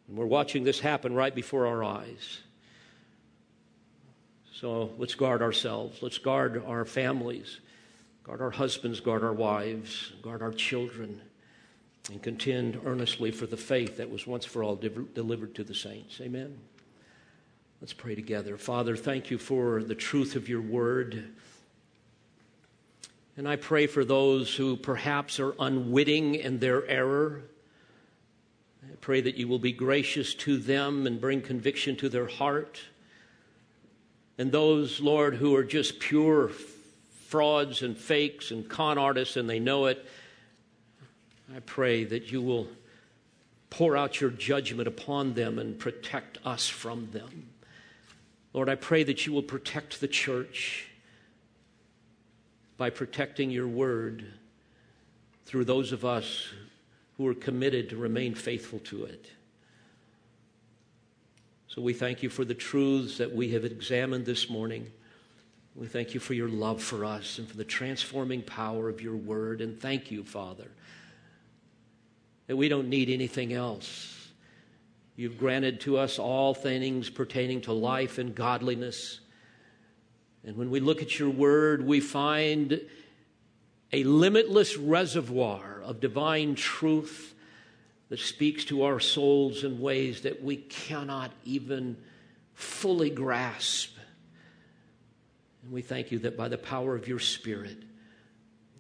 And 0.08 0.18
we're 0.18 0.26
watching 0.26 0.64
this 0.64 0.80
happen 0.80 1.14
right 1.14 1.34
before 1.34 1.68
our 1.68 1.84
eyes. 1.84 2.40
So 4.54 4.92
let's 4.98 5.16
guard 5.16 5.42
ourselves. 5.42 6.02
Let's 6.02 6.18
guard 6.18 6.64
our 6.66 6.86
families, 6.86 7.60
guard 8.24 8.42
our 8.42 8.50
husbands, 8.50 9.00
guard 9.00 9.24
our 9.24 9.34
wives, 9.34 10.14
guard 10.22 10.42
our 10.42 10.52
children, 10.52 11.22
and 12.12 12.22
contend 12.22 12.80
earnestly 12.86 13.32
for 13.32 13.46
the 13.46 13.58
faith 13.58 13.98
that 13.98 14.10
was 14.10 14.26
once 14.26 14.46
for 14.46 14.64
all 14.64 14.76
delivered 14.76 15.56
to 15.56 15.64
the 15.64 15.76
saints. 15.76 16.20
Amen. 16.22 16.58
Let's 17.80 17.94
pray 17.94 18.16
together. 18.16 18.58
Father, 18.58 18.96
thank 18.96 19.30
you 19.30 19.38
for 19.38 19.84
the 19.84 19.94
truth 19.94 20.36
of 20.36 20.50
your 20.50 20.62
word. 20.62 21.32
And 23.38 23.48
I 23.48 23.56
pray 23.56 23.86
for 23.86 24.04
those 24.04 24.56
who 24.56 24.76
perhaps 24.76 25.40
are 25.40 25.54
unwitting 25.60 26.34
in 26.34 26.58
their 26.58 26.88
error. 26.88 27.44
I 28.84 28.96
pray 29.00 29.22
that 29.22 29.36
you 29.36 29.48
will 29.48 29.60
be 29.60 29.74
gracious 29.74 30.34
to 30.36 30.58
them 30.58 31.06
and 31.06 31.22
bring 31.22 31.44
conviction 31.44 31.96
to 31.98 32.10
their 32.10 32.26
heart. 32.26 32.82
And 34.40 34.52
those, 34.52 35.00
Lord, 35.00 35.36
who 35.36 35.56
are 35.56 35.64
just 35.64 36.00
pure 36.00 36.50
frauds 37.28 37.84
and 37.84 37.96
fakes 37.96 38.50
and 38.50 38.68
con 38.68 38.98
artists 38.98 39.38
and 39.38 39.48
they 39.48 39.60
know 39.60 39.86
it, 39.86 40.04
I 41.56 41.60
pray 41.60 42.06
that 42.06 42.32
you 42.32 42.42
will 42.42 42.68
pour 43.70 43.96
out 43.96 44.20
your 44.20 44.32
judgment 44.32 44.88
upon 44.88 45.36
them 45.36 45.60
and 45.60 45.78
protect 45.78 46.40
us 46.44 46.68
from 46.68 47.12
them. 47.12 47.50
Lord, 48.58 48.70
I 48.70 48.76
pray 48.76 49.04
that 49.04 49.28
you 49.28 49.34
will 49.34 49.44
protect 49.44 50.02
the 50.02 50.08
church 50.08 50.88
by 52.76 52.90
protecting 52.90 53.52
your 53.52 53.68
word 53.68 54.26
through 55.46 55.66
those 55.66 55.92
of 55.92 56.04
us 56.04 56.48
who 57.18 57.28
are 57.28 57.36
committed 57.36 57.88
to 57.92 57.98
remain 57.98 58.34
faithful 58.34 58.80
to 58.80 59.06
it. 59.06 59.28
So 61.68 61.84
we 61.84 61.94
thank 61.94 62.24
you 62.24 62.32
for 62.32 62.44
the 62.46 62.56
truths 62.56 63.20
that 63.20 63.32
we 63.32 63.52
have 63.52 63.64
examined 63.64 64.26
this 64.26 64.50
morning. 64.50 64.92
We 65.76 65.86
thank 65.86 66.16
you 66.16 66.20
for 66.20 66.34
your 66.34 66.50
love 66.50 66.82
for 66.82 67.06
us 67.06 67.38
and 67.38 67.48
for 67.48 67.58
the 67.58 67.64
transforming 67.64 68.42
power 68.42 68.90
of 68.90 69.04
your 69.04 69.18
word. 69.18 69.62
And 69.62 69.80
thank 69.80 70.10
you, 70.10 70.24
Father, 70.24 70.72
that 72.48 72.58
we 72.58 72.70
don't 72.70 72.90
need 72.90 73.12
anything 73.12 73.54
else. 73.54 74.17
You've 75.18 75.40
granted 75.40 75.82
to 75.82 75.98
us 75.98 76.20
all 76.20 76.54
things 76.54 77.10
pertaining 77.10 77.62
to 77.62 77.74
life 77.74 78.20
and 78.20 78.36
godliness. 78.36 79.20
And 80.46 80.56
when 80.56 80.70
we 80.70 80.80
look 80.80 81.02
at 81.02 81.18
your 81.18 81.32
word, 81.32 81.84
we 81.86 82.00
find 82.00 82.80
a 83.92 84.04
limitless 84.04 84.78
reservoir 84.78 85.82
of 85.84 86.00
divine 86.00 86.54
truth 86.54 87.34
that 88.10 88.20
speaks 88.20 88.64
to 88.66 88.84
our 88.84 89.00
souls 89.00 89.64
in 89.64 89.80
ways 89.80 90.22
that 90.22 90.44
we 90.44 90.56
cannot 90.56 91.32
even 91.44 91.98
fully 92.54 93.10
grasp. 93.10 93.98
And 95.64 95.72
we 95.72 95.82
thank 95.82 96.12
you 96.12 96.20
that 96.20 96.38
by 96.38 96.48
the 96.48 96.60
power 96.60 96.96
of 96.96 97.08
your 97.08 97.20
Spirit, 97.20 97.78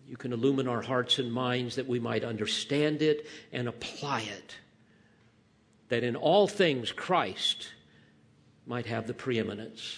you 0.07 0.17
can 0.17 0.33
illumine 0.33 0.67
our 0.67 0.83
hearts 0.83 1.17
and 1.17 1.33
minds 1.33 1.77
that 1.77 1.87
we 1.87 1.99
might 1.99 2.23
understand 2.23 3.01
it 3.01 3.25
and 3.51 3.67
apply 3.67 4.21
it. 4.21 4.55
That 5.89 6.03
in 6.03 6.15
all 6.15 6.47
things, 6.47 6.91
Christ 6.91 7.69
might 8.65 8.85
have 8.85 9.07
the 9.07 9.13
preeminence. 9.13 9.97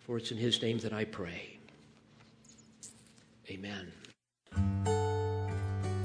For 0.00 0.18
it's 0.18 0.30
in 0.30 0.36
his 0.36 0.60
name 0.60 0.78
that 0.78 0.92
I 0.92 1.04
pray. 1.04 1.58
Amen. 3.50 3.92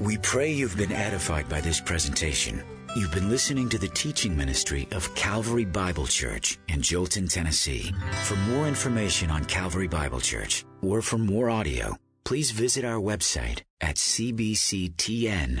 We 0.00 0.16
pray 0.18 0.50
you've 0.50 0.76
been 0.76 0.92
edified 0.92 1.48
by 1.48 1.60
this 1.60 1.80
presentation. 1.80 2.62
You've 2.96 3.12
been 3.12 3.28
listening 3.28 3.68
to 3.68 3.78
the 3.78 3.88
teaching 3.88 4.36
ministry 4.36 4.88
of 4.92 5.14
Calvary 5.14 5.64
Bible 5.66 6.06
Church 6.06 6.58
in 6.68 6.80
Jolton, 6.80 7.32
Tennessee. 7.32 7.92
For 8.24 8.36
more 8.36 8.66
information 8.66 9.30
on 9.30 9.44
Calvary 9.44 9.88
Bible 9.88 10.20
Church 10.20 10.64
or 10.82 11.02
for 11.02 11.18
more 11.18 11.50
audio, 11.50 11.96
please 12.24 12.50
visit 12.50 12.84
our 12.84 13.00
website 13.00 13.60
at 13.80 13.96
cbctn.org. 13.96 15.60